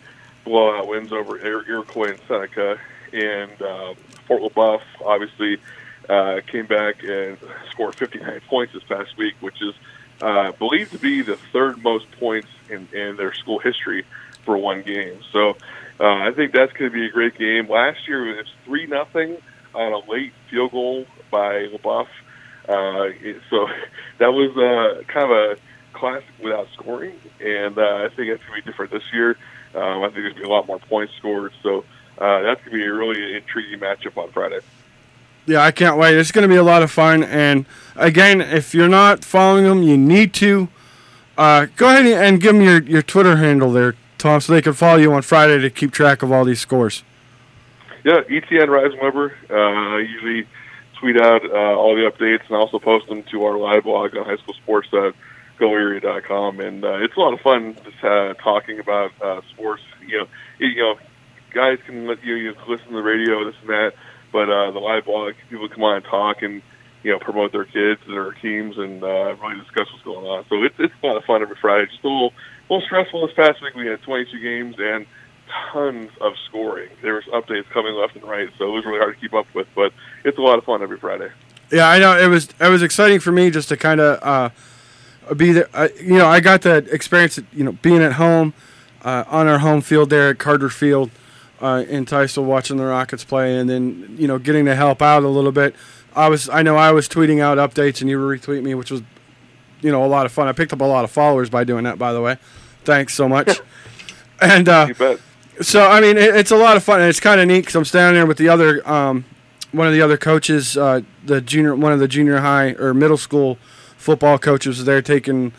blowout 0.49 0.89
wins 0.89 1.13
over 1.13 1.39
Iroquois 1.39 2.11
and 2.11 2.21
Seneca, 2.27 2.79
and 3.13 3.63
uh, 3.63 3.95
Fort 4.27 4.43
LeBoeuf 4.43 4.81
obviously 5.05 5.59
uh, 6.09 6.41
came 6.47 6.67
back 6.67 7.03
and 7.03 7.39
scored 7.71 7.95
59 7.95 8.41
points 8.49 8.73
this 8.73 8.83
past 8.85 9.17
week, 9.17 9.35
which 9.41 9.61
is 9.63 9.75
uh, 10.21 10.53
believed 10.53 10.93
to 10.93 10.99
be 10.99 11.23
the 11.23 11.37
third 11.53 11.83
most 11.83 12.11
points 12.13 12.49
in, 12.69 12.89
in 12.93 13.17
their 13.17 13.33
school 13.33 13.59
history 13.59 14.05
for 14.45 14.57
one 14.57 14.83
game. 14.83 15.21
So 15.33 15.51
uh, 16.01 16.05
I 16.05 16.33
think 16.35 16.53
that's 16.53 16.73
going 16.73 16.91
to 16.91 16.95
be 16.95 17.07
a 17.07 17.11
great 17.11 17.37
game. 17.37 17.69
Last 17.69 18.07
year 18.09 18.35
it 18.35 18.37
was 18.39 18.47
three 18.65 18.87
nothing 18.87 19.37
on 19.75 19.93
a 19.93 20.11
late 20.11 20.33
field 20.51 20.73
goal 20.73 21.07
by 21.31 21.67
LeBoeuf. 21.67 22.09
Uh, 22.69 23.13
so 23.51 23.69
that 24.19 24.33
was 24.33 24.57
uh, 24.57 25.03
kind 25.13 25.31
of 25.31 25.31
a 25.31 25.57
classic 25.93 26.29
without 26.43 26.69
scoring, 26.75 27.15
and 27.41 27.79
uh, 27.79 27.83
I 28.05 28.09
think 28.15 28.29
it's 28.29 28.45
going 28.45 28.61
to 28.61 28.65
be 28.65 28.71
different 28.71 28.93
this 28.93 29.13
year. 29.13 29.37
Um, 29.75 30.03
I 30.03 30.07
think 30.09 30.15
there's 30.15 30.33
going 30.33 30.37
to 30.37 30.41
be 30.43 30.49
a 30.49 30.53
lot 30.53 30.67
more 30.67 30.79
points 30.79 31.13
scored, 31.19 31.53
so 31.63 31.85
uh, 32.19 32.43
that's 32.43 32.61
going 32.61 32.73
to 32.73 32.79
be 32.79 32.85
a 32.85 32.93
really 32.93 33.37
intriguing 33.37 33.79
matchup 33.79 34.17
on 34.17 34.31
Friday. 34.33 34.61
Yeah, 35.47 35.63
I 35.63 35.71
can't 35.71 35.97
wait. 35.97 36.17
It's 36.17 36.33
going 36.33 36.43
to 36.43 36.49
be 36.49 36.57
a 36.57 36.63
lot 36.63 36.83
of 36.83 36.91
fun. 36.91 37.23
And 37.25 37.65
again, 37.97 38.41
if 38.41 38.75
you're 38.75 38.89
not 38.89 39.25
following 39.25 39.65
them, 39.65 39.83
you 39.83 39.97
need 39.97 40.35
to. 40.35 40.69
Uh, 41.39 41.67
go 41.77 41.89
ahead 41.89 42.07
and 42.07 42.41
give 42.41 42.55
them 42.55 42.63
your, 42.63 42.83
your 42.83 43.03
Twitter 43.03 43.37
handle 43.37 43.73
there, 43.73 43.95
Tom, 44.19 44.41
so 44.41 44.53
they 44.53 44.61
can 44.61 44.75
follow 44.75 44.99
you 44.99 45.13
on 45.13 45.23
Friday 45.23 45.59
to 45.59 45.71
keep 45.71 45.93
track 45.93 46.23
of 46.23 46.33
all 46.33 46.45
these 46.45 46.61
scores. 46.61 47.03
Yeah, 48.05 48.21
ETN 48.23 48.69
Reisenweber. 48.69 49.33
Uh, 49.51 49.97
I 49.97 50.01
usually 50.01 50.47
tweet 50.99 51.17
out 51.21 51.45
uh, 51.45 51.77
all 51.77 51.95
the 51.95 52.11
updates 52.11 52.47
and 52.49 52.57
also 52.57 52.79
post 52.79 53.07
them 53.09 53.23
to 53.25 53.45
our 53.45 53.57
live 53.57 53.85
blog 53.85 54.17
on 54.17 54.27
highschoolsports.goerie.com. 55.59 56.61
And 56.61 56.85
uh, 56.85 57.03
it's 57.03 57.17
a 57.17 57.21
lot 57.21 57.35
of 57.35 57.41
fun 57.41 57.77
just 57.85 58.03
uh, 58.03 58.35
talking 58.35 58.81
about 58.81 59.11
uh, 59.23 59.41
sports. 59.53 59.83
You 60.07 60.19
know, 60.19 60.27
you 60.59 60.77
know, 60.77 60.99
guys 61.53 61.79
can 61.87 62.07
let 62.07 62.23
you, 62.25 62.35
you 62.35 62.55
listen 62.67 62.89
to 62.89 62.95
the 62.95 63.03
radio, 63.03 63.45
this 63.45 63.55
and 63.61 63.71
that 63.71 63.93
but 64.33 64.51
uh, 64.51 64.71
the 64.71 64.79
live 64.79 65.05
blog, 65.05 65.35
people 65.49 65.69
come 65.69 65.85
on 65.85 65.97
and 65.97 66.05
talk 66.05 66.43
and 66.43 66.63
you 67.03 67.13
know 67.13 67.19
promote 67.19 67.53
their 67.53 67.65
kids, 67.65 68.01
and 68.07 68.15
their 68.15 68.33
teams, 68.33 68.77
and 68.77 69.03
uh, 69.03 69.35
really 69.37 69.61
discuss 69.61 69.91
what's 69.93 70.05
going 70.05 70.27
on. 70.27 70.45
So 70.49 70.63
it's 70.65 70.75
it's 70.79 70.95
a 71.03 71.07
lot 71.07 71.17
of 71.17 71.25
fun 71.25 71.43
every 71.43 71.57
Friday. 71.61 71.87
Just 71.87 72.05
a 72.05 72.09
little 72.09 72.33
a 72.69 72.75
little 72.75 72.87
stressful 72.87 73.27
this 73.27 73.37
past 73.37 73.63
week. 73.63 73.75
We 73.75 73.87
had 73.87 74.03
22 74.03 74.41
games 74.41 74.77
and 74.79 75.07
tons 75.73 76.11
of 76.21 76.35
scoring. 76.49 76.91
There 77.03 77.15
was 77.15 77.25
updates 77.33 77.69
coming 77.71 77.95
left 77.95 78.17
and 78.17 78.25
right, 78.25 78.49
so 78.59 78.67
it 78.67 78.71
was 78.71 78.85
really 78.85 78.99
hard 78.99 79.15
to 79.15 79.21
keep 79.21 79.35
up 79.35 79.47
with. 79.55 79.67
But 79.75 79.93
it's 80.25 80.39
a 80.39 80.43
lot 80.43 80.59
of 80.59 80.65
fun 80.65 80.83
every 80.83 80.99
Friday. 80.99 81.31
Yeah, 81.71 81.89
I 81.89 81.99
know 81.99 82.19
it 82.19 82.29
was 82.29 82.49
it 82.61 82.69
was 82.69 82.83
exciting 82.83 83.21
for 83.21 83.33
me 83.33 83.51
just 83.51 83.69
to 83.71 83.77
kind 83.77 84.01
of 84.01 84.23
uh, 84.23 84.51
be 85.37 85.53
there. 85.53 85.69
Uh, 85.75 85.89
you 86.01 86.17
know, 86.17 86.27
I 86.27 86.41
got 86.41 86.63
that 86.63 86.89
experience. 86.89 87.39
You 87.53 87.65
know, 87.65 87.73
being 87.73 88.03
at 88.03 88.15
home 88.15 88.55
uh, 89.03 89.25
on 89.29 89.47
our 89.47 89.59
home 89.59 89.81
field 89.81 90.11
there 90.11 90.31
at 90.31 90.39
Carter 90.39 90.69
Field 90.69 91.11
uh, 91.61 91.85
in 91.89 92.05
Titusville 92.05 92.45
watching 92.45 92.77
the 92.77 92.85
Rockets 92.85 93.25
play, 93.25 93.59
and 93.59 93.69
then 93.69 94.17
you 94.19 94.29
know 94.29 94.39
getting 94.39 94.65
to 94.67 94.75
help 94.75 95.03
out 95.03 95.23
a 95.23 95.29
little 95.29 95.53
bit. 95.53 95.75
I 96.15 96.29
was 96.29 96.49
I 96.49 96.63
know 96.63 96.77
I 96.77 96.93
was 96.93 97.09
tweeting 97.09 97.41
out 97.41 97.59
updates, 97.59 98.01
and 98.01 98.11
you 98.11 98.19
were 98.19 98.37
retweeting 98.37 98.63
me, 98.63 98.75
which 98.75 98.91
was 98.91 99.03
you 99.81 99.91
know 99.91 100.05
a 100.05 100.07
lot 100.07 100.27
of 100.27 100.33
fun. 100.33 100.49
I 100.49 100.53
picked 100.53 100.73
up 100.73 100.81
a 100.81 100.85
lot 100.85 101.05
of 101.05 101.11
followers 101.11 101.51
by 101.51 101.65
doing 101.65 101.85
that, 101.85 101.99
by 101.99 102.13
the 102.13 102.21
way. 102.21 102.37
Thanks 102.85 103.15
so 103.15 103.29
much. 103.29 103.61
and 104.41 104.69
uh, 104.69 104.89
so 105.61 105.89
I 105.89 106.01
mean 106.01 106.17
it, 106.17 106.35
it's 106.37 106.51
a 106.51 106.57
lot 106.57 106.77
of 106.77 106.85
fun, 106.85 107.01
and 107.01 107.09
it's 107.09 107.21
kind 107.21 107.41
of 107.41 107.47
neat 107.47 107.61
because 107.61 107.75
I'm 107.75 107.85
standing 107.85 108.15
there 108.15 108.27
with 108.27 108.39
the 108.39 108.49
other 108.49 108.89
um, 108.89 109.25
one 109.73 109.87
of 109.87 109.93
the 109.93 110.03
other 110.03 110.17
coaches, 110.17 110.77
uh, 110.77 111.03
the 111.25 111.41
junior 111.41 111.75
one 111.75 111.93
of 111.93 111.99
the 111.99 112.09
junior 112.09 112.39
high 112.39 112.71
or 112.73 112.95
middle 112.95 113.19
school 113.19 113.59
football 114.09 114.39
coaches 114.39 114.83
there 114.87 115.03
taking. 115.03 115.53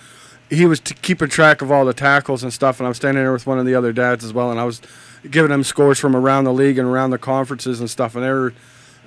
He 0.49 0.65
was 0.65 0.79
t- 0.79 0.95
keeping 1.03 1.29
track 1.29 1.61
of 1.61 1.71
all 1.71 1.85
the 1.85 1.93
tackles 1.93 2.41
and 2.41 2.51
stuff, 2.51 2.79
and 2.79 2.87
I 2.87 2.89
was 2.89 2.97
standing 2.97 3.23
there 3.23 3.31
with 3.31 3.45
one 3.45 3.59
of 3.59 3.67
the 3.67 3.75
other 3.75 3.93
dads 3.93 4.25
as 4.25 4.33
well, 4.33 4.49
and 4.49 4.59
I 4.59 4.63
was 4.63 4.81
giving 5.29 5.51
them 5.51 5.63
scores 5.63 5.99
from 5.99 6.15
around 6.15 6.45
the 6.45 6.53
league 6.53 6.79
and 6.79 6.87
around 6.87 7.11
the 7.11 7.19
conferences 7.19 7.79
and 7.79 7.87
stuff, 7.87 8.15
and 8.15 8.23
they 8.23 8.31
were 8.31 8.55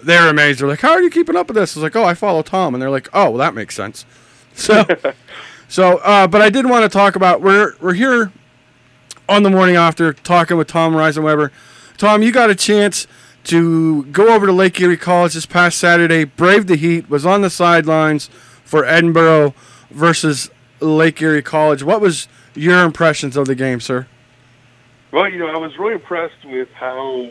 they're 0.00 0.28
amazed. 0.28 0.60
They're 0.60 0.68
like, 0.68 0.80
"How 0.80 0.92
are 0.92 1.02
you 1.02 1.10
keeping 1.10 1.34
up 1.34 1.48
with 1.48 1.56
this?" 1.56 1.76
I 1.76 1.80
was 1.80 1.82
like, 1.82 1.96
"Oh, 1.96 2.04
I 2.04 2.14
follow 2.14 2.42
Tom," 2.42 2.72
and 2.72 2.80
they're 2.80 2.88
like, 2.88 3.08
"Oh, 3.12 3.30
well, 3.30 3.38
that 3.38 3.52
makes 3.52 3.74
sense." 3.74 4.06
So, 4.54 4.86
so, 5.68 5.96
uh, 5.98 6.28
but 6.28 6.40
I 6.40 6.48
did 6.48 6.66
want 6.66 6.84
to 6.84 6.88
talk 6.88 7.16
about 7.16 7.40
we're 7.40 7.74
we're 7.80 7.94
here 7.94 8.30
on 9.28 9.42
the 9.42 9.50
morning 9.50 9.74
after 9.74 10.12
talking 10.12 10.56
with 10.56 10.68
Tom 10.68 10.94
Reisenweber. 10.94 11.50
Tom, 11.98 12.22
you 12.22 12.30
got 12.30 12.48
a 12.48 12.54
chance 12.54 13.08
to 13.44 14.04
go 14.04 14.32
over 14.32 14.46
to 14.46 14.52
Lake 14.52 14.80
Erie 14.80 14.96
College 14.96 15.34
this 15.34 15.46
past 15.46 15.80
Saturday, 15.80 16.22
braved 16.22 16.68
the 16.68 16.76
heat, 16.76 17.10
was 17.10 17.26
on 17.26 17.40
the 17.40 17.50
sidelines 17.50 18.30
for 18.72 18.84
Edinboro 18.84 19.52
versus 19.90 20.50
Lake 20.80 21.20
Erie 21.20 21.42
College. 21.42 21.82
What 21.82 22.00
was 22.00 22.26
your 22.54 22.82
impressions 22.82 23.36
of 23.36 23.46
the 23.46 23.54
game, 23.54 23.80
sir? 23.80 24.06
Well, 25.10 25.28
you 25.28 25.40
know, 25.40 25.48
I 25.48 25.58
was 25.58 25.76
really 25.76 25.96
impressed 25.96 26.42
with 26.46 26.70
how 26.70 27.30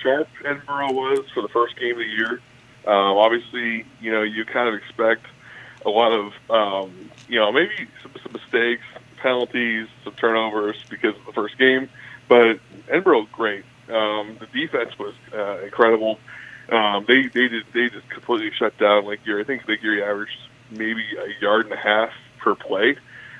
sharp 0.00 0.28
Edinboro 0.44 0.94
was 0.94 1.28
for 1.34 1.42
the 1.42 1.48
first 1.48 1.76
game 1.76 1.90
of 1.90 1.98
the 1.98 2.04
year. 2.04 2.40
Um, 2.86 3.16
obviously, 3.16 3.84
you 4.00 4.12
know, 4.12 4.22
you 4.22 4.44
kind 4.44 4.68
of 4.68 4.74
expect 4.74 5.26
a 5.84 5.90
lot 5.90 6.12
of, 6.12 6.32
um, 6.50 7.10
you 7.28 7.40
know, 7.40 7.50
maybe 7.50 7.88
some, 8.00 8.12
some 8.22 8.32
mistakes, 8.32 8.84
penalties, 9.16 9.88
some 10.04 10.12
turnovers 10.12 10.76
because 10.88 11.16
of 11.16 11.26
the 11.26 11.32
first 11.32 11.58
game. 11.58 11.88
But 12.28 12.60
Edinboro, 12.86 13.28
great. 13.32 13.64
Um, 13.88 14.38
the 14.38 14.46
defense 14.54 14.96
was 15.00 15.14
uh, 15.34 15.64
incredible. 15.64 16.20
Um, 16.70 17.04
they 17.08 17.22
they 17.22 17.48
did 17.48 17.64
they 17.74 17.88
just 17.88 18.08
completely 18.08 18.52
shut 18.56 18.78
down 18.78 19.04
Lake 19.04 19.20
Erie. 19.26 19.42
I 19.42 19.44
think 19.44 19.66
Lake 19.66 19.82
Erie 19.82 20.04
averaged 20.04 20.38
maybe 20.70 21.02
a 21.18 21.42
yard 21.42 21.66
and 21.66 21.74
a 21.74 21.76
half 21.76 22.10
per 22.38 22.54
play, 22.54 22.96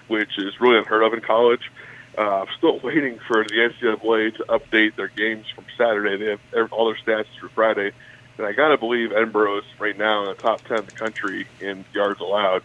which 0.08 0.38
is 0.38 0.60
really 0.60 0.78
unheard 0.78 1.02
of 1.02 1.12
in 1.12 1.20
college. 1.20 1.70
Uh, 2.16 2.42
I'm 2.42 2.46
still 2.56 2.78
waiting 2.80 3.18
for 3.26 3.44
the 3.44 3.50
NCAA 3.50 4.36
to 4.36 4.44
update 4.44 4.96
their 4.96 5.08
games 5.08 5.46
from 5.54 5.64
Saturday. 5.76 6.16
They 6.16 6.58
have 6.58 6.72
all 6.72 6.86
their 6.86 6.96
stats 6.96 7.26
for 7.40 7.48
Friday, 7.50 7.92
and 8.38 8.46
I 8.46 8.52
gotta 8.52 8.78
believe 8.78 9.10
Edinboro 9.10 9.58
is 9.58 9.64
right 9.78 9.96
now 9.96 10.22
in 10.22 10.36
the 10.36 10.42
top 10.42 10.64
ten 10.64 10.78
in 10.78 10.86
the 10.86 10.92
country 10.92 11.46
in 11.60 11.84
yards 11.92 12.20
allowed. 12.20 12.62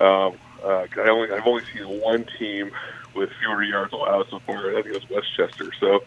Um, 0.00 0.38
uh, 0.64 0.86
I 0.96 1.08
only 1.08 1.30
I've 1.30 1.46
only 1.46 1.62
seen 1.72 1.84
one 2.00 2.26
team 2.38 2.70
with 3.14 3.30
fewer 3.40 3.62
yards 3.62 3.92
allowed 3.92 4.28
so 4.30 4.38
far. 4.40 4.70
I 4.70 4.82
think 4.82 4.94
it 4.94 4.94
was 4.94 5.10
West 5.10 5.28
Chester. 5.36 5.72
So 5.80 6.04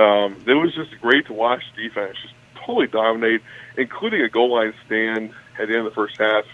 um, 0.00 0.36
it 0.46 0.54
was 0.54 0.74
just 0.74 0.98
great 1.00 1.26
to 1.26 1.32
watch 1.32 1.62
defense 1.76 2.16
just 2.22 2.34
totally 2.54 2.86
dominate, 2.86 3.42
including 3.76 4.22
a 4.22 4.28
goal 4.28 4.54
line 4.54 4.74
stand 4.86 5.32
at 5.58 5.68
the 5.68 5.76
end 5.76 5.86
of 5.86 5.92
the 5.92 5.94
first 5.94 6.16
half. 6.18 6.44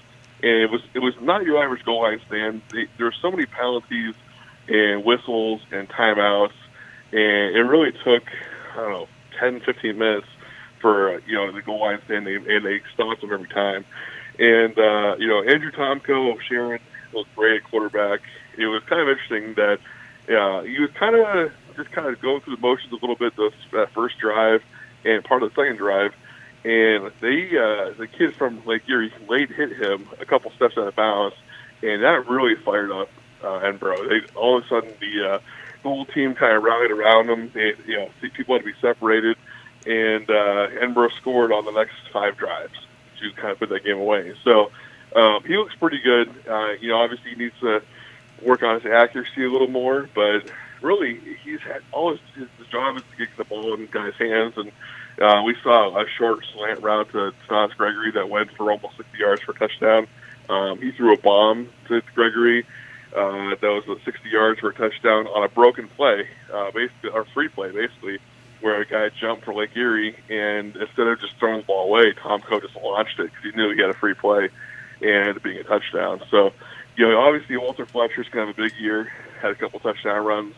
And 0.43 0.62
it 0.62 0.70
was 0.70 0.80
it 0.95 1.01
was 1.01 1.14
not 1.20 1.45
your 1.45 1.62
average 1.62 1.84
goal 1.84 2.03
line 2.03 2.20
stand. 2.26 2.62
They, 2.72 2.86
there 2.97 3.07
were 3.07 3.14
so 3.20 3.30
many 3.30 3.47
penalties 3.47 4.14
and 4.68 5.05
whistles 5.05 5.61
and 5.72 5.89
timeouts, 5.89 6.53
and 7.12 7.57
it 7.57 7.64
really 7.66 7.93
took 7.93 8.22
I 8.72 8.76
don't 8.76 8.91
know 8.93 9.09
10, 9.41 9.61
15 9.61 9.99
minutes 9.99 10.26
for 10.80 11.20
you 11.26 11.34
know 11.34 11.51
the 11.53 11.62
goal 11.62 11.80
line 11.80 12.01
stand, 12.05 12.26
and 12.26 12.47
they, 12.47 12.55
and 12.55 12.64
they 12.64 12.80
stopped 12.95 13.20
them 13.20 13.32
every 13.32 13.49
time. 13.49 13.84
And 14.39 14.78
uh, 14.78 15.16
you 15.18 15.26
know 15.26 15.43
Andrew 15.43 15.72
Tomko 15.72 16.34
of 16.34 16.43
Sharon 16.43 16.80
was 17.12 17.26
great 17.34 17.62
at 17.62 17.70
quarterback. 17.70 18.20
It 18.57 18.66
was 18.66 18.82
kind 18.84 19.03
of 19.03 19.09
interesting 19.09 19.55
that 19.55 19.78
uh, 20.28 20.62
he 20.62 20.78
was 20.78 20.91
kind 20.93 21.16
of 21.16 21.53
just 21.76 21.91
kind 21.93 22.07
of 22.07 22.20
going 22.20 22.41
through 22.43 22.57
the 22.57 22.62
motions 22.62 22.93
a 22.93 22.97
little 22.97 23.16
bit 23.16 23.34
the 23.36 23.51
that 23.72 23.91
first 23.93 24.18
drive 24.18 24.62
and 25.05 25.24
part 25.24 25.43
of 25.43 25.55
the 25.55 25.61
second 25.61 25.76
drive. 25.76 26.12
And 26.65 27.13
they, 27.21 27.57
uh, 27.57 27.95
the 27.97 28.09
kid 28.11 28.35
from 28.35 28.65
Lake 28.67 28.83
Erie, 28.89 29.13
late 29.29 29.51
hit 29.51 29.77
him 29.77 30.09
a 30.21 30.27
couple 30.27 30.51
steps 30.53 30.77
out 30.77 30.89
of 30.89 30.97
bounds, 30.97 31.37
and 31.83 32.03
that 32.03 32.29
really 32.29 32.57
fired 32.57 32.91
up 32.91 33.09
uh, 33.43 33.61
Edinboro. 33.61 34.09
They 34.09 34.33
all 34.35 34.59
of 34.59 34.65
a 34.65 34.69
sudden 34.69 34.93
the, 35.01 35.35
uh, 35.35 35.39
whole 35.83 36.05
team 36.07 36.35
kind 36.35 36.57
of 36.57 36.63
rallied 36.63 36.91
around 36.91 37.29
them. 37.29 37.51
They, 37.55 37.75
you 37.87 37.97
know, 37.97 38.11
people 38.21 38.55
had 38.55 38.65
to 38.65 38.73
be 38.73 38.79
separated, 38.81 39.37
and 39.87 40.29
uh, 40.29 40.69
Edinboro 40.69 41.11
scored 41.17 41.53
on 41.53 41.65
the 41.65 41.73
next 41.73 41.95
five 42.13 42.37
drives 42.37 42.75
to 43.21 43.33
kind 43.33 43.51
of 43.51 43.59
put 43.59 43.69
that 43.71 43.85
game 43.85 43.99
away. 43.99 44.35
So 44.45 44.71
um, 45.17 45.43
he 45.45 45.57
looks 45.57 45.75
pretty 45.75 46.01
good. 46.01 46.29
Uh, 46.49 46.73
you 46.81 46.89
know, 46.89 46.99
obviously 46.99 47.31
he 47.31 47.37
needs 47.37 47.55
to 47.61 47.83
work 48.43 48.63
on 48.63 48.81
his 48.81 48.91
accuracy 48.91 49.45
a 49.45 49.51
little 49.51 49.69
more, 49.69 50.09
but 50.15 50.45
really 50.83 51.21
he's 51.43 51.61
had 51.61 51.83
all 51.93 52.13
his, 52.13 52.21
his 52.35 52.67
job 52.69 52.97
is 52.97 53.03
to 53.11 53.17
get 53.17 53.37
the 53.37 53.45
ball 53.45 53.75
in 53.75 53.87
guys' 53.87 54.15
hands, 54.19 54.55
and 54.57 54.71
uh, 55.21 55.43
we 55.45 55.57
saw 55.62 55.99
a 55.99 56.05
short 56.16 56.45
slant 56.55 56.83
route 56.83 57.11
to 57.12 57.33
Thomas 57.49 57.75
Gregory 57.77 58.12
that 58.12 58.29
went 58.29 58.51
for 58.53 58.71
almost 58.71 58.97
60 58.97 59.19
yards 59.19 59.43
for 59.43 59.53
a 59.53 59.59
touchdown. 59.59 60.07
Um, 60.49 60.81
he 60.81 60.93
threw 60.93 61.12
a 61.12 61.19
bomb 61.19 61.69
to 61.89 62.03
Gregory 62.14 62.64
uh, 63.14 63.55
that 63.61 63.83
was 63.87 63.99
60 64.05 64.29
yards 64.29 64.61
for 64.61 64.71
a 64.71 64.75
touchdown 64.75 65.27
on 65.27 65.43
a 65.43 65.49
broken 65.49 65.89
play, 65.89 66.29
uh, 66.53 66.71
basically 66.71 67.11
or 67.11 67.25
free 67.27 67.49
play, 67.49 67.71
basically, 67.71 68.19
where 68.61 68.81
a 68.81 68.87
guy 68.87 69.09
jumped 69.21 69.45
for 69.45 69.55
Lake 69.55 69.77
Erie, 69.77 70.16
and 70.29 70.77
instead 70.77 71.07
of 71.07 71.21
just 71.21 71.37
throwing 71.39 71.61
the 71.61 71.66
ball 71.66 71.89
away, 71.89 72.12
Tomko 72.12 72.61
just 72.61 72.77
launched 72.77 73.19
it 73.19 73.31
because 73.31 73.43
he 73.43 73.57
knew 73.57 73.75
he 73.75 73.81
had 73.81 73.91
a 73.91 73.95
free 73.95 74.14
play 74.14 74.51
and 75.01 75.41
being 75.43 75.59
a 75.59 75.64
touchdown. 75.64 76.23
So, 76.31 76.53
you 76.97 77.09
know, 77.09 77.19
obviously 77.21 77.57
Walter 77.57 77.87
Fletcher's 77.87 78.29
to 78.31 78.39
have 78.39 78.49
a 78.49 78.55
big 78.55 78.73
year, 78.79 79.11
had 79.41 79.53
a 79.53 79.55
couple 79.55 79.81
touchdown 79.81 80.25
runs, 80.25 80.55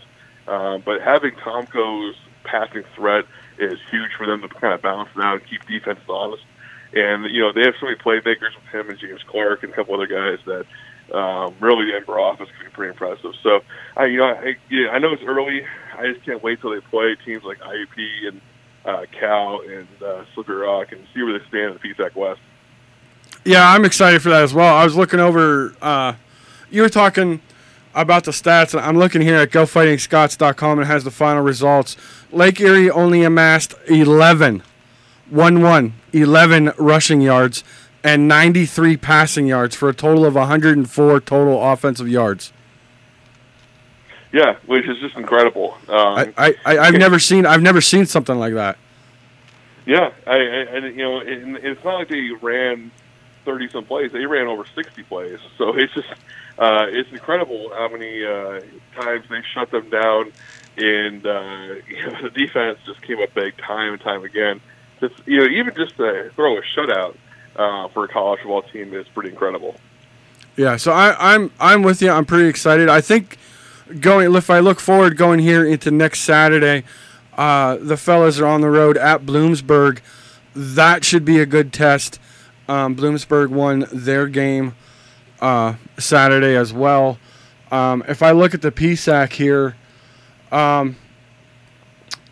um, 0.48 0.82
but 0.84 1.02
having 1.02 1.32
Tomko's 1.32 2.16
passing 2.44 2.84
threat 2.94 3.26
is 3.60 3.78
huge 3.90 4.12
for 4.16 4.26
them 4.26 4.40
to 4.42 4.48
kind 4.48 4.74
of 4.74 4.82
balance 4.82 5.10
it 5.14 5.22
out 5.22 5.40
and 5.40 5.46
keep 5.48 5.66
defenses 5.66 6.04
honest. 6.08 6.42
And 6.92 7.30
you 7.30 7.40
know 7.40 7.52
they 7.52 7.62
have 7.62 7.74
so 7.78 7.86
many 7.86 7.98
playmakers 7.98 8.54
with 8.56 8.66
him 8.72 8.90
and 8.90 8.98
James 8.98 9.22
Clark 9.26 9.62
and 9.62 9.72
a 9.72 9.76
couple 9.76 9.94
other 9.94 10.06
guys 10.06 10.38
that 10.46 10.66
um, 11.14 11.54
really 11.60 11.86
the 11.86 11.96
Ember 11.96 12.18
offense 12.18 12.50
can 12.56 12.66
be 12.66 12.72
pretty 12.72 12.90
impressive. 12.90 13.32
So 13.42 13.60
I 13.96 14.06
you 14.06 14.18
know 14.18 14.26
I, 14.26 14.56
yeah, 14.70 14.88
I 14.88 14.98
know 14.98 15.12
it's 15.12 15.22
early. 15.22 15.64
I 15.96 16.12
just 16.12 16.24
can't 16.24 16.42
wait 16.42 16.60
till 16.60 16.70
they 16.70 16.80
play 16.80 17.16
teams 17.24 17.44
like 17.44 17.58
IUP 17.60 18.28
and 18.28 18.40
uh, 18.84 19.04
Cal 19.18 19.60
and 19.60 19.88
uh, 20.02 20.24
Slippery 20.34 20.56
Rock 20.56 20.92
and 20.92 21.06
see 21.14 21.22
where 21.22 21.38
they 21.38 21.44
stand 21.46 21.74
in 21.74 21.78
the 21.80 21.94
PSAC 21.94 22.16
West. 22.16 22.40
Yeah, 23.44 23.70
I'm 23.70 23.84
excited 23.84 24.22
for 24.22 24.30
that 24.30 24.42
as 24.42 24.52
well. 24.52 24.74
I 24.74 24.84
was 24.84 24.96
looking 24.96 25.20
over. 25.20 25.74
Uh, 25.80 26.14
you 26.70 26.82
were 26.82 26.88
talking 26.88 27.40
about 27.94 28.24
the 28.24 28.30
stats. 28.30 28.80
I'm 28.80 28.98
looking 28.98 29.20
here 29.20 29.36
at 29.36 29.50
GoFightingScots.com 29.50 30.78
and 30.78 30.82
it 30.82 30.92
has 30.92 31.04
the 31.04 31.10
final 31.10 31.42
results. 31.42 31.96
Lake 32.30 32.60
Erie 32.60 32.90
only 32.90 33.22
amassed 33.22 33.74
11, 33.88 34.62
1 35.30 35.62
1, 35.62 35.94
11 36.12 36.72
rushing 36.78 37.20
yards 37.20 37.64
and 38.02 38.28
93 38.28 38.96
passing 38.96 39.46
yards 39.46 39.74
for 39.74 39.88
a 39.88 39.94
total 39.94 40.24
of 40.24 40.34
104 40.34 41.20
total 41.20 41.62
offensive 41.62 42.08
yards. 42.08 42.52
Yeah, 44.32 44.56
which 44.66 44.88
is 44.88 44.98
just 44.98 45.16
incredible. 45.16 45.76
Um, 45.88 46.32
I, 46.36 46.54
I, 46.64 46.78
I've 46.78 46.94
never 46.94 47.18
seen 47.18 47.46
I've 47.46 47.62
never 47.62 47.80
seen 47.80 48.06
something 48.06 48.38
like 48.38 48.54
that. 48.54 48.78
Yeah, 49.86 50.12
I, 50.26 50.36
I 50.36 50.76
you 50.86 50.98
know, 50.98 51.18
it, 51.18 51.64
it's 51.64 51.82
not 51.82 51.98
like 51.98 52.08
they 52.08 52.30
ran 52.40 52.92
thirty 53.44 53.68
some 53.68 53.84
plays; 53.84 54.12
they 54.12 54.26
ran 54.26 54.46
over 54.46 54.64
sixty 54.74 55.02
plays. 55.02 55.40
So 55.58 55.76
it's 55.76 55.92
just 55.94 56.08
uh, 56.60 56.86
it's 56.90 57.10
incredible 57.10 57.70
how 57.70 57.88
many 57.88 58.22
uh, 58.22 58.60
times 58.94 59.24
they 59.30 59.40
shut 59.54 59.70
them 59.70 59.88
down, 59.88 60.30
and 60.76 61.26
uh, 61.26 61.74
you 61.88 62.06
know, 62.06 62.22
the 62.22 62.30
defense 62.30 62.78
just 62.84 63.00
came 63.00 63.18
up 63.20 63.32
big 63.32 63.56
time 63.56 63.94
and 63.94 64.02
time 64.02 64.24
again. 64.24 64.60
Just, 65.00 65.14
you 65.26 65.38
know, 65.38 65.46
even 65.46 65.74
just 65.74 65.96
to 65.96 66.30
throw 66.36 66.58
a 66.58 66.62
shutout 66.62 67.16
uh, 67.56 67.88
for 67.88 68.04
a 68.04 68.08
college 68.08 68.40
football 68.40 68.60
team 68.60 68.92
is 68.92 69.08
pretty 69.08 69.30
incredible. 69.30 69.74
Yeah, 70.56 70.76
so 70.76 70.92
I, 70.92 71.34
I'm 71.34 71.50
I'm 71.58 71.82
with 71.82 72.02
you. 72.02 72.10
I'm 72.10 72.26
pretty 72.26 72.48
excited. 72.48 72.90
I 72.90 73.00
think 73.00 73.38
going 73.98 74.34
if 74.34 74.50
I 74.50 74.58
look 74.58 74.80
forward 74.80 75.16
going 75.16 75.38
here 75.38 75.64
into 75.64 75.90
next 75.90 76.20
Saturday, 76.20 76.84
uh, 77.38 77.78
the 77.80 77.96
fellas 77.96 78.38
are 78.38 78.46
on 78.46 78.60
the 78.60 78.68
road 78.68 78.98
at 78.98 79.22
Bloomsburg. 79.22 80.00
That 80.54 81.06
should 81.06 81.24
be 81.24 81.40
a 81.40 81.46
good 81.46 81.72
test. 81.72 82.20
Um, 82.68 82.94
Bloomsburg 82.94 83.48
won 83.48 83.86
their 83.90 84.26
game 84.26 84.74
uh, 85.40 85.74
Saturday 85.98 86.56
as 86.56 86.72
well. 86.72 87.18
Um, 87.70 88.02
if 88.08 88.22
I 88.22 88.32
look 88.32 88.54
at 88.54 88.62
the 88.62 88.72
PSAC 88.72 89.32
here, 89.32 89.76
um, 90.50 90.96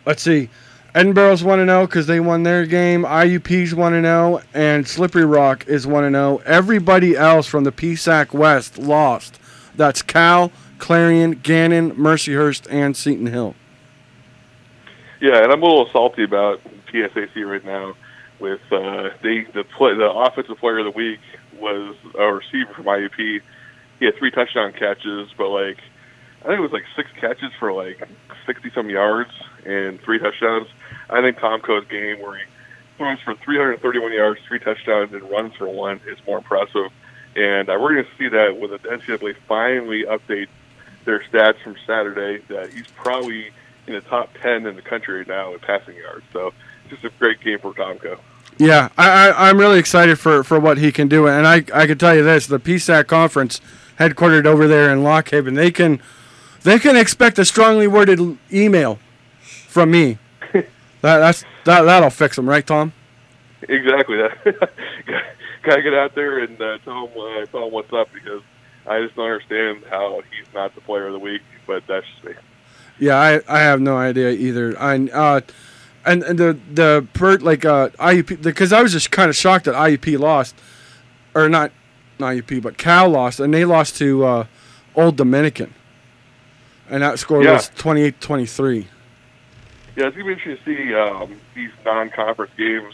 let's 0.05 0.21
see. 0.21 0.49
Edinboro's 0.95 1.43
1 1.43 1.65
0 1.65 1.85
because 1.85 2.07
they 2.07 2.19
won 2.19 2.43
their 2.43 2.65
game. 2.65 3.03
IUP's 3.03 3.75
1 3.75 4.01
0, 4.01 4.41
and 4.53 4.87
Slippery 4.87 5.25
Rock 5.25 5.67
is 5.67 5.85
1 5.85 6.11
0. 6.11 6.41
Everybody 6.45 7.15
else 7.15 7.47
from 7.47 7.63
the 7.63 7.71
PSAC 7.71 8.33
West 8.33 8.77
lost. 8.77 9.39
That's 9.75 10.01
Cal, 10.01 10.51
Clarion, 10.79 11.33
Gannon, 11.33 11.91
Mercyhurst, 11.91 12.67
and 12.71 12.97
Seton 12.97 13.27
Hill. 13.27 13.55
Yeah, 15.21 15.43
and 15.43 15.51
I'm 15.51 15.61
a 15.61 15.65
little 15.65 15.89
salty 15.91 16.23
about 16.23 16.61
PSAC 16.91 17.45
right 17.45 17.63
now. 17.63 17.95
With 18.39 18.61
uh, 18.71 19.09
they 19.21 19.45
the 19.53 19.65
play, 19.77 19.93
the 19.95 20.09
offensive 20.09 20.57
player 20.57 20.79
of 20.79 20.85
the 20.85 20.91
week 20.91 21.19
was 21.59 21.95
a 22.17 22.33
receiver 22.33 22.73
from 22.73 22.85
IUP. 22.85 23.41
He 23.99 24.05
had 24.05 24.15
three 24.17 24.31
touchdown 24.31 24.73
catches, 24.73 25.29
but 25.37 25.49
like 25.49 25.77
I 26.41 26.47
think 26.47 26.59
it 26.59 26.61
was 26.61 26.71
like 26.71 26.85
six 26.95 27.09
catches 27.19 27.51
for 27.59 27.73
like 27.73 28.07
sixty 28.45 28.71
some 28.71 28.89
yards 28.89 29.31
and 29.65 29.99
three 30.01 30.19
touchdowns. 30.19 30.67
I 31.09 31.21
think 31.21 31.37
Tomko's 31.37 31.87
game 31.87 32.21
where 32.21 32.37
he 32.37 32.43
throws 32.97 33.19
for 33.21 33.33
331 33.33 34.11
yards, 34.11 34.39
three 34.47 34.59
touchdowns, 34.59 35.13
and 35.13 35.23
runs 35.29 35.55
for 35.55 35.67
one 35.67 36.01
is 36.07 36.17
more 36.27 36.37
impressive. 36.37 36.91
And 37.35 37.69
uh, 37.69 37.77
we're 37.79 37.93
going 37.93 38.05
to 38.05 38.17
see 38.17 38.27
that 38.27 38.57
when 38.57 38.71
the 38.71 38.79
NCAA 38.79 39.35
finally 39.47 40.03
update 40.03 40.47
their 41.05 41.23
stats 41.31 41.61
from 41.63 41.75
Saturday. 41.87 42.43
That 42.49 42.71
he's 42.71 42.87
probably 42.87 43.51
in 43.87 43.93
the 43.93 44.01
top 44.01 44.29
10 44.41 44.65
in 44.65 44.75
the 44.75 44.81
country 44.81 45.19
right 45.19 45.27
now 45.27 45.53
in 45.53 45.59
passing 45.59 45.95
yards. 45.95 46.23
So 46.31 46.53
just 46.89 47.03
a 47.03 47.09
great 47.17 47.41
game 47.41 47.59
for 47.59 47.73
Tomko. 47.73 48.19
Yeah, 48.59 48.89
I, 48.97 49.29
I, 49.29 49.49
am 49.49 49.57
really 49.57 49.79
excited 49.79 50.19
for, 50.19 50.43
for 50.43 50.59
what 50.59 50.77
he 50.77 50.91
can 50.91 51.07
do. 51.07 51.27
And 51.27 51.47
I, 51.47 51.63
I 51.73 51.87
can 51.87 51.97
tell 51.97 52.13
you 52.13 52.23
this 52.23 52.45
the 52.45 52.59
PSAC 52.59 53.07
conference, 53.07 53.61
headquartered 53.97 54.45
over 54.45 54.67
there 54.67 54.91
in 54.91 55.01
Lock 55.01 55.29
Haven, 55.29 55.53
they 55.53 55.71
can, 55.71 56.01
they 56.63 56.77
can 56.77 56.97
expect 56.97 57.39
a 57.39 57.45
strongly 57.45 57.87
worded 57.87 58.37
email 58.51 58.99
from 59.41 59.91
me 59.91 60.17
That 61.01 61.19
that's 61.19 61.45
that 61.63 61.83
that'll 61.83 62.09
fix 62.09 62.35
them, 62.35 62.47
right, 62.49 62.65
Tom? 62.65 62.91
Exactly. 63.61 64.17
That. 64.17 64.71
Gotta 65.63 65.81
get 65.81 65.93
out 65.93 66.15
there 66.15 66.39
and 66.39 66.61
uh, 66.61 66.77
tell 66.79 67.07
him 67.07 67.17
uh, 67.17 67.45
tell 67.45 67.65
him 67.67 67.73
what's 67.73 67.93
up 67.93 68.09
because 68.13 68.41
I 68.85 69.01
just 69.01 69.15
don't 69.15 69.25
understand 69.25 69.83
how 69.89 70.21
he's 70.31 70.53
not 70.53 70.75
the 70.75 70.81
player 70.81 71.07
of 71.07 71.13
the 71.13 71.19
week. 71.19 71.41
But 71.65 71.87
that's 71.87 72.05
just 72.05 72.23
me. 72.25 72.33
Yeah, 72.99 73.15
I, 73.15 73.41
I 73.47 73.59
have 73.59 73.79
no 73.79 73.95
idea 73.95 74.31
either. 74.31 74.77
I 74.77 74.97
uh, 75.07 75.41
and, 76.05 76.23
and 76.23 76.39
the 76.39 76.57
the 76.73 77.07
per 77.13 77.37
like 77.37 77.65
uh 77.65 77.89
IUP 77.99 78.41
because 78.41 78.71
I 78.73 78.81
was 78.81 78.91
just 78.91 79.11
kind 79.11 79.29
of 79.29 79.35
shocked 79.35 79.65
that 79.65 79.75
IUP 79.75 80.17
lost, 80.19 80.55
or 81.35 81.49
not, 81.49 81.71
not 82.19 82.33
IUP 82.35 82.61
but 82.61 82.77
Cal 82.77 83.09
lost, 83.09 83.39
and 83.39 83.53
they 83.53 83.65
lost 83.65 83.97
to 83.97 84.25
uh, 84.25 84.45
Ohio 84.95 85.11
Dominican, 85.11 85.73
and 86.89 87.03
that 87.03 87.19
score 87.19 87.43
Yeah. 87.43 87.53
was 87.53 87.69
28-23. 87.71 88.85
Yeah, 89.95 90.07
it's 90.07 90.15
gonna 90.15 90.25
be 90.27 90.33
interesting 90.33 90.75
to 90.75 90.85
see 90.87 90.93
um, 90.95 91.35
these 91.55 91.71
non-conference 91.85 92.51
games 92.57 92.93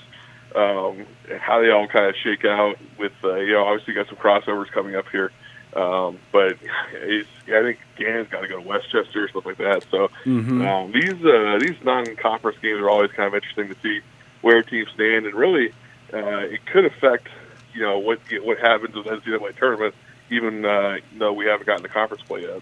um, 0.55 1.05
and 1.29 1.39
how 1.39 1.61
they 1.61 1.69
all 1.69 1.87
kind 1.87 2.05
of 2.07 2.15
shake 2.23 2.45
out. 2.45 2.77
With 2.97 3.11
uh, 3.23 3.35
you 3.35 3.53
know, 3.53 3.65
obviously 3.65 3.93
you 3.93 4.03
got 4.03 4.07
some 4.09 4.17
crossovers 4.17 4.71
coming 4.71 4.95
up 4.95 5.05
here, 5.11 5.31
um, 5.75 6.17
but 6.31 6.57
it's, 6.93 7.27
I 7.47 7.61
think 7.61 7.79
Gannon's 7.97 8.29
got 8.29 8.41
to 8.41 8.47
go 8.47 8.55
to 8.61 8.67
West 8.67 8.89
Chester 8.91 9.25
or 9.25 9.27
stuff 9.29 9.45
like 9.45 9.57
that. 9.57 9.85
So 9.91 10.09
Mhm. 10.25 10.65
um, 10.65 10.91
these 10.91 11.23
uh, 11.25 11.57
these 11.59 11.75
non-conference 11.83 12.57
games 12.61 12.79
are 12.79 12.89
always 12.89 13.11
kind 13.11 13.27
of 13.27 13.35
interesting 13.35 13.67
to 13.69 13.75
see 13.81 14.01
where 14.41 14.61
teams 14.63 14.89
stand, 14.93 15.25
and 15.25 15.35
really 15.35 15.69
uh, 16.13 16.45
it 16.53 16.65
could 16.65 16.85
affect 16.85 17.27
you 17.73 17.81
know 17.81 17.99
what 17.99 18.19
what 18.43 18.57
happens 18.59 18.95
with 18.95 19.05
the 19.05 19.11
NCAA 19.11 19.55
tournament, 19.57 19.93
even 20.29 20.63
uh, 20.65 20.97
though 21.17 21.33
we 21.33 21.45
haven't 21.45 21.65
gotten 21.65 21.83
the 21.83 21.89
conference 21.89 22.23
play 22.23 22.41
yet. 22.43 22.61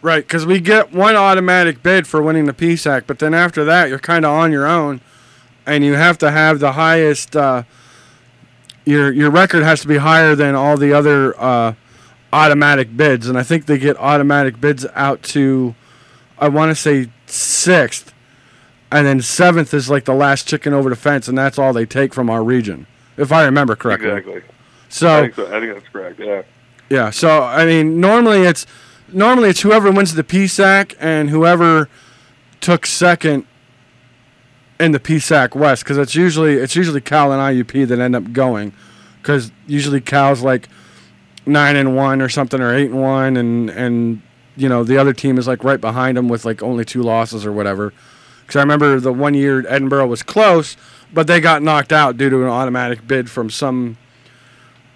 Right, 0.00 0.24
because 0.26 0.44
we 0.44 0.58
get 0.58 0.92
one 0.92 1.14
automatic 1.14 1.80
bid 1.80 2.08
for 2.08 2.20
winning 2.20 2.46
the 2.46 2.52
PSAC, 2.52 3.04
but 3.06 3.20
then 3.20 3.34
after 3.34 3.64
that, 3.64 3.88
you're 3.88 4.00
kind 4.00 4.24
of 4.24 4.32
on 4.32 4.50
your 4.50 4.66
own, 4.66 5.00
and 5.64 5.84
you 5.84 5.94
have 5.94 6.18
to 6.18 6.30
have 6.32 6.58
the 6.58 6.72
highest. 6.72 7.36
Uh, 7.36 7.62
your 8.84 9.12
your 9.12 9.30
record 9.30 9.62
has 9.62 9.80
to 9.82 9.86
be 9.86 9.98
higher 9.98 10.34
than 10.34 10.56
all 10.56 10.76
the 10.76 10.92
other 10.92 11.40
uh, 11.40 11.74
automatic 12.32 12.96
bids, 12.96 13.28
and 13.28 13.38
I 13.38 13.42
think 13.42 13.66
they 13.66 13.78
get 13.78 13.96
automatic 13.98 14.60
bids 14.60 14.86
out 14.94 15.22
to, 15.24 15.74
I 16.38 16.48
want 16.48 16.70
to 16.70 16.74
say 16.74 17.08
sixth, 17.26 18.12
and 18.90 19.06
then 19.06 19.20
seventh 19.20 19.72
is 19.74 19.90
like 19.90 20.04
the 20.04 20.14
last 20.14 20.46
chicken 20.48 20.72
over 20.72 20.90
the 20.90 20.96
fence, 20.96 21.28
and 21.28 21.36
that's 21.36 21.58
all 21.58 21.72
they 21.72 21.86
take 21.86 22.14
from 22.14 22.30
our 22.30 22.42
region, 22.42 22.86
if 23.16 23.32
I 23.32 23.44
remember 23.44 23.76
correctly. 23.76 24.10
Exactly. 24.10 24.36
I 24.42 24.42
So 24.88 25.22
think 25.22 25.34
so. 25.34 25.46
I 25.56 25.60
think 25.60 25.74
that's 25.74 25.88
correct. 25.88 26.20
Yeah. 26.20 26.42
yeah, 26.88 27.10
so 27.10 27.42
I 27.42 27.64
mean, 27.66 28.00
normally 28.00 28.42
it's 28.42 28.66
normally 29.12 29.50
it's 29.50 29.60
whoever 29.60 29.90
wins 29.90 30.14
the 30.14 30.24
PSAC 30.24 30.94
and 30.98 31.30
whoever 31.30 31.88
took 32.60 32.86
second 32.86 33.46
in 34.80 34.92
the 34.92 35.00
PSAC 35.00 35.54
West 35.54 35.84
because 35.84 35.98
it's 35.98 36.14
usually 36.14 36.54
it's 36.54 36.74
usually 36.76 37.00
Cal 37.00 37.32
and 37.32 37.40
IUP 37.40 37.86
that 37.88 37.98
end 37.98 38.16
up 38.16 38.32
going 38.32 38.72
because 39.20 39.52
usually 39.66 40.00
Cal's 40.00 40.42
like 40.42 40.68
nine 41.46 41.76
and 41.76 41.96
one 41.96 42.22
or 42.22 42.28
something 42.28 42.60
or 42.60 42.74
eight 42.74 42.90
and 42.90 43.00
one 43.00 43.36
and 43.36 43.70
and 43.70 44.22
you 44.56 44.68
know 44.68 44.84
the 44.84 44.98
other 44.98 45.12
team 45.12 45.38
is 45.38 45.46
like 45.48 45.64
right 45.64 45.80
behind 45.80 46.16
them 46.16 46.28
with 46.28 46.44
like 46.44 46.62
only 46.62 46.84
two 46.84 47.02
losses 47.02 47.44
or 47.46 47.52
whatever. 47.52 47.92
Because 48.42 48.56
I 48.56 48.60
remember 48.60 49.00
the 49.00 49.12
one 49.12 49.34
year 49.34 49.62
Edinboro 49.62 50.08
was 50.08 50.22
close, 50.22 50.76
but 51.12 51.26
they 51.26 51.40
got 51.40 51.62
knocked 51.62 51.92
out 51.92 52.16
due 52.16 52.30
to 52.30 52.42
an 52.42 52.48
automatic 52.48 53.06
bid 53.06 53.30
from 53.30 53.50
some 53.50 53.96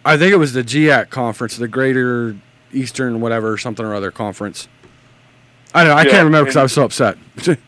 I 0.05 0.17
think 0.17 0.33
it 0.33 0.37
was 0.37 0.53
the 0.53 0.63
GAC 0.63 1.11
conference, 1.11 1.57
the 1.57 1.69
Greater 1.69 2.37
Eastern 2.73 3.21
whatever 3.21 3.59
something 3.59 3.85
or 3.85 3.95
other 3.95 4.11
conference. 4.11 4.69
I 5.75 5.83
don't 5.85 5.93
know. 5.93 5.97
I 5.99 6.05
Yeah, 6.05 6.11
can't 6.11 6.25
remember 6.25 6.45
because 6.45 6.57
I 6.57 6.63
was 6.63 6.73
so 6.73 6.85
upset. 6.85 7.19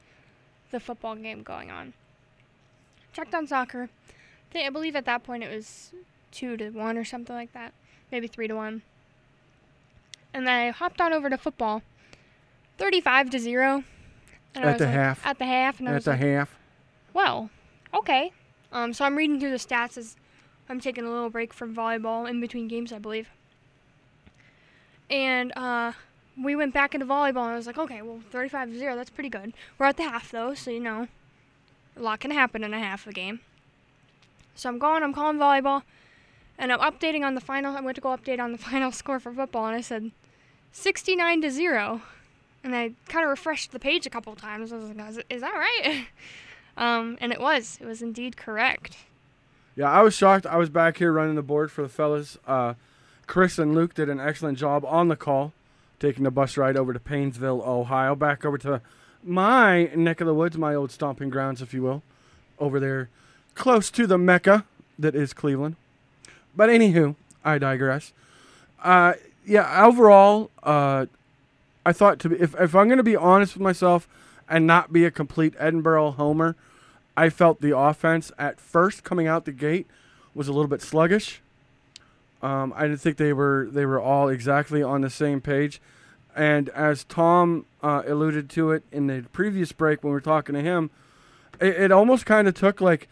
the 0.72 0.80
football 0.80 1.16
game 1.16 1.44
going 1.44 1.72
on. 1.72 1.94
Checked 3.14 3.34
on 3.34 3.48
soccer. 3.48 3.90
I, 4.56 4.70
believe 4.70 4.96
at 4.96 5.06
that 5.06 5.24
point 5.24 5.44
it 5.44 5.54
was 5.56 5.92
two 6.32 6.58
to 6.58 6.72
one 6.72 6.98
or 6.98 7.06
something 7.06 7.36
like 7.36 7.54
that, 7.54 7.74
maybe 8.12 8.28
three 8.28 8.48
to 8.48 8.56
one. 8.56 8.82
And 10.34 10.48
then 10.48 10.54
I 10.68 10.70
hopped 10.72 11.00
on 11.00 11.14
over 11.14 11.30
to 11.30 11.38
football, 11.38 11.84
thirty-five 12.78 13.30
to 13.30 13.40
zero. 13.40 13.84
And 14.56 14.66
I 14.66 14.70
At 14.70 14.72
was 14.74 14.80
the 14.80 14.86
like- 14.86 14.94
half. 14.96 15.26
At 15.26 15.38
the 15.40 15.46
half, 15.46 15.80
and 15.80 15.88
I 15.90 15.94
At 15.94 16.04
the 16.04 16.10
like, 16.12 16.20
half. 16.20 16.56
well, 17.14 17.50
okay. 17.98 18.32
Um, 18.72 18.94
so 18.94 19.06
I'm 19.06 19.16
reading 19.16 19.40
through 19.40 19.52
the 19.52 19.58
stats 19.58 19.98
as 19.98 20.16
I'm 20.70 20.80
taking 20.80 21.06
a 21.06 21.10
little 21.10 21.30
break 21.30 21.54
from 21.54 21.76
volleyball 21.76 22.30
in 22.30 22.42
between 22.42 22.68
games, 22.68 22.92
I 22.92 23.00
believe. 23.00 23.30
And 25.10 25.54
uh, 25.56 25.94
we 26.42 26.56
went 26.56 26.74
back 26.74 26.94
into 26.94 27.06
volleyball, 27.06 27.44
and 27.44 27.54
I 27.54 27.56
was 27.56 27.68
like, 27.68 27.78
okay, 27.78 28.02
well, 28.02 28.20
35 28.30 28.76
0, 28.76 28.96
that's 28.96 29.10
pretty 29.10 29.30
good. 29.30 29.54
We're 29.78 29.86
at 29.86 29.98
the 29.98 30.04
half, 30.04 30.32
though, 30.32 30.54
so 30.54 30.70
you 30.72 30.82
know, 30.82 31.08
a 31.96 32.02
lot 32.02 32.20
can 32.20 32.32
happen 32.32 32.64
in 32.64 32.74
a 32.74 32.80
half 32.80 33.06
of 33.06 33.12
a 33.12 33.14
game. 33.14 33.40
So 34.56 34.70
I'm 34.70 34.80
going, 34.80 35.04
I'm 35.04 35.14
calling 35.14 35.38
volleyball, 35.38 35.84
and 36.58 36.74
I'm 36.74 36.80
updating 36.80 37.24
on 37.24 37.36
the 37.36 37.42
final. 37.42 37.76
I 37.76 37.82
went 37.82 37.96
to 37.96 38.02
go 38.02 38.10
update 38.10 38.40
on 38.40 38.52
the 38.52 38.58
final 38.70 38.92
score 38.92 39.20
for 39.20 39.32
football, 39.32 39.66
and 39.66 39.76
I 39.76 39.82
said 39.82 40.12
69 40.72 41.42
to 41.42 41.52
0. 41.52 42.02
And 42.64 42.76
I 42.76 42.92
kind 43.08 43.24
of 43.24 43.30
refreshed 43.30 43.72
the 43.72 43.80
page 43.80 44.06
a 44.06 44.10
couple 44.10 44.34
of 44.34 44.42
times. 44.42 44.74
I 44.74 44.78
was 44.78 44.90
like, 44.90 45.10
is, 45.10 45.20
is 45.30 45.42
that 45.42 45.54
right? 45.54 46.08
Um, 46.78 47.18
and 47.20 47.32
it 47.32 47.42
was. 47.42 47.78
It 47.82 47.86
was 47.86 48.02
indeed 48.02 48.38
correct. 48.38 48.98
Yeah, 49.76 49.90
I 49.90 50.02
was 50.02 50.14
shocked. 50.14 50.46
I 50.46 50.58
was 50.58 50.70
back 50.70 50.98
here 50.98 51.12
running 51.12 51.36
the 51.36 51.42
board 51.42 51.72
for 51.72 51.82
the 51.82 51.90
fellas. 51.90 52.38
Uh, 52.48 52.76
Chris 53.26 53.60
and 53.60 53.76
Luke 53.76 53.94
did 53.94 54.10
an 54.10 54.20
excellent 54.20 54.58
job 54.58 54.86
on 54.86 55.08
the 55.08 55.16
call, 55.16 55.54
taking 56.00 56.24
the 56.24 56.32
bus 56.32 56.58
ride 56.58 56.78
over 56.78 56.94
to 56.94 57.00
Painesville, 57.00 57.62
Ohio, 57.66 58.16
back 58.16 58.46
over 58.46 58.58
to 58.60 58.82
my 59.24 59.86
neck 59.96 60.22
of 60.22 60.28
the 60.28 60.34
woods, 60.34 60.58
my 60.58 60.74
old 60.74 60.92
stomping 60.92 61.30
grounds, 61.30 61.62
if 61.62 61.74
you 61.74 61.82
will, 61.82 62.02
over 62.60 62.80
there, 62.80 63.10
close 63.56 63.92
to 63.92 64.08
the 64.08 64.18
Mecca 64.18 64.66
that 64.98 65.16
is 65.16 65.34
Cleveland. 65.34 65.76
But 66.56 66.70
anywho, 66.70 67.16
I 67.44 67.58
digress. 67.58 68.14
Uh, 68.82 69.14
yeah, 69.46 69.86
overall, 69.86 70.50
uh, 70.64 71.08
I 71.86 71.94
thought 71.94 72.20
to 72.20 72.30
be 72.30 72.36
if 72.40 72.60
if 72.60 72.76
I'm 72.76 72.88
going 72.88 72.98
to 72.98 73.04
be 73.04 73.16
honest 73.16 73.54
with 73.54 73.62
myself 73.62 74.08
and 74.50 74.66
not 74.66 74.92
be 74.92 75.06
a 75.06 75.12
complete 75.12 75.54
Edinboro 75.58 76.16
homer, 76.16 76.56
I 77.18 77.30
felt 77.30 77.62
the 77.62 77.76
offense 77.76 78.32
at 78.38 78.62
first 78.62 79.04
coming 79.04 79.28
out 79.28 79.46
the 79.46 79.52
gate 79.52 79.88
was 80.36 80.48
a 80.48 80.54
little 80.54 80.68
bit 80.68 80.84
sluggish. 80.84 81.42
Um, 82.44 82.72
I 82.76 82.84
didn't 82.84 83.02
think 83.02 83.18
they 83.18 83.34
were 83.34 83.68
they 83.72 83.86
were 83.88 84.00
all 84.00 84.30
exactly 84.30 84.84
on 84.84 85.02
the 85.02 85.10
same 85.10 85.42
page. 85.42 85.82
And 86.36 86.70
as 86.70 87.04
Tom 87.04 87.66
uh, 87.82 88.04
alluded 88.06 88.48
to 88.52 88.70
it 88.70 88.84
in 88.92 89.08
the 89.08 89.26
previous 89.34 89.72
break 89.72 90.04
when 90.04 90.12
we 90.12 90.14
were 90.14 90.22
talking 90.22 90.54
to 90.54 90.62
him, 90.62 90.92
it, 91.60 91.76
it 91.76 91.92
almost 91.92 92.28
kind 92.28 92.48
of 92.48 92.54
took 92.54 92.80
like 92.80 93.10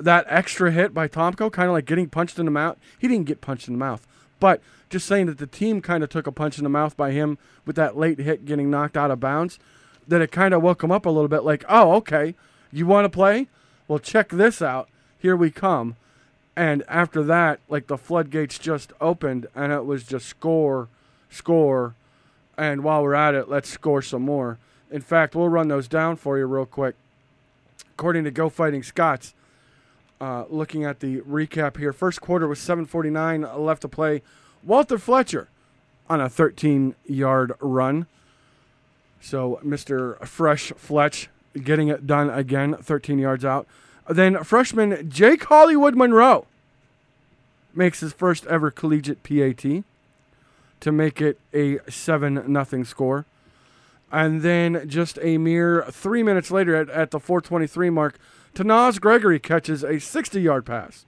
that 0.00 0.26
extra 0.28 0.72
hit 0.72 0.92
by 0.92 1.06
Tomko, 1.06 1.52
kind 1.52 1.68
of 1.68 1.74
like 1.74 1.84
getting 1.84 2.08
punched 2.08 2.40
in 2.40 2.46
the 2.46 2.50
mouth. 2.50 2.76
He 2.98 3.06
didn't 3.06 3.26
get 3.26 3.40
punched 3.40 3.68
in 3.68 3.74
the 3.74 3.78
mouth, 3.78 4.04
but 4.40 4.60
just 4.90 5.06
saying 5.06 5.26
that 5.26 5.38
the 5.38 5.46
team 5.46 5.80
kind 5.80 6.02
of 6.02 6.10
took 6.10 6.26
a 6.26 6.32
punch 6.32 6.58
in 6.58 6.64
the 6.64 6.70
mouth 6.70 6.96
by 6.96 7.12
him 7.12 7.38
with 7.64 7.76
that 7.76 7.96
late 7.96 8.18
hit 8.18 8.44
getting 8.44 8.68
knocked 8.68 8.96
out 8.96 9.12
of 9.12 9.20
bounds. 9.20 9.60
That 10.08 10.20
it 10.20 10.32
kind 10.32 10.52
of 10.52 10.60
woke 10.60 10.82
him 10.82 10.90
up 10.90 11.06
a 11.06 11.10
little 11.10 11.28
bit, 11.28 11.44
like, 11.44 11.64
oh, 11.68 11.92
okay, 11.92 12.34
you 12.78 12.86
want 12.86 13.04
to 13.04 13.08
play? 13.08 13.48
Well, 13.86 13.98
check 13.98 14.28
this 14.30 14.62
out. 14.62 14.88
Here 15.18 15.36
we 15.36 15.50
come. 15.50 15.96
And 16.56 16.84
after 16.88 17.22
that, 17.24 17.60
like 17.68 17.88
the 17.88 17.98
floodgates 17.98 18.58
just 18.58 18.92
opened, 19.00 19.46
and 19.54 19.72
it 19.72 19.84
was 19.84 20.04
just 20.04 20.26
score, 20.26 20.88
score, 21.28 21.94
and 22.56 22.84
while 22.84 23.02
we're 23.02 23.14
at 23.14 23.34
it, 23.34 23.48
let's 23.48 23.68
score 23.68 24.02
some 24.02 24.22
more. 24.22 24.58
In 24.90 25.00
fact, 25.00 25.34
we'll 25.34 25.48
run 25.48 25.68
those 25.68 25.88
down 25.88 26.16
for 26.16 26.38
you 26.38 26.46
real 26.46 26.66
quick. 26.66 26.94
According 27.94 28.24
to 28.24 28.30
Go 28.30 28.48
Fighting 28.48 28.82
Scots, 28.82 29.34
uh, 30.20 30.44
looking 30.48 30.84
at 30.84 31.00
the 31.00 31.20
recap 31.22 31.76
here, 31.76 31.92
first 31.92 32.20
quarter 32.20 32.46
was 32.46 32.60
7:49 32.60 33.42
left 33.58 33.82
to 33.82 33.88
play. 33.88 34.22
Walter 34.62 34.98
Fletcher 34.98 35.48
on 36.08 36.20
a 36.20 36.28
13-yard 36.28 37.52
run. 37.60 38.06
So 39.20 39.58
Mr. 39.64 40.24
Fresh 40.26 40.72
Fletch 40.76 41.28
getting 41.62 41.88
it 41.88 42.06
done 42.06 42.30
again, 42.30 42.74
13 42.74 43.18
yards 43.18 43.44
out. 43.44 43.66
Then 44.08 44.42
freshman 44.44 45.08
Jake 45.08 45.44
Hollywood 45.44 45.96
Monroe 45.96 46.46
makes 47.74 48.00
his 48.00 48.12
first 48.12 48.46
ever 48.46 48.70
collegiate 48.70 49.22
PAT 49.22 49.84
to 50.80 50.92
make 50.92 51.20
it 51.20 51.38
a 51.52 51.78
7 51.90 52.44
nothing 52.46 52.84
score. 52.84 53.24
And 54.12 54.42
then 54.42 54.88
just 54.88 55.18
a 55.22 55.38
mere 55.38 55.84
three 55.90 56.22
minutes 56.22 56.50
later 56.50 56.76
at, 56.76 56.88
at 56.90 57.10
the 57.10 57.18
423 57.18 57.90
mark, 57.90 58.18
Tanaz 58.54 59.00
Gregory 59.00 59.40
catches 59.40 59.82
a 59.82 59.98
60 59.98 60.40
yard 60.40 60.64
pass 60.64 61.04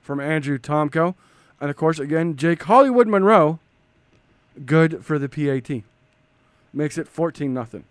from 0.00 0.18
Andrew 0.18 0.58
Tomko. 0.58 1.14
And 1.60 1.70
of 1.70 1.76
course, 1.76 1.98
again, 1.98 2.36
Jake 2.36 2.62
Hollywood 2.64 3.06
Monroe, 3.06 3.58
good 4.64 5.04
for 5.04 5.18
the 5.18 5.28
PAT. 5.28 5.82
Makes 6.72 6.98
it 6.98 7.06
14 7.06 7.52
nothing. 7.52 7.84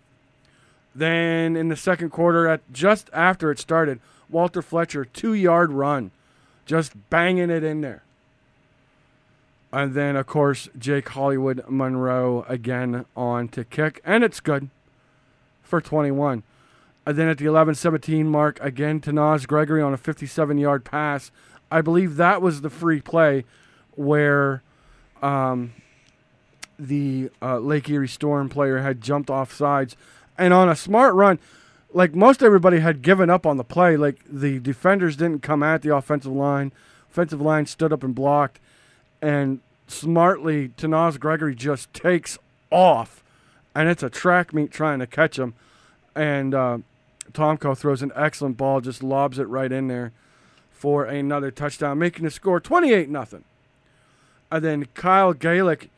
Then 0.98 1.54
in 1.54 1.68
the 1.68 1.76
second 1.76 2.10
quarter, 2.10 2.48
at 2.48 2.72
just 2.72 3.08
after 3.12 3.52
it 3.52 3.60
started, 3.60 4.00
Walter 4.28 4.60
Fletcher, 4.60 5.04
two 5.04 5.32
yard 5.32 5.70
run, 5.70 6.10
just 6.66 7.08
banging 7.08 7.50
it 7.50 7.62
in 7.62 7.82
there. 7.82 8.02
And 9.72 9.94
then, 9.94 10.16
of 10.16 10.26
course, 10.26 10.68
Jake 10.76 11.08
Hollywood 11.10 11.62
Monroe 11.68 12.44
again 12.48 13.04
on 13.16 13.46
to 13.48 13.64
kick, 13.64 14.00
and 14.04 14.24
it's 14.24 14.40
good 14.40 14.70
for 15.62 15.80
21. 15.80 16.42
And 17.06 17.16
then 17.16 17.28
at 17.28 17.38
the 17.38 17.46
11 17.46 17.76
17 17.76 18.26
mark, 18.26 18.58
again, 18.60 19.00
Tanaz 19.00 19.46
Gregory 19.46 19.80
on 19.80 19.94
a 19.94 19.98
57 19.98 20.58
yard 20.58 20.84
pass. 20.84 21.30
I 21.70 21.80
believe 21.80 22.16
that 22.16 22.42
was 22.42 22.62
the 22.62 22.70
free 22.70 23.00
play 23.00 23.44
where 23.94 24.62
um, 25.22 25.74
the 26.76 27.30
uh, 27.40 27.58
Lake 27.58 27.88
Erie 27.88 28.08
Storm 28.08 28.48
player 28.48 28.78
had 28.78 29.00
jumped 29.00 29.30
off 29.30 29.52
sides. 29.52 29.96
And 30.38 30.54
on 30.54 30.68
a 30.68 30.76
smart 30.76 31.14
run, 31.14 31.38
like 31.92 32.14
most 32.14 32.42
everybody 32.42 32.80
had 32.80 33.02
given 33.02 33.28
up 33.28 33.44
on 33.44 33.56
the 33.56 33.64
play. 33.64 33.96
Like 33.96 34.20
the 34.28 34.58
defenders 34.58 35.16
didn't 35.16 35.42
come 35.42 35.62
at 35.62 35.82
the 35.82 35.94
offensive 35.94 36.32
line. 36.32 36.72
Offensive 37.10 37.40
line 37.40 37.66
stood 37.66 37.92
up 37.92 38.04
and 38.04 38.14
blocked. 38.14 38.60
And 39.20 39.60
smartly, 39.88 40.68
Tanaz 40.68 41.18
Gregory 41.18 41.54
just 41.54 41.92
takes 41.92 42.38
off. 42.70 43.22
And 43.74 43.88
it's 43.88 44.02
a 44.02 44.10
track 44.10 44.54
meet 44.54 44.70
trying 44.70 44.98
to 45.00 45.06
catch 45.06 45.38
him. 45.38 45.54
And 46.14 46.54
uh, 46.54 46.78
Tomko 47.32 47.76
throws 47.76 48.02
an 48.02 48.12
excellent 48.14 48.56
ball, 48.56 48.80
just 48.80 49.02
lobs 49.02 49.38
it 49.38 49.44
right 49.44 49.70
in 49.70 49.88
there 49.88 50.12
for 50.70 51.04
another 51.04 51.50
touchdown, 51.50 51.98
making 51.98 52.24
the 52.24 52.30
score 52.30 52.60
28 52.60 53.08
nothing. 53.08 53.44
And 54.50 54.64
then 54.64 54.86
Kyle 54.94 55.32
Gaelic 55.32 55.90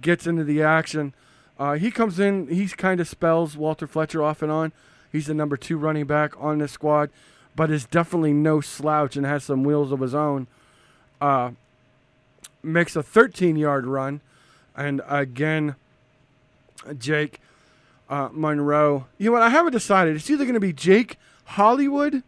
gets 0.00 0.26
into 0.26 0.44
the 0.44 0.62
action. 0.62 1.14
Uh, 1.58 1.74
he 1.74 1.90
comes 1.90 2.18
in, 2.18 2.48
he 2.48 2.68
kind 2.68 3.00
of 3.00 3.08
spells 3.08 3.56
Walter 3.56 3.86
Fletcher 3.86 4.22
off 4.22 4.42
and 4.42 4.52
on. 4.52 4.72
He's 5.10 5.26
the 5.26 5.34
number 5.34 5.56
two 5.56 5.78
running 5.78 6.06
back 6.06 6.34
on 6.38 6.58
this 6.58 6.72
squad, 6.72 7.10
but 7.54 7.70
is 7.70 7.86
definitely 7.86 8.32
no 8.32 8.60
slouch 8.60 9.16
and 9.16 9.24
has 9.24 9.44
some 9.44 9.64
wheels 9.64 9.92
of 9.92 10.00
his 10.00 10.14
own. 10.14 10.46
Uh, 11.20 11.52
makes 12.62 12.96
a 12.96 13.02
13 13.02 13.56
yard 13.56 13.86
run. 13.86 14.20
And 14.76 15.00
again, 15.08 15.76
Jake 16.98 17.40
uh, 18.10 18.28
Monroe. 18.32 19.06
You 19.18 19.26
know 19.26 19.32
what? 19.32 19.42
I 19.42 19.48
haven't 19.48 19.72
decided. 19.72 20.16
It's 20.16 20.28
either 20.28 20.44
going 20.44 20.54
to 20.54 20.60
be 20.60 20.72
Jake 20.72 21.18
Hollywood 21.44 22.22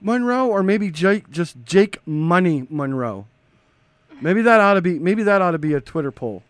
Monroe 0.00 0.46
or 0.46 0.62
maybe 0.62 0.90
Jake, 0.90 1.30
just 1.30 1.56
Jake 1.64 1.98
Money 2.06 2.66
Monroe. 2.68 3.26
Maybe 4.20 4.42
that 4.42 4.60
ought 4.60 4.74
to 4.74 4.82
be. 4.82 4.98
Maybe 4.98 5.22
that 5.22 5.40
ought 5.40 5.52
to 5.52 5.58
be 5.58 5.74
a 5.74 5.80
Twitter 5.80 6.10
poll. 6.10 6.42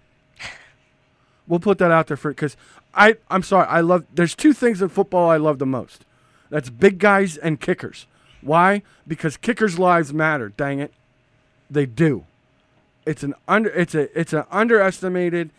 We'll 1.49 1.61
put 1.61 1.79
that 1.79 1.91
out 1.91 2.07
there 2.07 2.17
for 2.17 2.31
because 2.31 2.57
I. 2.95 3.17
I'm 3.31 3.43
sorry. 3.43 3.67
I 3.67 3.81
love. 3.81 4.05
There's 4.15 4.35
two 4.35 4.53
things 4.53 4.83
in 4.83 4.89
football 4.91 5.31
I 5.31 5.39
love 5.39 5.59
the 5.59 5.67
most. 5.67 6.05
That's 6.51 6.71
big 6.71 6.99
guys 6.99 7.37
and 7.37 7.61
kickers. 7.61 8.07
Why? 8.43 8.83
Because 9.07 9.37
kickers' 9.37 9.79
lives 9.79 10.13
matter. 10.13 10.51
Dang 10.51 10.79
it, 10.79 10.93
they 11.71 11.87
do. 11.87 12.25
It's 13.07 13.23
an 13.23 13.35
under. 13.49 13.71
It's 13.71 13.95
a. 13.95 14.19
It's 14.19 14.33
an 14.33 14.45
underestimated 14.51 15.51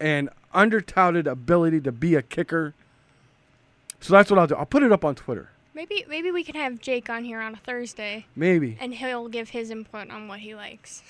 and 0.00 0.28
under-touted 0.52 1.26
ability 1.26 1.80
to 1.82 1.92
be 1.92 2.14
a 2.16 2.22
kicker. 2.22 2.74
So 4.00 4.12
that's 4.12 4.30
what 4.30 4.38
I'll 4.38 4.46
do. 4.46 4.54
I'll 4.56 4.66
put 4.66 4.82
it 4.82 4.92
up 4.92 5.04
on 5.04 5.14
Twitter. 5.14 5.50
Maybe 5.74 6.04
maybe 6.08 6.30
we 6.30 6.42
can 6.42 6.54
have 6.54 6.80
Jake 6.80 7.10
on 7.10 7.24
here 7.24 7.40
on 7.40 7.52
a 7.54 7.56
Thursday, 7.58 8.26
Maybe. 8.34 8.78
and 8.80 8.94
he'll 8.94 9.28
give 9.28 9.50
his 9.50 9.70
input 9.70 10.10
on 10.10 10.26
what 10.26 10.40
he 10.40 10.54
likes. 10.54 11.02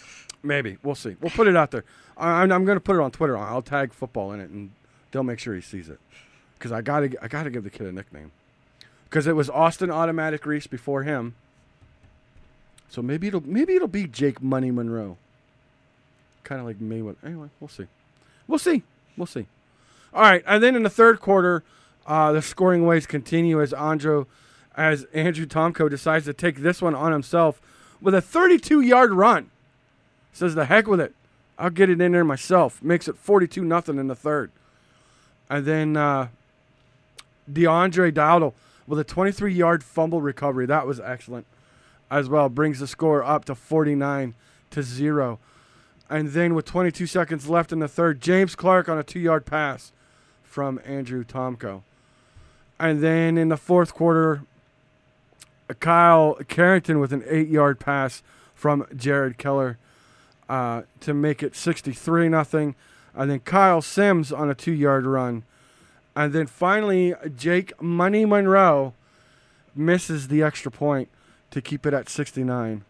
Maybe 0.43 0.77
we'll 0.83 0.95
see. 0.97 1.17
We'll 1.21 1.31
put 1.31 1.47
it 1.47 1.57
out 1.57 1.71
there. 1.71 1.85
I'm, 2.17 2.51
I'm 2.51 2.65
going 2.65 2.77
to 2.77 2.81
put 2.81 2.97
it 2.97 3.03
on 3.03 3.11
Twitter. 3.11 3.37
I'll 3.37 3.63
tag 3.63 3.93
football 3.93 4.33
in 4.33 4.41
it, 4.41 4.51
and 4.51 4.71
they'll 5.11 5.23
make 5.23 5.39
sure 5.39 5.55
he 5.55 5.61
sees 5.61 5.89
it. 5.89 5.99
Because 6.59 6.73
I 6.73 6.81
got 6.81 7.01
to 7.01 7.17
I 7.23 7.29
got 7.29 7.43
to 7.43 7.51
give 7.51 7.65
the 7.65 7.71
kid 7.71 7.87
a 7.87 7.93
nickname. 7.93 8.33
Because 9.05 9.27
it 9.27 9.37
was 9.37 9.51
Austin 9.51 9.91
Automatic 9.91 10.47
Reese 10.47 10.67
before 10.67 11.03
him. 11.03 11.35
So 12.89 13.03
maybe 13.03 13.29
it'll 13.29 13.43
maybe 13.43 13.75
it'll 13.75 13.89
be 13.89 14.07
Jake 14.07 14.43
Money 14.43 14.71
Monroe. 14.71 15.19
Kind 16.45 16.61
of 16.61 16.67
like 16.67 16.79
Mayweather. 16.79 17.17
Anyway, 17.25 17.49
we'll 17.61 17.69
see. 17.69 17.87
We'll 18.47 18.59
see. 18.59 18.83
We'll 19.17 19.27
see. 19.27 19.47
All 20.15 20.23
right, 20.23 20.43
and 20.47 20.63
then 20.63 20.77
in 20.77 20.83
the 20.83 20.91
third 20.91 21.21
quarter, 21.21 21.63
uh, 22.07 22.33
the 22.33 22.41
scoring 22.41 22.87
ways 22.87 23.07
continue 23.07 23.61
as 23.61 23.75
Andrew, 23.75 24.25
as 24.77 25.05
Andrew 25.13 25.45
Tomko 25.45 25.91
decides 25.91 26.25
to 26.27 26.33
take 26.33 26.59
this 26.59 26.81
one 26.81 26.95
on 26.95 27.13
himself 27.13 27.61
with 28.01 28.15
a 28.15 28.23
32-yard 28.23 29.13
run. 29.13 29.51
Says 30.33 30.55
the 30.55 30.67
heck 30.67 30.87
with 30.87 31.01
it. 31.01 31.15
I'll 31.59 31.71
get 31.71 31.91
it 31.91 32.01
in 32.01 32.13
there 32.13 32.25
myself. 32.25 32.83
Makes 32.83 33.09
it 33.09 33.17
42 33.17 33.65
nothing 33.65 33.99
in 33.99 34.09
the 34.09 34.15
third. 34.15 34.51
And 35.49 35.65
then 35.65 35.97
uh, 35.97 36.29
DeAndre 37.51 38.13
Dowdle 38.13 38.53
with 38.87 38.99
a 38.99 39.05
23 39.05 39.53
yard 39.53 39.83
fumble 39.83 40.21
recovery. 40.21 40.67
That 40.67 40.87
was 40.87 41.01
excellent 41.01 41.47
as 42.11 42.29
well. 42.29 42.49
Brings 42.49 42.81
the 42.81 42.87
score 42.87 43.25
up 43.25 43.45
to 43.47 43.55
49 43.55 44.35
to 44.71 44.83
0. 44.83 45.39
And 46.09 46.29
then 46.31 46.55
with 46.55 46.67
22 46.67 47.07
seconds 47.07 47.49
left 47.49 47.73
in 47.73 47.81
the 47.81 47.89
third, 47.89 48.21
James 48.21 48.55
Clark 48.55 48.89
on 48.89 48.99
a 48.99 49.03
two 49.03 49.19
yard 49.19 49.47
pass 49.47 49.93
from 50.45 50.81
Andrew 50.85 51.25
Tomko. 51.25 51.83
And 52.79 53.03
then 53.03 53.39
in 53.39 53.49
the 53.49 53.57
fourth 53.57 53.95
quarter, 53.95 54.43
Kyle 55.81 56.39
Carrington 56.49 57.01
with 57.01 57.13
an 57.13 57.25
eight 57.27 57.49
yard 57.49 57.81
pass 57.81 58.23
from 58.55 58.87
Jared 58.95 59.39
Keller 59.39 59.79
uh, 60.49 60.83
to 61.01 61.15
make 61.15 61.43
it 61.43 61.57
63 61.57 62.29
nothing. 62.29 62.75
And 63.15 63.31
then 63.31 63.41
Kyle 63.41 63.83
Sims 63.83 64.33
on 64.33 64.51
a 64.51 64.55
two 64.55 64.73
yard 64.73 65.07
run. 65.07 65.45
And 66.15 66.33
then 66.33 66.47
finally, 66.47 67.15
Jake 67.37 67.81
Money 67.81 68.25
Monroe 68.25 68.95
misses 69.75 70.29
the 70.29 70.43
extra 70.43 70.71
point 70.71 71.09
to 71.51 71.61
keep 71.61 71.87
it 71.87 71.95
at 71.95 72.09
69. 72.09 72.85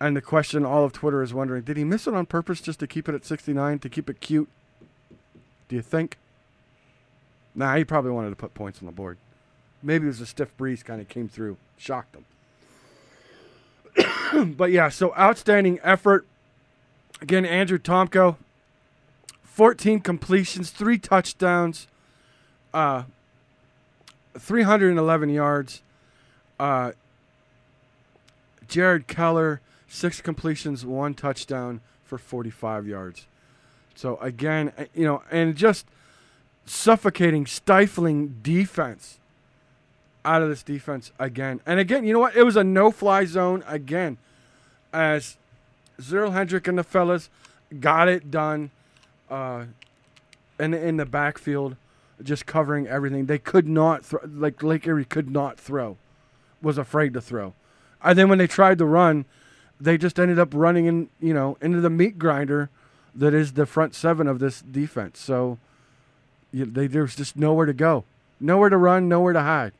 And 0.00 0.16
the 0.16 0.22
question 0.22 0.64
all 0.64 0.84
of 0.84 0.92
Twitter 0.92 1.22
is 1.22 1.34
wondering 1.34 1.62
did 1.62 1.76
he 1.76 1.84
miss 1.84 2.06
it 2.06 2.14
on 2.14 2.26
purpose 2.26 2.60
just 2.60 2.80
to 2.80 2.86
keep 2.86 3.08
it 3.08 3.14
at 3.14 3.24
69, 3.24 3.78
to 3.80 3.88
keep 3.88 4.08
it 4.08 4.20
cute? 4.20 4.48
Do 5.68 5.76
you 5.76 5.82
think? 5.82 6.16
Nah, 7.54 7.76
he 7.76 7.84
probably 7.84 8.10
wanted 8.10 8.30
to 8.30 8.36
put 8.36 8.54
points 8.54 8.80
on 8.80 8.86
the 8.86 8.92
board. 8.92 9.18
Maybe 9.82 10.04
it 10.04 10.08
was 10.08 10.20
a 10.20 10.26
stiff 10.26 10.56
breeze 10.56 10.82
kind 10.82 11.00
of 11.00 11.08
came 11.08 11.28
through, 11.28 11.56
shocked 11.76 12.16
him. 12.16 12.24
but 14.56 14.70
yeah, 14.70 14.88
so 14.88 15.14
outstanding 15.16 15.80
effort. 15.82 16.26
Again, 17.20 17.44
Andrew 17.44 17.78
Tomko, 17.78 18.36
14 19.42 20.00
completions, 20.00 20.70
three 20.70 20.98
touchdowns, 20.98 21.86
uh, 22.72 23.02
311 24.38 25.28
yards. 25.28 25.82
Uh, 26.58 26.92
Jared 28.68 29.06
Keller, 29.06 29.60
six 29.88 30.20
completions, 30.20 30.86
one 30.86 31.12
touchdown 31.14 31.80
for 32.04 32.16
45 32.16 32.86
yards. 32.86 33.26
So 33.94 34.16
again, 34.18 34.72
uh, 34.78 34.84
you 34.94 35.04
know, 35.04 35.22
and 35.30 35.56
just 35.56 35.86
suffocating, 36.64 37.46
stifling 37.46 38.38
defense 38.42 39.18
out 40.24 40.42
of 40.42 40.48
this 40.48 40.62
defense 40.62 41.12
again. 41.18 41.60
And 41.66 41.80
again, 41.80 42.04
you 42.04 42.12
know 42.12 42.20
what? 42.20 42.36
It 42.36 42.44
was 42.44 42.56
a 42.56 42.64
no-fly 42.64 43.24
zone 43.24 43.64
again, 43.66 44.18
as 44.92 45.36
Zerl 46.00 46.32
Hendrick 46.32 46.66
and 46.66 46.78
the 46.78 46.84
fellas 46.84 47.30
got 47.78 48.08
it 48.08 48.30
done, 48.30 48.70
uh, 49.30 49.66
in 50.58 50.74
in 50.74 50.96
the 50.96 51.06
backfield, 51.06 51.76
just 52.22 52.46
covering 52.46 52.86
everything. 52.86 53.26
They 53.26 53.38
could 53.38 53.68
not 53.68 54.04
throw, 54.04 54.20
like 54.26 54.62
Lake 54.62 54.86
Erie 54.86 55.04
could 55.04 55.30
not 55.30 55.58
throw, 55.58 55.96
was 56.60 56.78
afraid 56.78 57.14
to 57.14 57.20
throw. 57.20 57.54
And 58.02 58.18
then 58.18 58.28
when 58.28 58.38
they 58.38 58.46
tried 58.46 58.78
to 58.78 58.84
run, 58.84 59.24
they 59.80 59.96
just 59.96 60.18
ended 60.18 60.38
up 60.38 60.52
running 60.52 60.86
in, 60.86 61.08
you 61.20 61.34
know, 61.34 61.56
into 61.60 61.80
the 61.80 61.90
meat 61.90 62.18
grinder 62.18 62.70
that 63.14 63.34
is 63.34 63.52
the 63.52 63.66
front 63.66 63.94
seven 63.94 64.26
of 64.26 64.38
this 64.38 64.60
defense. 64.60 65.18
So 65.18 65.58
you, 66.52 66.66
they, 66.66 66.86
there's 66.86 67.16
just 67.16 67.36
nowhere 67.36 67.66
to 67.66 67.72
go, 67.72 68.04
nowhere 68.38 68.68
to 68.68 68.76
run, 68.76 69.08
nowhere 69.08 69.32
to 69.32 69.40
hide. 69.40 69.72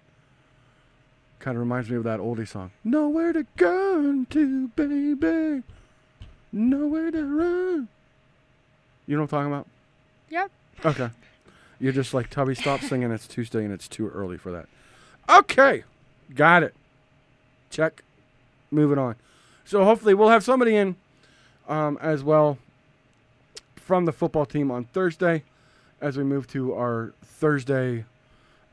Kind 1.39 1.57
of 1.57 1.61
reminds 1.61 1.89
me 1.89 1.97
of 1.97 2.05
that 2.05 2.21
oldie 2.21 2.47
song. 2.47 2.71
Nowhere 2.85 3.33
to 3.33 3.47
go 3.57 4.27
to, 4.29 4.69
baby. 4.69 5.63
Nowhere 6.53 7.11
to 7.11 7.25
run. 7.25 7.89
You 9.07 9.17
know 9.17 9.23
what 9.23 9.33
I'm 9.33 9.39
talking 9.39 9.53
about? 9.53 9.67
Yep. 10.29 10.51
Okay. 10.85 11.11
You're 11.81 11.93
just 11.93 12.13
like, 12.13 12.31
Tubby, 12.31 12.55
stop 12.55 12.81
singing. 12.81 13.11
It's 13.11 13.27
Tuesday 13.27 13.65
and 13.65 13.73
it's 13.73 13.89
too 13.89 14.09
early 14.09 14.37
for 14.37 14.53
that. 14.53 14.67
Okay. 15.29 15.85
Got 16.35 16.63
it. 16.63 16.75
Check. 17.71 18.03
Moving 18.71 18.99
on. 18.99 19.17
So 19.65 19.85
hopefully 19.85 20.15
we'll 20.15 20.29
have 20.29 20.45
somebody 20.45 20.77
in 20.77 20.97
um, 21.69 21.99
as 22.01 22.23
well 22.23 22.59
from 23.77 24.05
the 24.05 24.13
football 24.13 24.47
team 24.47 24.71
on 24.71 24.85
Thursday 24.85 25.43
as 26.01 26.17
we 26.17 26.25
move 26.25 26.47
to 26.49 26.75
our 26.75 27.13
Thursday 27.25 28.05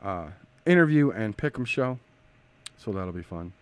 uh, 0.01 0.28
interview 0.65 1.09
and 1.11 1.38
pick'em 1.38 1.65
show. 1.65 1.99
So 2.78 2.91
that'll 2.91 3.13
be 3.13 3.23
fun. 3.23 3.53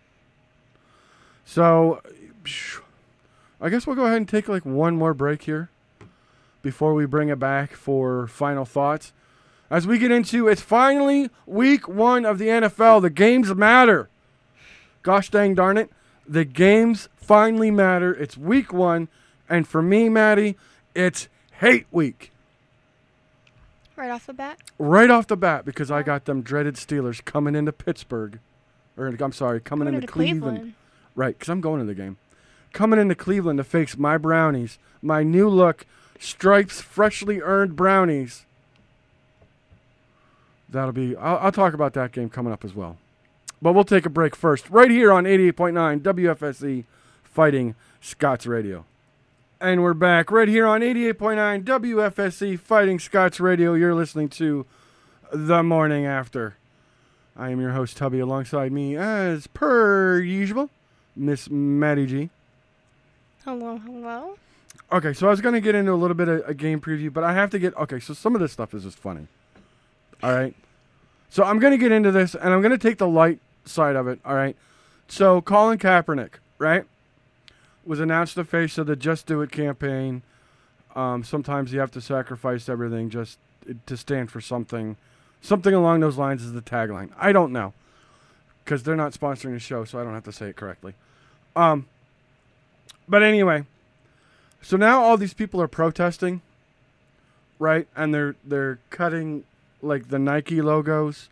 So 1.44 2.02
I 3.60 3.68
guess 3.68 3.86
we'll 3.86 3.96
go 3.96 4.04
ahead 4.04 4.18
and 4.18 4.28
take 4.28 4.48
like 4.48 4.66
one 4.66 4.96
more 4.96 5.14
break 5.14 5.42
here 5.42 5.70
before 6.62 6.94
we 6.94 7.06
bring 7.06 7.28
it 7.28 7.38
back 7.38 7.72
for 7.72 8.26
final 8.26 8.64
thoughts. 8.64 9.12
As 9.70 9.86
we 9.86 9.98
get 9.98 10.10
into 10.10 10.46
it's 10.48 10.60
finally 10.60 11.30
week 11.46 11.88
one 11.88 12.24
of 12.24 12.38
the 12.38 12.48
NFL. 12.48 13.02
The 13.02 13.10
games 13.10 13.54
matter. 13.54 14.08
Gosh 15.02 15.30
dang 15.30 15.54
darn 15.54 15.78
it. 15.78 15.90
The 16.28 16.44
games 16.44 17.08
finally 17.16 17.70
matter. 17.70 18.14
It's 18.14 18.36
week 18.36 18.72
one. 18.72 19.08
And 19.48 19.66
for 19.66 19.80
me, 19.80 20.08
Maddie, 20.08 20.56
it's 20.94 21.28
hate 21.60 21.86
week. 21.90 22.32
Right 23.94 24.10
off 24.10 24.26
the 24.26 24.34
bat. 24.34 24.58
Right 24.78 25.08
off 25.08 25.26
the 25.26 25.36
bat, 25.36 25.64
because 25.64 25.90
I 25.90 26.02
got 26.02 26.26
them 26.26 26.42
dreaded 26.42 26.74
Steelers 26.74 27.24
coming 27.24 27.54
into 27.54 27.72
Pittsburgh. 27.72 28.40
Or 28.96 29.06
I'm 29.06 29.32
sorry, 29.32 29.60
coming, 29.60 29.88
into 29.88 30.00
to 30.00 30.06
Cleveland. 30.06 30.42
Cleveland. 30.42 30.74
Right, 31.14 31.38
because 31.38 31.48
I'm 31.48 31.60
going 31.60 31.80
to 31.80 31.86
the 31.86 31.94
game. 31.94 32.18
Coming 32.72 33.00
into 33.00 33.14
Cleveland 33.14 33.58
to 33.58 33.64
face 33.64 33.96
my 33.96 34.18
brownies, 34.18 34.78
my 35.02 35.22
new 35.22 35.48
look, 35.48 35.86
stripes 36.18 36.80
freshly 36.80 37.40
earned 37.40 37.76
brownies. 37.76 38.44
That'll 40.68 40.92
be, 40.92 41.16
I'll, 41.16 41.38
I'll 41.38 41.52
talk 41.52 41.74
about 41.74 41.94
that 41.94 42.12
game 42.12 42.28
coming 42.28 42.52
up 42.52 42.64
as 42.64 42.74
well. 42.74 42.98
But 43.62 43.72
we'll 43.72 43.84
take 43.84 44.04
a 44.04 44.10
break 44.10 44.36
first, 44.36 44.68
right 44.68 44.90
here 44.90 45.12
on 45.12 45.24
88.9 45.24 46.00
WFSC 46.00 46.84
Fighting 47.22 47.74
Scots 48.00 48.46
Radio. 48.46 48.84
And 49.60 49.82
we're 49.82 49.94
back 49.94 50.30
right 50.30 50.48
here 50.48 50.66
on 50.66 50.82
88.9 50.82 51.64
WFSC 51.64 52.58
Fighting 52.58 52.98
Scots 52.98 53.40
Radio. 53.40 53.72
You're 53.72 53.94
listening 53.94 54.28
to 54.30 54.66
The 55.32 55.62
Morning 55.62 56.04
After. 56.04 56.56
I 57.34 57.50
am 57.50 57.60
your 57.60 57.72
host, 57.72 57.96
Tubby, 57.96 58.18
alongside 58.18 58.72
me, 58.72 58.96
as 58.96 59.46
per 59.46 60.20
usual, 60.20 60.68
Miss 61.14 61.48
Maddie 61.48 62.06
G. 62.06 62.30
Hello, 63.46 63.76
hello. 63.76 64.36
Okay, 64.90 65.12
so 65.12 65.28
I 65.28 65.30
was 65.30 65.40
to 65.54 65.60
get 65.60 65.76
into 65.76 65.92
a 65.92 65.94
little 65.94 66.16
bit 66.16 66.26
of 66.26 66.48
a 66.48 66.52
game 66.52 66.80
preview, 66.80 67.12
but 67.12 67.22
I 67.22 67.32
have 67.32 67.48
to 67.50 67.60
get. 67.60 67.76
Okay, 67.76 68.00
so 68.00 68.12
some 68.12 68.34
of 68.34 68.40
this 68.40 68.50
stuff 68.50 68.74
is 68.74 68.82
just 68.82 68.98
funny. 68.98 69.28
All 70.20 70.34
right. 70.34 70.52
So 71.30 71.44
I'm 71.44 71.60
to 71.70 71.78
get 71.78 71.92
into 71.92 72.10
this, 72.10 72.34
and 72.34 72.52
I'm 72.52 72.60
to 72.72 72.78
take 72.78 72.98
the 72.98 73.06
light 73.06 73.38
side 73.64 73.94
of 73.94 74.08
it. 74.08 74.18
All 74.24 74.34
right. 74.34 74.56
So 75.06 75.40
Colin 75.40 75.78
Kaepernick, 75.78 76.40
right, 76.58 76.86
was 77.84 78.00
announced 78.00 78.34
the 78.34 78.42
face 78.42 78.78
of 78.78 78.88
the 78.88 78.96
Just 78.96 79.26
Do 79.26 79.40
It 79.42 79.52
campaign. 79.52 80.22
Um, 80.96 81.22
sometimes 81.22 81.72
you 81.72 81.78
have 81.78 81.92
to 81.92 82.00
sacrifice 82.00 82.68
everything 82.68 83.10
just 83.10 83.38
to 83.86 83.96
stand 83.96 84.32
for 84.32 84.40
something. 84.40 84.96
Something 85.40 85.72
along 85.72 86.00
those 86.00 86.18
lines 86.18 86.42
is 86.42 86.52
the 86.52 86.62
tagline. 86.62 87.12
I 87.16 87.30
don't 87.30 87.52
know 87.52 87.74
because 88.64 88.82
they're 88.82 88.96
not 88.96 89.12
sponsoring 89.12 89.52
the 89.52 89.60
show, 89.60 89.84
so 89.84 90.00
I 90.00 90.02
don't 90.02 90.14
have 90.14 90.24
to 90.24 90.32
say 90.32 90.48
it 90.48 90.56
correctly. 90.56 90.94
Um, 91.54 91.86
but 93.08 93.22
anyway, 93.22 93.64
so 94.62 94.76
now 94.76 95.02
all 95.02 95.16
these 95.16 95.34
people 95.34 95.60
are 95.62 95.68
protesting, 95.68 96.42
right? 97.58 97.86
And 97.96 98.12
they're 98.12 98.36
they're 98.44 98.78
cutting 98.90 99.44
like 99.82 100.08
the 100.08 100.18
Nike 100.18 100.60
logos 100.60 101.28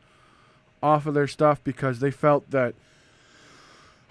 off 0.82 1.06
of 1.06 1.14
their 1.14 1.26
stuff 1.26 1.60
because 1.64 2.00
they 2.00 2.10
felt 2.10 2.50
that 2.50 2.74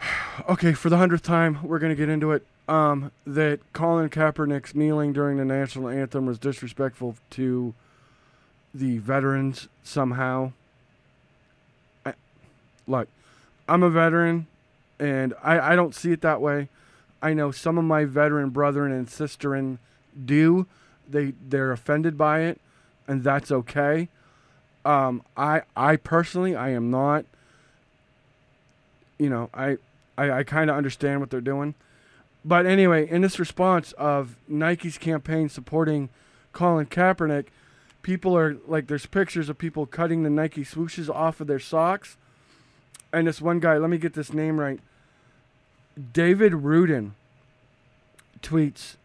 okay, 0.50 0.74
for 0.74 0.90
the 0.90 0.98
hundredth 0.98 1.24
time, 1.24 1.60
we're 1.64 1.80
gonna 1.80 1.96
get 1.96 2.10
into 2.10 2.32
it. 2.32 2.46
Um, 2.68 3.12
that 3.28 3.60
Colin 3.74 4.10
Kaepernick's 4.10 4.74
kneeling 4.74 5.12
during 5.12 5.38
the 5.38 5.44
national 5.44 5.90
anthem 5.90 6.26
was 6.26 6.40
disrespectful 6.40 7.18
to 7.32 7.74
the 8.74 9.00
veterans 9.00 9.68
somehow. 9.84 10.54
I, 12.06 12.14
look, 12.88 13.10
I'm 13.68 13.84
a 13.84 13.90
veteran, 13.90 14.48
and 14.98 15.34
I, 15.44 15.74
I 15.74 15.76
don't 15.76 15.94
see 15.94 16.14
it 16.14 16.22
that 16.22 16.40
way. 16.40 16.70
I 17.24 17.34
know 17.34 17.52
some 17.52 17.78
of 17.78 17.86
my 17.86 18.04
veteran 18.04 18.50
brethren 18.50 18.92
and 18.92 19.08
sisterin 19.08 19.78
do. 20.26 20.68
They 21.10 21.34
they're 21.48 21.72
offended 21.72 22.18
by 22.18 22.42
it, 22.42 22.60
and 23.08 23.24
that's 23.24 23.50
okay. 23.50 24.10
Um, 24.84 25.24
I 25.38 25.62
I 25.76 25.96
personally 25.96 26.54
I 26.54 26.70
am 26.72 26.92
not. 26.92 27.26
You 29.18 29.30
know 29.30 29.50
I 29.54 29.78
I, 30.18 30.32
I 30.32 30.44
kind 30.44 30.70
of 30.70 30.76
understand 30.76 31.22
what 31.22 31.30
they're 31.30 31.40
doing, 31.42 31.76
but 32.44 32.66
anyway, 32.66 33.10
in 33.10 33.22
this 33.22 33.40
response 33.40 33.94
of 33.94 34.36
Nike's 34.48 34.98
campaign 34.98 35.48
supporting 35.48 36.10
Colin 36.52 36.88
Kaepernick, 36.88 37.48
people 38.02 38.38
are 38.38 38.58
like 38.68 38.88
there's 38.88 39.06
pictures 39.06 39.48
of 39.48 39.58
people 39.58 39.86
cutting 39.86 40.24
the 40.24 40.30
Nike 40.30 40.66
swooshes 40.66 41.10
off 41.10 41.40
of 41.40 41.48
their 41.48 41.60
socks, 41.60 42.18
and 43.14 43.28
this 43.28 43.40
one 43.40 43.62
guy 43.62 43.78
let 43.78 43.90
me 43.90 43.98
get 43.98 44.14
this 44.14 44.34
name 44.34 44.60
right. 44.60 44.82
David 46.14 46.54
Rudin 46.54 47.16
tweets, 48.42 48.96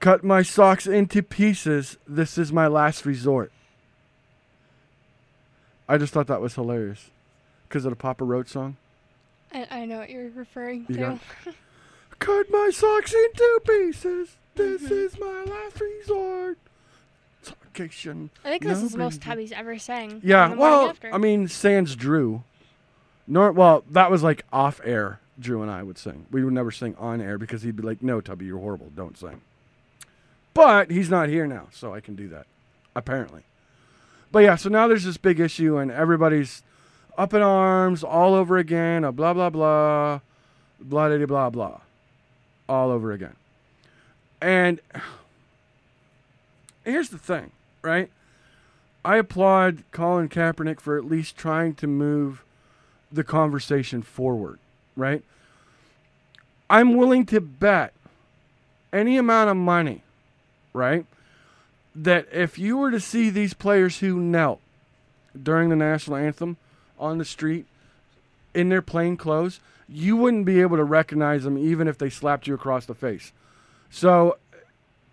Cut 0.00 0.22
my 0.22 0.42
socks 0.42 0.86
into 0.86 1.22
pieces. 1.22 1.96
This 2.06 2.36
is 2.36 2.52
my 2.52 2.66
last 2.66 3.06
resort. 3.06 3.50
I 5.88 5.98
just 5.98 6.12
thought 6.12 6.26
that 6.26 6.40
was 6.40 6.54
hilarious. 6.54 7.10
Because 7.68 7.84
of 7.84 7.90
the 7.90 7.96
Papa 7.96 8.24
Roach 8.24 8.48
song. 8.48 8.76
I, 9.52 9.66
I 9.70 9.84
know 9.86 9.98
what 9.98 10.10
you're 10.10 10.30
referring 10.30 10.86
You 10.88 10.96
to. 10.96 11.20
Cut 12.18 12.50
my 12.50 12.70
socks 12.72 13.12
into 13.12 13.60
pieces. 13.66 14.36
This 14.54 14.82
mm-hmm. 14.82 14.94
is 14.94 15.18
my 15.18 15.44
last 15.44 15.80
resort. 15.80 16.58
Suffocation. 17.42 18.30
I 18.44 18.50
think 18.50 18.62
this 18.62 18.78
No 18.78 18.86
is 18.86 18.92
the 18.92 18.98
most. 18.98 19.22
Tubby's 19.22 19.52
ever 19.52 19.78
sang. 19.78 20.20
Yeah, 20.24 20.44
on 20.44 20.50
the 20.50 20.56
morning 20.56 20.96
well. 21.02 21.14
I 21.14 21.18
mean, 21.18 21.48
Sans 21.48 21.94
Drew. 21.94 22.42
Nor, 23.26 23.52
well, 23.52 23.84
that 23.90 24.10
was 24.10 24.22
like 24.22 24.44
off 24.52 24.80
air. 24.84 25.20
Drew 25.38 25.62
and 25.62 25.70
I 25.70 25.82
would 25.82 25.98
sing. 25.98 26.26
We 26.30 26.44
would 26.44 26.54
never 26.54 26.70
sing 26.70 26.94
on 26.98 27.20
air 27.20 27.38
because 27.38 27.62
he'd 27.62 27.76
be 27.76 27.82
like, 27.82 28.02
"No, 28.02 28.20
Tubby, 28.20 28.46
you're 28.46 28.58
horrible. 28.58 28.90
Don't 28.94 29.18
sing." 29.18 29.40
But 30.54 30.90
he's 30.90 31.10
not 31.10 31.28
here 31.28 31.46
now, 31.46 31.68
so 31.70 31.94
I 31.94 32.00
can 32.00 32.14
do 32.14 32.28
that. 32.28 32.46
Apparently. 32.94 33.42
But 34.32 34.40
yeah, 34.40 34.56
so 34.56 34.68
now 34.68 34.88
there's 34.88 35.04
this 35.04 35.18
big 35.18 35.38
issue, 35.38 35.76
and 35.76 35.90
everybody's 35.90 36.62
up 37.18 37.34
in 37.34 37.42
arms 37.42 38.02
all 38.02 38.34
over 38.34 38.56
again. 38.56 39.04
A 39.04 39.12
blah 39.12 39.34
blah 39.34 39.50
blah, 39.50 40.20
blah 40.80 41.08
blah 41.08 41.26
blah 41.26 41.50
blah, 41.50 41.80
all 42.68 42.90
over 42.90 43.12
again. 43.12 43.36
And 44.40 44.80
here's 46.84 47.10
the 47.10 47.18
thing, 47.18 47.52
right? 47.82 48.10
I 49.04 49.18
applaud 49.18 49.84
Colin 49.92 50.28
Kaepernick 50.28 50.80
for 50.80 50.98
at 50.98 51.04
least 51.04 51.36
trying 51.36 51.74
to 51.76 51.86
move 51.86 52.42
the 53.12 53.22
conversation 53.22 54.02
forward, 54.02 54.58
right? 54.96 55.22
I'm 56.68 56.94
willing 56.94 57.26
to 57.26 57.40
bet 57.40 57.92
any 58.92 59.16
amount 59.16 59.50
of 59.50 59.56
money, 59.56 60.02
right? 60.72 61.06
That 61.94 62.26
if 62.32 62.58
you 62.58 62.76
were 62.76 62.90
to 62.90 63.00
see 63.00 63.30
these 63.30 63.54
players 63.54 63.98
who 63.98 64.18
knelt 64.18 64.60
during 65.40 65.68
the 65.68 65.76
national 65.76 66.16
anthem 66.16 66.56
on 66.98 67.18
the 67.18 67.24
street, 67.24 67.66
in 68.56 68.70
their 68.70 68.82
plain 68.82 69.18
clothes, 69.18 69.60
you 69.86 70.16
wouldn't 70.16 70.46
be 70.46 70.62
able 70.62 70.78
to 70.78 70.84
recognize 70.84 71.44
them 71.44 71.58
even 71.58 71.86
if 71.86 71.98
they 71.98 72.08
slapped 72.08 72.46
you 72.46 72.54
across 72.54 72.86
the 72.86 72.94
face. 72.94 73.32
So 73.90 74.38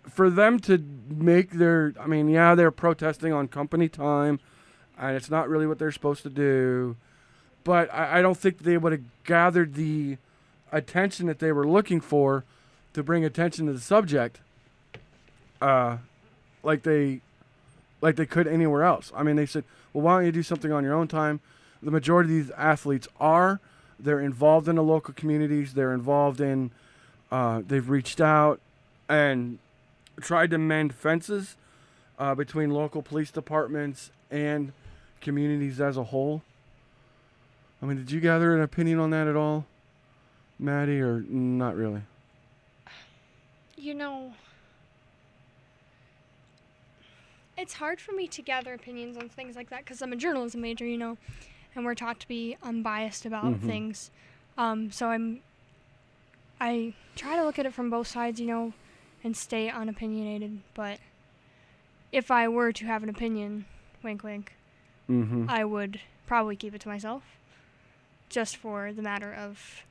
for 0.08 0.30
them 0.30 0.58
to 0.60 0.82
make 1.08 1.50
their 1.50 1.92
I 2.00 2.06
mean, 2.06 2.28
yeah, 2.28 2.54
they're 2.54 2.70
protesting 2.70 3.32
on 3.32 3.48
company 3.48 3.88
time 3.88 4.40
and 4.98 5.14
it's 5.14 5.30
not 5.30 5.48
really 5.48 5.66
what 5.66 5.78
they're 5.78 5.92
supposed 5.92 6.22
to 6.22 6.30
do. 6.30 6.96
But 7.64 7.92
I, 7.92 8.18
I 8.18 8.22
don't 8.22 8.36
think 8.36 8.58
they 8.58 8.76
would 8.76 8.92
have 8.92 9.02
gathered 9.24 9.74
the 9.74 10.18
attention 10.70 11.26
that 11.26 11.38
they 11.38 11.52
were 11.52 11.66
looking 11.66 12.00
for 12.00 12.44
to 12.92 13.02
bring 13.02 13.24
attention 13.24 13.66
to 13.66 13.72
the 13.72 13.80
subject 13.80 14.40
uh, 15.60 15.98
like 16.62 16.82
they 16.82 17.20
like 18.00 18.16
they 18.16 18.26
could 18.26 18.46
anywhere 18.46 18.82
else. 18.82 19.12
I 19.16 19.22
mean, 19.22 19.36
they 19.36 19.46
said, 19.46 19.64
"Well, 19.92 20.04
why 20.04 20.16
don't 20.16 20.26
you 20.26 20.32
do 20.32 20.42
something 20.42 20.72
on 20.72 20.84
your 20.84 20.94
own 20.94 21.08
time?" 21.08 21.40
The 21.82 21.90
majority 21.90 22.38
of 22.38 22.46
these 22.46 22.54
athletes 22.56 23.08
are 23.18 23.60
they're 23.98 24.20
involved 24.20 24.68
in 24.68 24.76
the 24.76 24.82
local 24.82 25.14
communities. 25.14 25.74
They're 25.74 25.94
involved 25.94 26.40
in 26.40 26.70
uh, 27.30 27.62
they've 27.66 27.88
reached 27.88 28.20
out 28.20 28.60
and 29.08 29.58
tried 30.20 30.50
to 30.50 30.58
mend 30.58 30.94
fences 30.94 31.56
uh, 32.18 32.34
between 32.34 32.70
local 32.70 33.02
police 33.02 33.30
departments 33.30 34.10
and 34.30 34.72
communities 35.20 35.80
as 35.80 35.96
a 35.96 36.04
whole. 36.04 36.42
I 37.84 37.86
mean, 37.86 37.98
did 37.98 38.10
you 38.10 38.18
gather 38.18 38.54
an 38.54 38.62
opinion 38.62 38.98
on 38.98 39.10
that 39.10 39.28
at 39.28 39.36
all, 39.36 39.66
Maddie, 40.58 41.02
or 41.02 41.20
not 41.28 41.76
really? 41.76 42.00
You 43.76 43.92
know, 43.92 44.32
it's 47.58 47.74
hard 47.74 48.00
for 48.00 48.12
me 48.12 48.26
to 48.28 48.40
gather 48.40 48.72
opinions 48.72 49.18
on 49.18 49.28
things 49.28 49.54
like 49.54 49.68
that 49.68 49.80
because 49.80 50.00
I'm 50.00 50.14
a 50.14 50.16
journalism 50.16 50.62
major, 50.62 50.86
you 50.86 50.96
know, 50.96 51.18
and 51.74 51.84
we're 51.84 51.94
taught 51.94 52.20
to 52.20 52.28
be 52.28 52.56
unbiased 52.62 53.26
about 53.26 53.52
Mhm. 53.52 53.60
things. 53.60 54.10
Um, 54.56 54.90
so 54.90 55.08
I'm, 55.10 55.42
I 56.58 56.94
try 57.16 57.36
to 57.36 57.44
look 57.44 57.58
at 57.58 57.66
it 57.66 57.74
from 57.74 57.90
both 57.90 58.06
sides, 58.06 58.40
you 58.40 58.46
know, 58.46 58.72
and 59.22 59.36
stay 59.36 59.68
unopinionated. 59.68 60.60
But 60.72 61.00
if 62.12 62.30
I 62.30 62.48
were 62.48 62.72
to 62.72 62.86
have 62.86 63.02
an 63.02 63.10
opinion, 63.10 63.66
wink, 64.02 64.22
wink, 64.24 64.54
Mm-hmm. 65.06 65.50
I 65.50 65.66
would 65.66 66.00
probably 66.26 66.56
keep 66.56 66.74
it 66.74 66.80
to 66.80 66.88
myself, 66.88 67.24
just 68.34 68.56
for 68.56 68.92
the 68.92 69.00
matter 69.00 69.32
of 69.32 69.84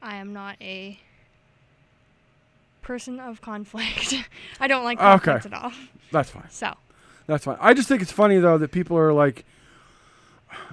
I 0.00 0.16
am 0.16 0.32
not 0.32 0.56
a 0.62 0.98
person 2.80 3.20
of 3.20 3.42
conflict. 3.42 4.14
I 4.60 4.66
don't 4.66 4.84
like 4.84 4.98
Okay. 4.98 5.32
at 5.32 5.52
all. 5.52 5.70
That's 6.10 6.30
fine. 6.30 6.48
So, 6.48 6.72
That's 7.26 7.44
fine. 7.44 7.58
I 7.60 7.74
just 7.74 7.88
think 7.88 8.00
it's 8.00 8.10
funny 8.10 8.38
though 8.38 8.56
that 8.56 8.72
people 8.72 8.96
are 8.96 9.12
like, 9.12 9.44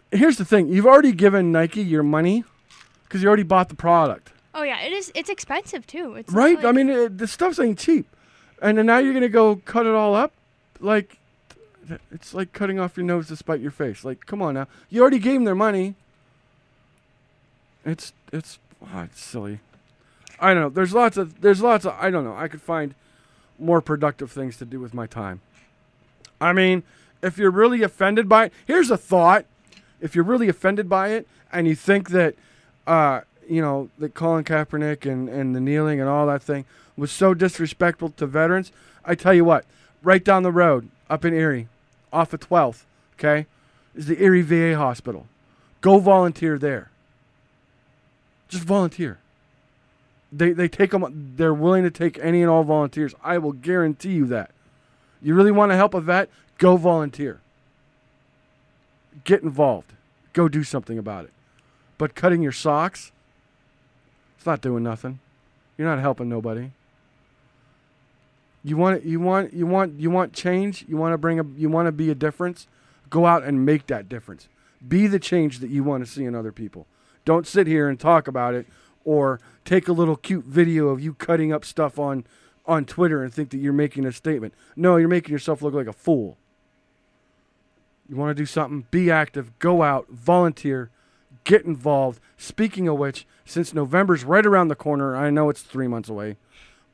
here's 0.10 0.38
the 0.38 0.46
thing: 0.46 0.70
you've 0.70 0.86
already 0.86 1.12
given 1.12 1.52
Nike 1.52 1.82
your 1.82 2.02
money 2.02 2.46
because 3.04 3.22
you 3.22 3.28
already 3.28 3.44
bought 3.44 3.68
the 3.68 3.76
product, 3.76 4.32
oh 4.56 4.64
yeah, 4.64 4.80
it 4.82 4.94
is. 4.94 5.12
It's 5.14 5.30
expensive 5.30 5.86
too. 5.86 6.16
It's 6.16 6.32
right? 6.32 6.64
I 6.64 6.72
mean, 6.72 6.90
it, 6.90 7.18
the 7.18 7.28
stuff's 7.28 7.60
ain't 7.60 7.78
cheap, 7.78 8.08
and 8.62 8.78
then 8.78 8.86
now 8.86 9.00
you're 9.00 9.14
gonna 9.14 9.28
go 9.28 9.58
cut 9.66 9.86
it 9.86 9.94
all 9.94 10.16
up, 10.16 10.32
like 10.80 11.18
it's 12.10 12.34
like 12.34 12.54
cutting 12.54 12.80
off 12.80 12.96
your 12.96 13.06
nose 13.06 13.28
to 13.28 13.36
spite 13.36 13.60
your 13.60 13.72
face. 13.72 14.06
Like, 14.06 14.26
come 14.26 14.42
on 14.42 14.54
now, 14.54 14.68
you 14.90 15.02
already 15.02 15.20
gave 15.20 15.34
them 15.34 15.44
their 15.44 15.56
money. 15.56 15.96
It's 17.88 18.12
it's 18.34 18.60
ah, 18.86 19.06
it's 19.06 19.22
silly. 19.22 19.60
I 20.40 20.54
don't 20.54 20.62
know. 20.62 20.70
There's 20.70 20.94
lots 20.94 21.16
of 21.18 21.42
there's 21.42 21.62
lots 21.62 21.86
of 21.86 21.96
I 21.98 22.12
don't 22.12 22.26
know. 22.26 22.36
I 22.36 22.50
could 22.50 22.62
find 22.62 22.94
more 23.58 23.82
productive 23.82 24.30
things 24.32 24.58
to 24.58 24.66
do 24.66 24.80
with 24.80 24.94
my 24.94 25.08
time. 25.08 25.42
I 26.40 26.54
mean, 26.54 26.84
if 27.24 27.38
you're 27.38 27.50
really 27.50 27.82
offended 27.82 28.30
by 28.30 28.46
it, 28.46 28.54
here's 28.66 28.92
a 28.92 28.98
thought. 28.98 29.46
If 30.00 30.14
you're 30.14 30.26
really 30.26 30.50
offended 30.50 30.88
by 30.88 31.10
it 31.10 31.28
and 31.52 31.66
you 31.66 31.76
think 31.76 32.10
that, 32.10 32.36
uh, 32.86 33.22
you 33.50 33.62
know, 33.62 33.90
that 33.98 34.14
Colin 34.14 34.44
Kaepernick 34.44 35.10
and, 35.10 35.28
and 35.28 35.56
the 35.56 35.60
kneeling 35.60 36.00
and 36.00 36.08
all 36.08 36.28
that 36.28 36.44
thing 36.44 36.66
was 36.96 37.12
so 37.12 37.34
disrespectful 37.34 38.10
to 38.10 38.28
veterans, 38.28 38.72
I 39.04 39.16
tell 39.16 39.34
you 39.34 39.44
what, 39.44 39.66
right 40.04 40.24
down 40.24 40.44
the 40.44 40.52
road, 40.52 40.90
up 41.10 41.26
in 41.26 41.34
Erie, 41.34 41.68
off 42.14 42.34
of 42.34 42.42
12th, 42.42 42.84
okay, 43.16 43.48
is 43.96 44.06
the 44.06 44.22
Erie 44.22 44.44
VA 44.44 44.78
hospital. 44.78 45.26
Go 45.82 45.98
volunteer 46.00 46.60
there. 46.60 46.92
Just 48.48 48.64
volunteer. 48.64 49.20
They, 50.32 50.52
they 50.52 50.68
take 50.68 50.92
them, 50.92 51.34
they're 51.38 51.54
willing 51.54 51.84
to 51.84 51.92
take 51.92 52.20
any 52.20 52.42
and 52.42 52.50
all 52.50 52.64
volunteers. 52.64 53.16
I 53.24 53.38
will 53.38 53.54
guarantee 53.54 54.14
you 54.14 54.26
that. 54.28 54.52
You 55.22 55.36
really 55.36 55.52
want 55.52 55.72
to 55.72 55.76
help 55.76 55.94
a 55.94 56.02
vet? 56.02 56.30
Go 56.58 56.78
volunteer. 56.78 57.40
Get 59.24 59.42
involved. 59.42 59.94
Go 60.34 60.48
do 60.48 60.64
something 60.64 60.98
about 60.98 61.26
it. 61.26 61.32
But 61.98 62.14
cutting 62.14 62.42
your 62.42 62.52
socks, 62.52 63.12
it's 64.38 64.46
not 64.46 64.62
doing 64.62 64.84
nothing. 64.84 65.20
You're 65.78 65.88
not 65.88 66.00
helping 66.00 66.30
nobody. 66.30 66.72
You 68.64 68.78
want 68.78 69.06
you 69.06 69.20
want 69.20 69.54
you 69.54 69.66
want 69.66 70.00
you 70.00 70.12
want 70.12 70.34
change. 70.34 70.86
You 70.88 70.98
want 70.98 71.14
to 71.14 71.18
bring 71.18 71.40
a 71.40 71.44
you 71.56 71.70
want 71.70 71.88
to 71.88 71.92
be 71.92 72.12
a 72.12 72.16
difference. 72.16 72.68
Go 73.10 73.26
out 73.26 73.44
and 73.44 73.66
make 73.66 73.88
that 73.88 74.10
difference. 74.10 74.50
Be 74.86 75.08
the 75.08 75.20
change 75.20 75.60
that 75.60 75.70
you 75.70 75.84
want 75.84 76.06
to 76.06 76.12
see 76.12 76.26
in 76.26 76.36
other 76.36 76.52
people. 76.52 76.86
Don't 77.28 77.46
sit 77.46 77.68
here 77.68 77.90
and 77.90 78.00
talk 78.00 78.30
about 78.30 78.54
it 78.54 78.66
or 79.04 79.42
take 79.66 79.90
a 79.90 79.92
little 79.92 80.16
cute 80.16 80.46
video 80.46 80.88
of 80.88 81.02
you 81.02 81.14
cutting 81.14 81.52
up 81.52 81.66
stuff 81.66 82.00
on 82.00 82.24
on 82.66 82.86
Twitter 82.86 83.22
and 83.22 83.34
think 83.34 83.50
that 83.50 83.58
you're 83.58 83.74
making 83.74 84.06
a 84.06 84.14
statement. 84.14 84.54
No, 84.78 84.96
you're 84.96 85.10
making 85.10 85.34
yourself 85.34 85.62
look 85.62 85.74
like 85.74 85.88
a 85.88 85.94
fool. 85.94 86.38
You 88.08 88.16
want 88.16 88.30
to 88.30 88.42
do 88.42 88.46
something? 88.46 88.86
Be 88.92 89.12
active. 89.12 89.60
Go 89.60 89.84
out. 89.84 90.08
Volunteer. 90.10 90.90
Get 91.44 91.66
involved. 91.66 92.22
Speaking 92.38 92.88
of 92.88 92.98
which, 92.98 93.28
since 93.44 93.74
November's 93.74 94.24
right 94.24 94.46
around 94.46 94.70
the 94.70 94.76
corner, 94.76 95.14
I 95.14 95.30
know 95.30 95.50
it's 95.50 95.62
three 95.62 95.90
months 95.90 96.08
away, 96.08 96.38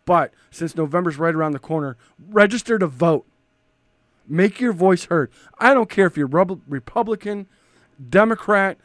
but 0.04 0.34
since 0.50 0.76
November's 0.76 1.18
right 1.18 1.36
around 1.36 1.52
the 1.52 1.60
corner, 1.60 1.96
register 2.18 2.80
to 2.80 2.88
vote. 2.88 3.28
Make 4.28 4.60
your 4.60 4.74
voice 4.74 5.06
heard. 5.06 5.30
I 5.60 5.76
don't 5.76 5.92
care 5.92 6.08
if 6.08 6.18
you're 6.18 6.26
Republican, 6.26 7.46
Democrat, 8.10 8.80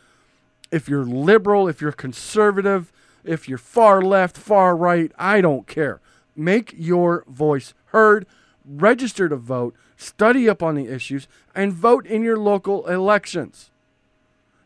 if 0.71 0.89
you're 0.89 1.05
liberal, 1.05 1.69
if 1.69 1.81
you're 1.81 1.93
conservative, 1.93 2.93
if 3.25 3.49
you're 3.49 3.59
far 3.59 4.03
left, 4.03 4.37
far 4.37 4.77
right, 4.77 5.13
I 5.19 5.41
don't 5.41 5.67
care. 5.67 6.01
Make 6.37 6.75
your 6.77 7.25
voice 7.29 7.75
heard. 7.87 8.27
Register 8.65 9.29
to 9.29 9.37
vote. 9.37 9.75
Study 9.97 10.49
up 10.49 10.63
on 10.63 10.75
the 10.75 10.87
issues 10.87 11.27
and 11.55 11.73
vote 11.73 12.07
in 12.07 12.23
your 12.23 12.37
local 12.37 12.87
elections. 12.87 13.71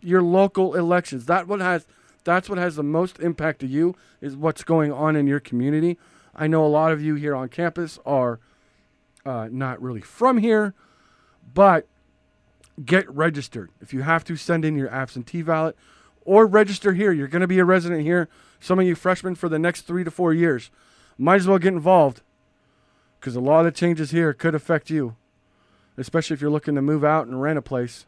Your 0.00 0.22
local 0.22 0.74
elections. 0.74 1.26
That 1.26 1.46
what 1.46 1.60
has 1.60 1.86
that's 2.24 2.48
what 2.48 2.58
has 2.58 2.76
the 2.76 2.82
most 2.82 3.18
impact 3.18 3.60
to 3.60 3.66
you 3.66 3.96
is 4.20 4.36
what's 4.36 4.62
going 4.62 4.92
on 4.92 5.16
in 5.16 5.26
your 5.26 5.40
community. 5.40 5.98
I 6.34 6.46
know 6.46 6.64
a 6.64 6.68
lot 6.68 6.92
of 6.92 7.02
you 7.02 7.14
here 7.14 7.34
on 7.34 7.48
campus 7.48 7.98
are 8.06 8.38
uh, 9.24 9.48
not 9.50 9.80
really 9.82 10.00
from 10.00 10.38
here, 10.38 10.74
but 11.52 11.86
get 12.84 13.08
registered. 13.10 13.70
If 13.80 13.92
you 13.92 14.02
have 14.02 14.24
to, 14.24 14.36
send 14.36 14.64
in 14.64 14.76
your 14.76 14.90
absentee 14.90 15.42
ballot 15.42 15.76
or 16.24 16.46
register 16.46 16.94
here. 16.94 17.12
You're 17.12 17.28
going 17.28 17.40
to 17.40 17.46
be 17.46 17.58
a 17.58 17.64
resident 17.64 18.02
here. 18.02 18.28
Some 18.60 18.78
of 18.78 18.86
you 18.86 18.94
freshmen 18.94 19.34
for 19.34 19.48
the 19.48 19.58
next 19.58 19.82
three 19.82 20.04
to 20.04 20.10
four 20.10 20.32
years. 20.32 20.70
Might 21.18 21.36
as 21.36 21.46
well 21.46 21.58
get 21.58 21.72
involved 21.72 22.22
because 23.20 23.36
a 23.36 23.40
lot 23.40 23.60
of 23.60 23.66
the 23.66 23.78
changes 23.78 24.10
here 24.10 24.32
could 24.32 24.54
affect 24.54 24.90
you, 24.90 25.16
especially 25.96 26.34
if 26.34 26.40
you're 26.40 26.50
looking 26.50 26.74
to 26.74 26.82
move 26.82 27.04
out 27.04 27.26
and 27.26 27.40
rent 27.40 27.58
a 27.58 27.62
place. 27.62 28.06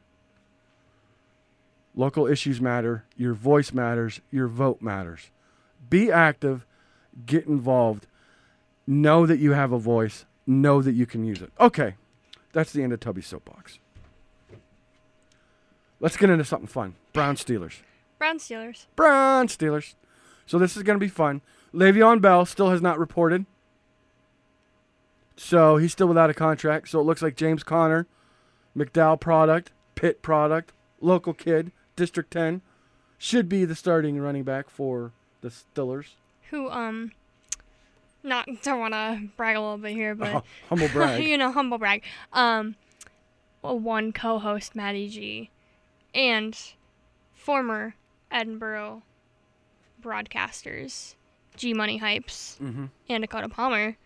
Local 1.94 2.26
issues 2.26 2.60
matter. 2.60 3.04
Your 3.16 3.34
voice 3.34 3.72
matters. 3.72 4.20
Your 4.30 4.48
vote 4.48 4.82
matters. 4.82 5.30
Be 5.88 6.10
active. 6.10 6.66
Get 7.26 7.46
involved. 7.46 8.06
Know 8.86 9.26
that 9.26 9.38
you 9.38 9.52
have 9.52 9.72
a 9.72 9.78
voice. 9.78 10.24
Know 10.46 10.82
that 10.82 10.92
you 10.92 11.06
can 11.06 11.24
use 11.24 11.40
it. 11.40 11.52
Okay, 11.60 11.94
that's 12.52 12.72
the 12.72 12.82
end 12.82 12.92
of 12.92 13.00
Tubby 13.00 13.22
Soapbox. 13.22 13.78
Let's 16.04 16.18
get 16.18 16.28
into 16.28 16.44
something 16.44 16.68
fun. 16.68 16.96
Brown 17.14 17.34
Steelers. 17.34 17.76
Brown 18.18 18.36
Steelers. 18.36 18.84
Brown 18.94 19.48
Steelers. 19.48 19.94
So 20.44 20.58
this 20.58 20.76
is 20.76 20.82
going 20.82 20.98
to 21.00 21.02
be 21.02 21.08
fun. 21.08 21.40
Le'Veon 21.72 22.20
Bell 22.20 22.44
still 22.44 22.68
has 22.68 22.82
not 22.82 22.98
reported. 22.98 23.46
So 25.38 25.78
he's 25.78 25.92
still 25.92 26.06
without 26.06 26.28
a 26.28 26.34
contract. 26.34 26.90
So 26.90 27.00
it 27.00 27.04
looks 27.04 27.22
like 27.22 27.36
James 27.36 27.62
Conner, 27.62 28.06
McDowell 28.76 29.18
product, 29.18 29.72
Pitt 29.94 30.20
product, 30.20 30.74
local 31.00 31.32
kid, 31.32 31.72
District 31.96 32.30
10, 32.30 32.60
should 33.16 33.48
be 33.48 33.64
the 33.64 33.74
starting 33.74 34.18
running 34.18 34.42
back 34.42 34.68
for 34.68 35.12
the 35.40 35.48
Steelers. 35.48 36.16
Who 36.50 36.68
um, 36.68 37.12
not 38.22 38.46
don't 38.62 38.78
want 38.78 38.92
to 38.92 39.22
brag 39.38 39.56
a 39.56 39.60
little 39.62 39.78
bit 39.78 39.92
here, 39.92 40.14
but 40.14 40.34
Uh, 40.34 40.40
humble 40.68 40.88
brag. 40.92 41.24
you 41.24 41.38
know, 41.38 41.50
humble 41.50 41.78
brag. 41.78 42.02
Um, 42.34 42.76
well, 43.62 43.78
one 43.78 44.12
co-host 44.12 44.76
Maddie 44.76 45.08
G, 45.08 45.50
and 46.14 46.56
former 47.32 47.94
Edinboro 48.32 49.02
broadcasters 50.02 51.14
G 51.56 51.72
Money 51.74 52.00
Hypes 52.00 52.58
mm-hmm. 52.58 52.86
and 53.08 53.22
Dakota 53.22 53.48
Palmer 53.48 53.96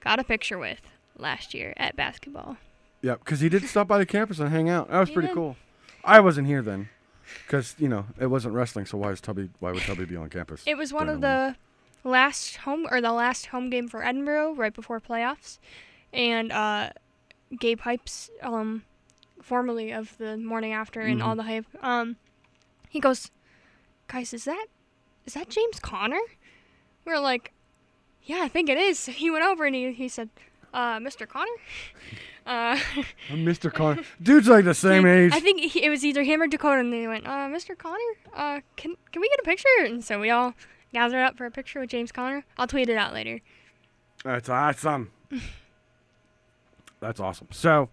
got 0.00 0.18
a 0.18 0.24
picture 0.24 0.58
with 0.58 0.80
last 1.16 1.54
year 1.54 1.74
at 1.76 1.96
basketball. 1.96 2.56
Yep, 3.02 3.20
because 3.24 3.40
he 3.40 3.48
did 3.48 3.64
stop 3.64 3.88
by 3.88 3.98
the 3.98 4.06
campus 4.06 4.38
and 4.38 4.50
hang 4.50 4.68
out. 4.68 4.90
That 4.90 4.98
was 5.00 5.08
He 5.08 5.14
pretty 5.14 5.28
did. 5.28 5.34
cool. 5.34 5.56
I 6.04 6.20
wasn't 6.20 6.46
here 6.46 6.62
then. 6.62 6.88
because 7.46 7.74
you 7.78 7.88
know 7.88 8.06
it 8.18 8.26
wasn't 8.26 8.54
wrestling. 8.54 8.86
So 8.86 8.98
why 8.98 9.10
is 9.10 9.20
Tubby? 9.20 9.50
Why 9.60 9.72
would 9.72 9.82
Tubby 9.82 10.04
be 10.04 10.16
on 10.16 10.28
campus? 10.28 10.62
It 10.66 10.76
was 10.76 10.92
one 10.92 11.08
of 11.08 11.20
the 11.20 11.56
the 12.02 12.08
last 12.08 12.56
home 12.56 12.86
or 12.90 13.00
the 13.00 13.12
last 13.12 13.46
home 13.46 13.70
game 13.70 13.88
for 13.88 14.00
Edinboro 14.00 14.56
right 14.56 14.74
before 14.74 15.00
playoffs, 15.00 15.58
and 16.12 16.50
uh, 16.52 16.90
Gabe 17.58 17.78
Pipes, 17.80 18.30
um, 18.42 18.82
formerly 19.42 19.92
of 19.92 20.16
the 20.18 20.36
morning 20.36 20.72
after 20.72 21.00
and 21.00 21.22
all 21.22 21.36
the 21.36 21.42
hype, 21.44 21.66
um, 21.82 22.16
he 22.88 23.00
goes, 23.00 23.30
guys, 24.08 24.32
is 24.34 24.44
that 24.44 24.66
is 25.26 25.34
that 25.34 25.48
James 25.48 25.78
Conner? 25.80 26.20
We 27.04 27.12
are 27.12 27.20
like, 27.20 27.52
yeah, 28.24 28.40
I 28.42 28.48
think 28.48 28.68
it 28.68 28.78
is. 28.78 29.06
He 29.06 29.30
went 29.30 29.44
over 29.44 29.64
and 29.64 29.74
he 29.74 29.92
he 29.92 30.08
said, 30.08 30.28
uh, 30.74 30.98
Mr. 30.98 31.26
Conner. 31.28 31.46
Uh, 32.46 32.76
Mr. 33.28 33.72
Conner, 33.74 34.02
dude's 34.20 34.48
like 34.48 34.64
the 34.64 34.74
same 34.74 35.06
age. 35.06 35.30
I 35.32 35.40
think 35.40 35.60
he, 35.60 35.84
it 35.84 35.90
was 35.90 36.04
either 36.04 36.22
him 36.22 36.40
or 36.40 36.46
Dakota, 36.46 36.80
and 36.80 36.90
they 36.90 37.06
went, 37.06 37.26
uh, 37.26 37.46
Mr. 37.48 37.76
Conner, 37.76 37.98
uh, 38.34 38.60
can 38.76 38.96
can 39.12 39.20
we 39.20 39.28
get 39.28 39.38
a 39.40 39.44
picture? 39.44 39.68
And 39.84 40.02
so 40.02 40.18
we 40.18 40.30
all 40.30 40.54
gathered 40.92 41.20
up 41.22 41.36
for 41.36 41.44
a 41.44 41.50
picture 41.50 41.80
with 41.80 41.90
James 41.90 42.10
Conner. 42.10 42.44
I'll 42.56 42.66
tweet 42.66 42.88
it 42.88 42.96
out 42.96 43.12
later. 43.12 43.40
That's 44.24 44.48
awesome. 44.48 45.12
that's 46.98 47.20
awesome. 47.20 47.48
So, 47.50 47.90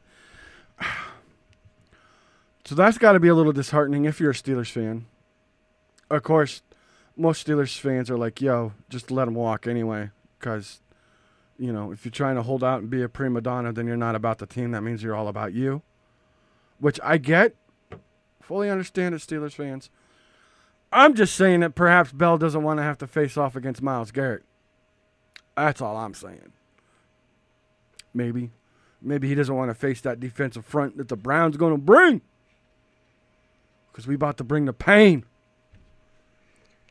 so 2.67 2.75
that's 2.75 2.97
got 2.97 3.13
to 3.13 3.19
be 3.21 3.29
a 3.29 3.33
little 3.33 3.53
disheartening 3.53 4.03
if 4.03 4.19
you're 4.19 4.31
a 4.31 4.33
Steelers 4.33 4.69
fan. 4.69 5.05
Of 6.09 6.23
course, 6.23 6.61
most 7.15 7.47
Steelers 7.47 7.79
fans 7.79 8.11
are 8.11 8.17
like, 8.17 8.41
"Yo, 8.41 8.73
just 8.89 9.09
let 9.09 9.23
them 9.23 9.35
walk 9.35 9.67
anyway," 9.67 10.11
because 10.37 10.81
you 11.57 11.71
know 11.71 11.93
if 11.93 12.03
you're 12.03 12.11
trying 12.11 12.35
to 12.35 12.43
hold 12.43 12.65
out 12.65 12.81
and 12.81 12.89
be 12.89 13.01
a 13.01 13.07
prima 13.07 13.39
donna, 13.39 13.71
then 13.71 13.87
you're 13.87 13.95
not 13.95 14.15
about 14.15 14.39
the 14.39 14.45
team. 14.45 14.71
That 14.71 14.81
means 14.81 15.01
you're 15.01 15.15
all 15.15 15.29
about 15.29 15.53
you, 15.53 15.81
which 16.77 16.99
I 17.01 17.17
get, 17.17 17.55
fully 18.41 18.69
understand 18.69 19.15
as 19.15 19.25
Steelers 19.25 19.53
fans. 19.53 19.89
I'm 20.91 21.13
just 21.13 21.35
saying 21.35 21.61
that 21.61 21.73
perhaps 21.73 22.11
Bell 22.11 22.37
doesn't 22.37 22.63
want 22.63 22.79
to 22.79 22.83
have 22.83 22.97
to 22.97 23.07
face 23.07 23.37
off 23.37 23.55
against 23.55 23.81
Myles 23.81 24.11
Garrett. 24.11 24.43
That's 25.55 25.79
all 25.79 25.95
I'm 25.95 26.13
saying. 26.13 26.51
Maybe. 28.13 28.51
Maybe 29.01 29.29
he 29.29 29.35
doesn't 29.35 29.55
want 29.55 29.69
to 29.69 29.75
face 29.75 30.01
that 30.01 30.19
defensive 30.19 30.65
front 30.65 30.97
that 30.97 31.07
the 31.07 31.15
Browns 31.15 31.55
are 31.55 31.59
going 31.59 31.73
to 31.73 31.81
bring. 31.81 32.21
Because 33.97 34.05
we 34.07 34.13
about 34.13 34.37
to 34.37 34.43
bring 34.43 34.65
the 34.65 34.73
pain. 34.73 35.25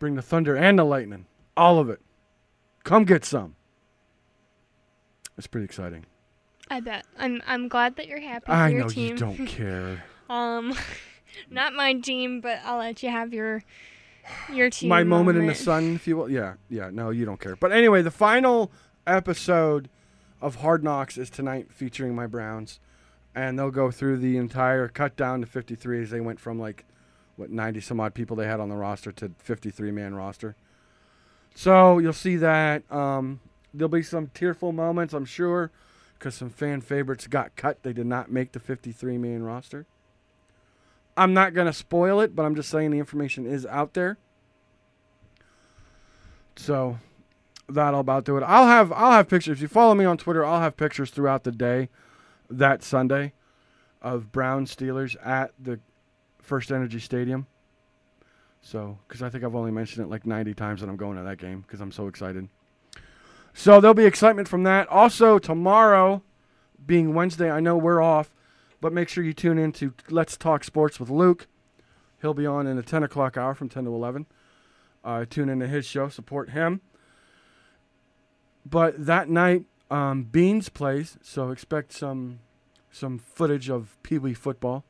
Bring 0.01 0.17
the 0.17 0.23
thunder 0.23 0.57
and 0.57 0.77
the 0.77 0.83
lightning. 0.83 1.27
All 1.57 1.79
of 1.79 1.89
it. 1.89 2.01
Come 2.83 3.05
get 3.05 3.25
some. 3.25 3.55
It's 5.39 5.47
pretty 5.47 5.67
exciting. 5.67 6.05
I 6.69 6.81
bet. 6.81 7.07
I'm 7.17 7.41
I'm 7.47 7.69
glad 7.69 7.95
that 7.95 8.09
you're 8.09 8.21
happy 8.21 8.49
I 8.49 8.71
your 8.71 8.81
know 8.81 8.89
team. 8.89 9.11
you 9.11 9.17
don't 9.19 9.47
care. 9.47 10.03
Um, 10.29 10.75
not 11.49 11.75
my 11.75 11.95
team, 11.95 12.41
but 12.41 12.59
I'll 12.65 12.79
let 12.79 13.05
you 13.05 13.09
have 13.11 13.33
your 13.33 13.63
your 14.53 14.69
team. 14.69 14.89
My 14.89 15.05
moment 15.05 15.39
in 15.39 15.47
the 15.47 15.55
sun, 15.55 15.95
if 15.95 16.09
you 16.09 16.17
will. 16.17 16.29
Yeah, 16.29 16.55
yeah. 16.69 16.91
No, 16.93 17.11
you 17.11 17.25
don't 17.25 17.39
care. 17.39 17.55
But 17.55 17.71
anyway, 17.71 18.03
the 18.03 18.11
final 18.11 18.73
episode 19.07 19.89
of 20.43 20.57
Hard 20.57 20.83
Knocks 20.83 21.17
is 21.19 21.31
tonight, 21.31 21.69
featuring 21.71 22.17
my 22.17 22.27
Browns, 22.27 22.81
and 23.33 23.57
they'll 23.57 23.71
go 23.71 23.93
through 23.93 24.17
the 24.17 24.37
entire 24.39 24.89
cut 24.89 25.15
down 25.15 25.43
to 25.43 25.47
53 25.47 26.03
as 26.03 26.11
they 26.11 26.21
went 26.21 26.41
from 26.41 26.59
like 26.59 26.85
what 27.37 27.51
90 27.51 27.81
some 27.81 28.01
odd 28.01 28.15
people 28.15 28.37
they 28.37 28.47
had 28.47 28.61
on 28.61 28.69
the 28.69 28.77
roster 28.77 29.13
to 29.13 29.31
53 29.39 29.91
man 29.91 30.15
roster. 30.15 30.57
So 31.55 31.99
you'll 31.99 32.13
see 32.13 32.37
that. 32.37 32.91
Um, 32.93 33.41
there'll 33.73 33.89
be 33.89 34.03
some 34.03 34.29
tearful 34.29 34.73
moments, 34.73 35.15
I'm 35.15 35.25
sure, 35.25 35.71
because 36.19 36.35
some 36.35 36.51
fan 36.51 36.81
favorites 36.81 37.27
got 37.27 37.57
cut. 37.57 37.83
They 37.83 37.93
did 37.93 38.07
not 38.07 38.31
make 38.31 38.53
the 38.53 38.61
53 38.61 39.19
man 39.19 39.43
roster. 39.43 39.87
I'm 41.17 41.33
not 41.33 41.55
going 41.55 41.67
to 41.67 41.73
spoil 41.73 42.21
it, 42.21 42.37
but 42.37 42.45
I'm 42.45 42.55
just 42.55 42.69
saying 42.69 42.91
the 42.91 42.99
information 42.99 43.47
is 43.47 43.65
out 43.67 43.95
there. 43.95 44.19
So 46.57 46.99
that'll 47.69 48.01
about 48.01 48.25
do 48.25 48.37
it. 48.37 48.43
I'll 48.43 48.67
have 48.67 48.93
I'll 48.93 49.13
have 49.13 49.29
pictures. 49.29 49.59
If 49.59 49.63
you 49.63 49.69
follow 49.69 49.95
me 49.95 50.05
on 50.05 50.19
Twitter, 50.19 50.45
I'll 50.45 50.61
have 50.61 50.77
pictures 50.77 51.11
throughout 51.11 51.45
the 51.45 51.53
day 51.53 51.89
that 52.51 52.83
Sunday 52.83 53.33
of 54.03 54.31
Brown 54.33 54.67
Steelers 54.67 55.17
at 55.25 55.53
the 55.59 55.81
FirstEnergy 56.47 57.01
Stadium. 57.01 57.47
So, 58.61 58.99
because 59.07 59.23
I 59.23 59.31
think 59.31 59.45
I've 59.45 59.55
only 59.55 59.71
mentioned 59.71 60.05
it 60.05 60.11
like 60.11 60.27
90 60.27 60.55
times 60.55 60.81
that 60.81 60.89
I'm 60.89 60.97
going 60.97 61.17
to 61.17 61.23
that 61.23 61.39
game 61.39 61.61
because 61.61 61.81
I'm 61.81 61.93
so 61.93 62.09
excited. 62.09 62.49
So 63.55 63.81
there'll 63.81 63.95
be 63.95 64.05
excitement 64.05 64.49
from 64.49 64.65
that. 64.65 64.89
Also 64.89 65.39
tomorrow, 65.39 66.23
being 66.85 67.15
Wednesday, 67.15 67.51
I 67.51 67.61
know 67.61 67.77
we're 67.77 68.03
off, 68.03 68.31
but 68.81 68.93
make 68.93 69.09
sure 69.09 69.25
you 69.25 69.33
tune 69.33 69.59
in 69.59 69.73
to 69.73 69.95
Let's 70.11 70.37
Talk 70.37 70.65
Sports 70.65 71.01
with 71.01 71.11
Luke. 71.11 71.47
He'll 72.21 72.35
be 72.35 72.47
on 72.47 72.67
in 72.67 72.77
the 72.77 72.83
10 72.83 73.03
o'clock 73.03 73.37
hour 73.37 73.55
from 73.55 73.69
10 73.69 73.85
to 73.85 73.95
11. 73.95 74.27
Uh, 75.05 75.25
tune 75.29 75.49
into 75.49 75.67
his 75.69 75.87
show, 75.87 76.09
support 76.09 76.51
him. 76.51 76.81
But 78.69 79.07
that 79.07 79.29
night, 79.29 79.65
um, 79.91 80.25
Beans 80.25 80.69
plays, 80.69 81.17
so 81.23 81.51
expect 81.51 81.93
some 81.93 82.41
some 82.91 83.19
footage 83.19 83.69
of 83.69 83.97
Pee 84.03 84.19
Wee 84.19 84.35
football. 84.35 84.85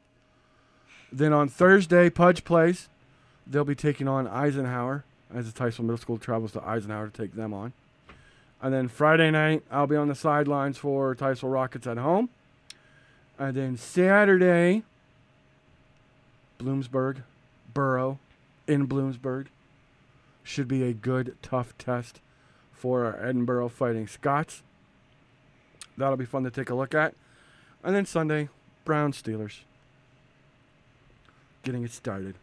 Then 1.13 1.33
on 1.33 1.49
Thursday, 1.49 2.11
Pudge 2.11 2.45
plays. 2.45 2.89
They'll 3.47 3.65
be 3.65 3.75
taking 3.75 4.09
on 4.09 4.27
Eisenhower 4.27 5.05
as 5.33 5.47
the 5.47 5.57
Titusville 5.57 5.87
Middle 5.87 5.99
School 5.99 6.19
travels 6.19 6.53
to 6.53 6.67
Eisenhower 6.67 7.09
to 7.09 7.23
take 7.23 7.35
them 7.35 7.55
on. 7.55 7.73
And 8.61 8.73
then 8.73 8.89
Friday 8.89 9.31
night, 9.31 9.63
I'll 9.71 9.87
be 9.87 9.97
on 9.97 10.09
the 10.09 10.15
sidelines 10.15 10.79
for 10.79 11.15
Titusville 11.15 11.51
Rockets 11.51 11.87
at 11.87 11.99
home. 11.99 12.31
And 13.39 13.55
then 13.55 13.77
Saturday, 13.77 14.83
Bloomsburg, 16.59 17.23
Borough 17.73 18.19
in 18.67 18.89
Bloomsburg. 18.89 19.47
Should 20.43 20.69
be 20.69 20.85
a 20.85 20.93
good, 20.93 21.37
tough 21.43 21.77
test 21.77 22.21
for 22.73 23.05
our 23.05 23.13
Edinboro 23.15 23.71
Fighting 23.71 24.07
Scots. 24.07 24.63
That'll 25.99 26.17
be 26.17 26.25
fun 26.25 26.45
to 26.45 26.51
take 26.51 26.71
a 26.71 26.75
look 26.75 26.95
at. 26.95 27.15
And 27.83 27.95
then 27.95 28.07
Sunday, 28.07 28.49
Brown 28.85 29.13
Steelers. 29.13 29.61
Getting 31.67 31.83
it 31.83 31.91
started. 31.91 32.37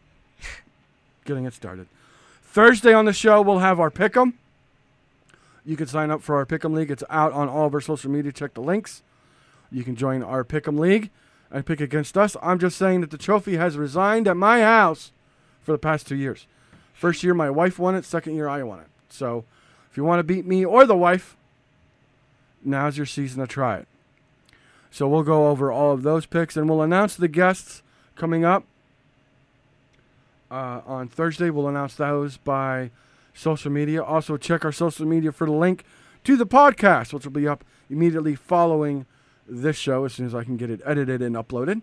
Getting 1.24 1.46
it 1.46 1.54
started. 1.54 1.86
Thursday 2.42 2.92
on 2.92 3.06
the 3.06 3.12
show, 3.14 3.40
we'll 3.40 3.60
have 3.60 3.80
our 3.80 3.90
pick'em. 3.90 4.34
You 5.64 5.78
can 5.78 5.86
sign 5.86 6.10
up 6.10 6.20
for 6.20 6.36
our 6.36 6.44
pick'em 6.44 6.74
league. 6.74 6.90
It's 6.90 7.02
out 7.08 7.32
on 7.32 7.48
all 7.48 7.66
of 7.66 7.72
our 7.72 7.80
social 7.80 8.10
media. 8.10 8.32
Check 8.32 8.52
the 8.52 8.60
links. 8.60 9.02
You 9.72 9.82
can 9.82 9.96
join 9.96 10.22
our 10.22 10.44
pick'em 10.44 10.78
league 10.78 11.08
and 11.50 11.64
pick 11.64 11.80
against 11.80 12.18
us. 12.18 12.36
I'm 12.42 12.58
just 12.58 12.76
saying 12.76 13.00
that 13.00 13.10
the 13.10 13.16
trophy 13.16 13.56
has 13.56 13.78
resigned 13.78 14.28
at 14.28 14.36
my 14.36 14.60
house 14.60 15.10
for 15.62 15.72
the 15.72 15.78
past 15.78 16.06
two 16.06 16.16
years. 16.16 16.46
First 16.92 17.22
year, 17.22 17.32
my 17.32 17.48
wife 17.48 17.78
won 17.78 17.94
it. 17.94 18.04
Second 18.04 18.34
year, 18.34 18.46
I 18.46 18.62
won 18.62 18.80
it. 18.80 18.88
So, 19.08 19.46
if 19.90 19.96
you 19.96 20.04
want 20.04 20.18
to 20.18 20.24
beat 20.24 20.44
me 20.44 20.66
or 20.66 20.84
the 20.84 20.94
wife, 20.94 21.34
now's 22.62 22.98
your 22.98 23.06
season 23.06 23.40
to 23.40 23.46
try 23.46 23.78
it. 23.78 23.88
So 24.90 25.08
we'll 25.08 25.22
go 25.22 25.48
over 25.48 25.72
all 25.72 25.92
of 25.92 26.02
those 26.02 26.26
picks 26.26 26.58
and 26.58 26.68
we'll 26.68 26.82
announce 26.82 27.16
the 27.16 27.26
guests 27.26 27.82
coming 28.16 28.44
up 28.44 28.64
uh, 30.54 30.80
on 30.86 31.08
Thursday. 31.08 31.50
We'll 31.50 31.68
announce 31.68 31.96
those 31.96 32.36
by 32.36 32.90
social 33.34 33.72
media. 33.72 34.02
Also, 34.02 34.36
check 34.36 34.64
our 34.64 34.70
social 34.70 35.04
media 35.04 35.32
for 35.32 35.46
the 35.46 35.52
link 35.52 35.84
to 36.22 36.36
the 36.36 36.46
podcast, 36.46 37.12
which 37.12 37.24
will 37.24 37.32
be 37.32 37.48
up 37.48 37.64
immediately 37.90 38.36
following 38.36 39.06
this 39.48 39.76
show 39.76 40.04
as 40.04 40.14
soon 40.14 40.26
as 40.26 40.34
I 40.34 40.44
can 40.44 40.56
get 40.56 40.70
it 40.70 40.80
edited 40.86 41.20
and 41.20 41.34
uploaded. 41.34 41.82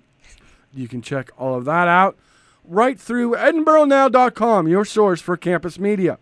You 0.73 0.87
can 0.87 1.01
check 1.01 1.31
all 1.37 1.53
of 1.53 1.65
that 1.65 1.89
out 1.89 2.17
right 2.63 2.97
through 2.97 3.35
EdinboroNow.com, 3.35 4.67
your 4.69 4.85
source 4.85 5.19
for 5.19 5.35
campus 5.35 5.77
media. 5.77 6.17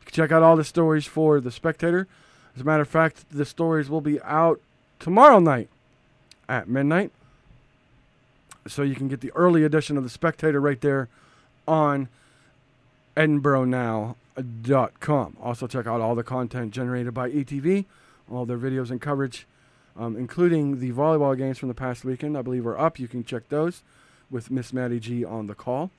You 0.00 0.06
can 0.06 0.14
check 0.14 0.32
out 0.32 0.42
all 0.42 0.56
the 0.56 0.64
stories 0.64 1.04
for 1.04 1.40
The 1.40 1.50
Spectator. 1.50 2.08
As 2.56 2.62
a 2.62 2.64
matter 2.64 2.82
of 2.82 2.88
fact, 2.88 3.26
the 3.30 3.44
stories 3.44 3.90
will 3.90 4.00
be 4.00 4.20
out 4.22 4.60
tomorrow 4.98 5.40
night 5.40 5.68
at 6.48 6.68
midnight. 6.68 7.12
So 8.66 8.82
you 8.82 8.94
can 8.94 9.08
get 9.08 9.20
the 9.20 9.32
early 9.34 9.64
edition 9.64 9.98
of 9.98 10.04
The 10.04 10.10
Spectator 10.10 10.60
right 10.60 10.80
there 10.80 11.08
on 11.66 12.08
EdinboroNow.com. 13.16 15.36
Also, 15.40 15.66
check 15.66 15.86
out 15.86 16.00
all 16.00 16.14
the 16.14 16.22
content 16.22 16.72
generated 16.72 17.12
by 17.14 17.30
ETV, 17.30 17.84
all 18.30 18.46
their 18.46 18.58
videos 18.58 18.90
and 18.90 19.00
coverage, 19.00 19.46
um, 19.96 20.16
including 20.16 20.80
the 20.80 20.92
volleyball 20.92 21.36
games 21.36 21.58
from 21.58 21.68
the 21.68 21.74
past 21.74 22.04
weekend. 22.04 22.36
I 22.38 22.42
believe 22.42 22.66
are 22.66 22.78
up. 22.78 22.98
You 22.98 23.08
can 23.08 23.24
check 23.24 23.48
those 23.48 23.82
with 24.30 24.50
Miss 24.50 24.72
Maddie 24.72 25.00
G 25.00 25.24
on 25.24 25.46
the 25.46 25.54
call. 25.54 25.90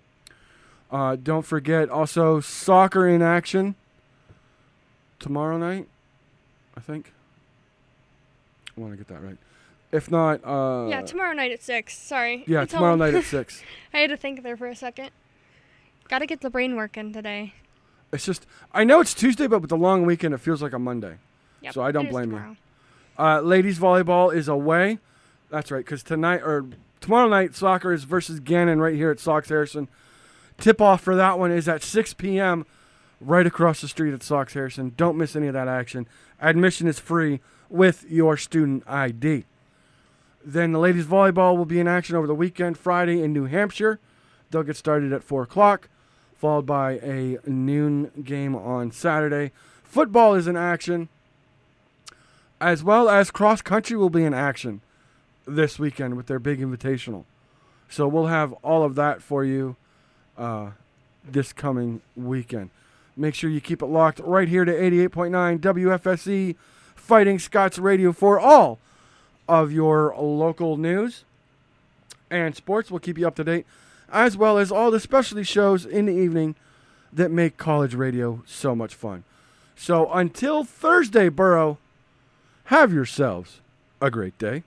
Uh, 0.91 1.15
don't 1.15 1.45
forget 1.45 1.89
also 1.89 2.39
soccer 2.39 3.07
in 3.07 3.21
action 3.21 3.75
tomorrow 5.19 5.57
night, 5.57 5.87
I 6.77 6.81
think. 6.81 7.13
I 8.77 8.81
want 8.81 8.93
to 8.93 8.97
get 8.97 9.07
that 9.07 9.23
right. 9.23 9.37
If 9.91 10.09
not, 10.09 10.43
uh, 10.43 10.87
yeah, 10.89 11.03
tomorrow 11.03 11.33
night 11.33 11.51
at 11.51 11.61
six. 11.61 11.95
Sorry. 11.97 12.43
yeah, 12.47 12.65
tomorrow 12.65 12.95
night 12.95 13.13
at 13.13 13.23
six. 13.25 13.61
I 13.93 13.99
had 13.99 14.09
to 14.09 14.17
think 14.17 14.41
there 14.41 14.57
for 14.57 14.67
a 14.67 14.75
second. 14.75 15.11
Got 16.13 16.19
to 16.19 16.27
get 16.27 16.41
the 16.41 16.51
brain 16.51 16.75
working 16.75 17.11
today. 17.11 17.55
It's 18.11 18.23
just 18.23 18.45
I 18.71 18.83
know 18.83 18.99
it's 19.01 19.15
Tuesday, 19.15 19.47
but 19.47 19.61
with 19.61 19.71
the 19.71 19.75
long 19.77 20.05
weekend, 20.05 20.35
it 20.35 20.37
feels 20.37 20.61
like 20.61 20.71
a 20.71 20.77
Monday. 20.77 21.15
Yep, 21.61 21.73
So 21.73 21.81
I 21.81 21.91
don't 21.91 22.07
blame 22.07 22.29
you. 22.29 22.37
tomorrow. 22.37 22.57
Uh, 23.17 23.41
ladies 23.41 23.79
volleyball 23.79 24.31
is 24.31 24.47
away. 24.47 24.99
That's 25.49 25.71
right, 25.71 25.83
because 25.83 26.03
tonight 26.03 26.41
or 26.43 26.67
tomorrow 27.01 27.27
night 27.27 27.55
soccer 27.55 27.91
is 27.91 28.03
versus 28.03 28.39
Gannon 28.39 28.79
right 28.79 28.93
here 28.93 29.09
at 29.09 29.19
Sox 29.19 29.49
Harrison. 29.49 29.87
Tip 30.59 30.79
off 30.81 31.01
for 31.01 31.15
that 31.15 31.39
one 31.39 31.51
is 31.51 31.67
at 31.67 31.81
6 31.81 32.13
p.m. 32.13 32.67
right 33.19 33.47
across 33.47 33.81
the 33.81 33.87
street 33.87 34.13
at 34.13 34.21
Sox 34.21 34.53
Harrison. 34.53 34.93
Don't 34.95 35.17
miss 35.17 35.35
any 35.35 35.47
of 35.47 35.55
that 35.55 35.67
action. 35.67 36.05
Admission 36.39 36.85
is 36.85 36.99
free 36.99 37.39
with 37.71 38.05
your 38.07 38.37
student 38.37 38.83
ID. 38.85 39.45
Then 40.45 40.73
the 40.73 40.79
ladies 40.79 41.07
volleyball 41.07 41.57
will 41.57 41.65
be 41.65 41.79
in 41.79 41.87
action 41.87 42.15
over 42.15 42.27
the 42.27 42.35
weekend, 42.35 42.77
Friday 42.77 43.23
in 43.23 43.33
New 43.33 43.45
Hampshire. 43.45 43.99
They'll 44.51 44.61
get 44.61 44.77
started 44.77 45.11
at 45.11 45.23
4 45.23 45.41
o'clock, 45.41 45.89
followed 46.43 46.65
by 46.65 46.99
a 47.01 47.37
noon 47.45 48.11
game 48.21 48.53
on 48.53 48.91
Saturday. 48.91 49.53
Football 49.85 50.33
is 50.33 50.45
in 50.45 50.57
action, 50.57 51.07
as 52.59 52.83
well 52.83 53.07
as 53.07 53.31
cross 53.31 53.61
country 53.61 53.95
will 53.95 54.09
be 54.09 54.25
in 54.25 54.33
action 54.33 54.81
this 55.47 55.79
weekend 55.79 56.17
with 56.17 56.27
their 56.27 56.39
big 56.39 56.59
invitational. 56.59 57.23
So 57.89 58.09
we'll 58.09 58.25
have 58.25 58.51
all 58.61 58.83
of 58.83 58.95
that 58.95 59.21
for 59.21 59.45
you 59.45 59.77
uh, 60.37 60.71
this 61.23 61.53
coming 61.53 62.01
weekend. 62.13 62.71
Make 63.15 63.35
sure 63.35 63.49
you 63.49 63.61
keep 63.61 63.81
it 63.81 63.85
locked 63.85 64.19
right 64.19 64.49
here 64.49 64.65
to 64.65 64.73
88.9 64.73 65.59
WFSC 65.59 66.57
Fighting 66.93 67.39
Scots 67.39 67.79
Radio 67.79 68.11
for 68.11 68.37
all 68.37 68.79
of 69.47 69.71
your 69.71 70.13
local 70.19 70.75
news 70.75 71.23
and 72.29 72.53
sports. 72.53 72.91
We'll 72.91 72.99
keep 72.99 73.17
you 73.17 73.27
up 73.27 73.35
to 73.35 73.45
date, 73.45 73.65
as 74.13 74.37
well 74.37 74.57
as 74.57 74.71
all 74.71 74.91
the 74.91 74.99
specialty 74.99 75.43
shows 75.43 75.85
in 75.85 76.05
the 76.05 76.13
evening 76.13 76.55
that 77.11 77.31
make 77.31 77.57
college 77.57 77.95
radio 77.95 78.41
so 78.45 78.75
much 78.75 78.93
fun. 78.95 79.23
So 79.75 80.09
until 80.13 80.63
Thursday, 80.63 81.29
Burrow, 81.29 81.79
have 82.65 82.93
yourselves 82.93 83.59
a 83.99 84.09
great 84.09 84.37
day. 84.37 84.63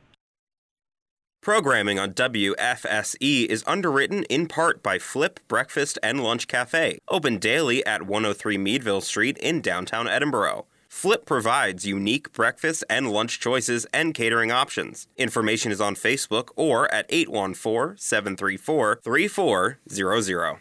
Programming 1.40 1.96
on 1.98 2.12
WFSC 2.12 3.46
is 3.46 3.62
underwritten 3.68 4.24
in 4.24 4.48
part 4.48 4.82
by 4.82 4.98
Flip 4.98 5.38
Breakfast 5.46 5.96
and 6.02 6.20
Lunch 6.20 6.48
Cafe, 6.48 6.98
open 7.08 7.38
daily 7.38 7.86
at 7.86 8.02
103 8.02 8.58
Meadville 8.58 9.00
Street 9.00 9.38
in 9.38 9.60
downtown 9.60 10.06
Edinboro. 10.06 10.64
Flip 10.96 11.26
provides 11.26 11.84
unique 11.84 12.32
breakfast 12.32 12.82
and 12.88 13.12
lunch 13.12 13.38
choices 13.38 13.84
and 13.92 14.14
catering 14.14 14.50
options. 14.50 15.08
Information 15.18 15.70
is 15.70 15.78
on 15.78 15.94
Facebook 15.94 16.48
or 16.56 16.90
at 16.90 17.04
814 17.10 17.98
734 17.98 19.00
3400. 19.04 20.60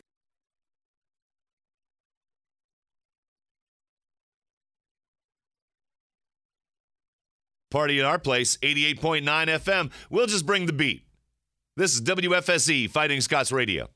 Party 7.72 8.00
at 8.00 8.06
our 8.06 8.20
place, 8.20 8.58
88.9 8.58 9.24
FM. 9.24 9.90
We'll 10.10 10.28
just 10.28 10.46
bring 10.46 10.66
the 10.66 10.74
beat. 10.74 11.06
This 11.78 11.96
is 11.96 12.02
WFSC 12.02 12.90
Fighting 12.90 13.22
Scots 13.22 13.54
Radio. 13.54 13.88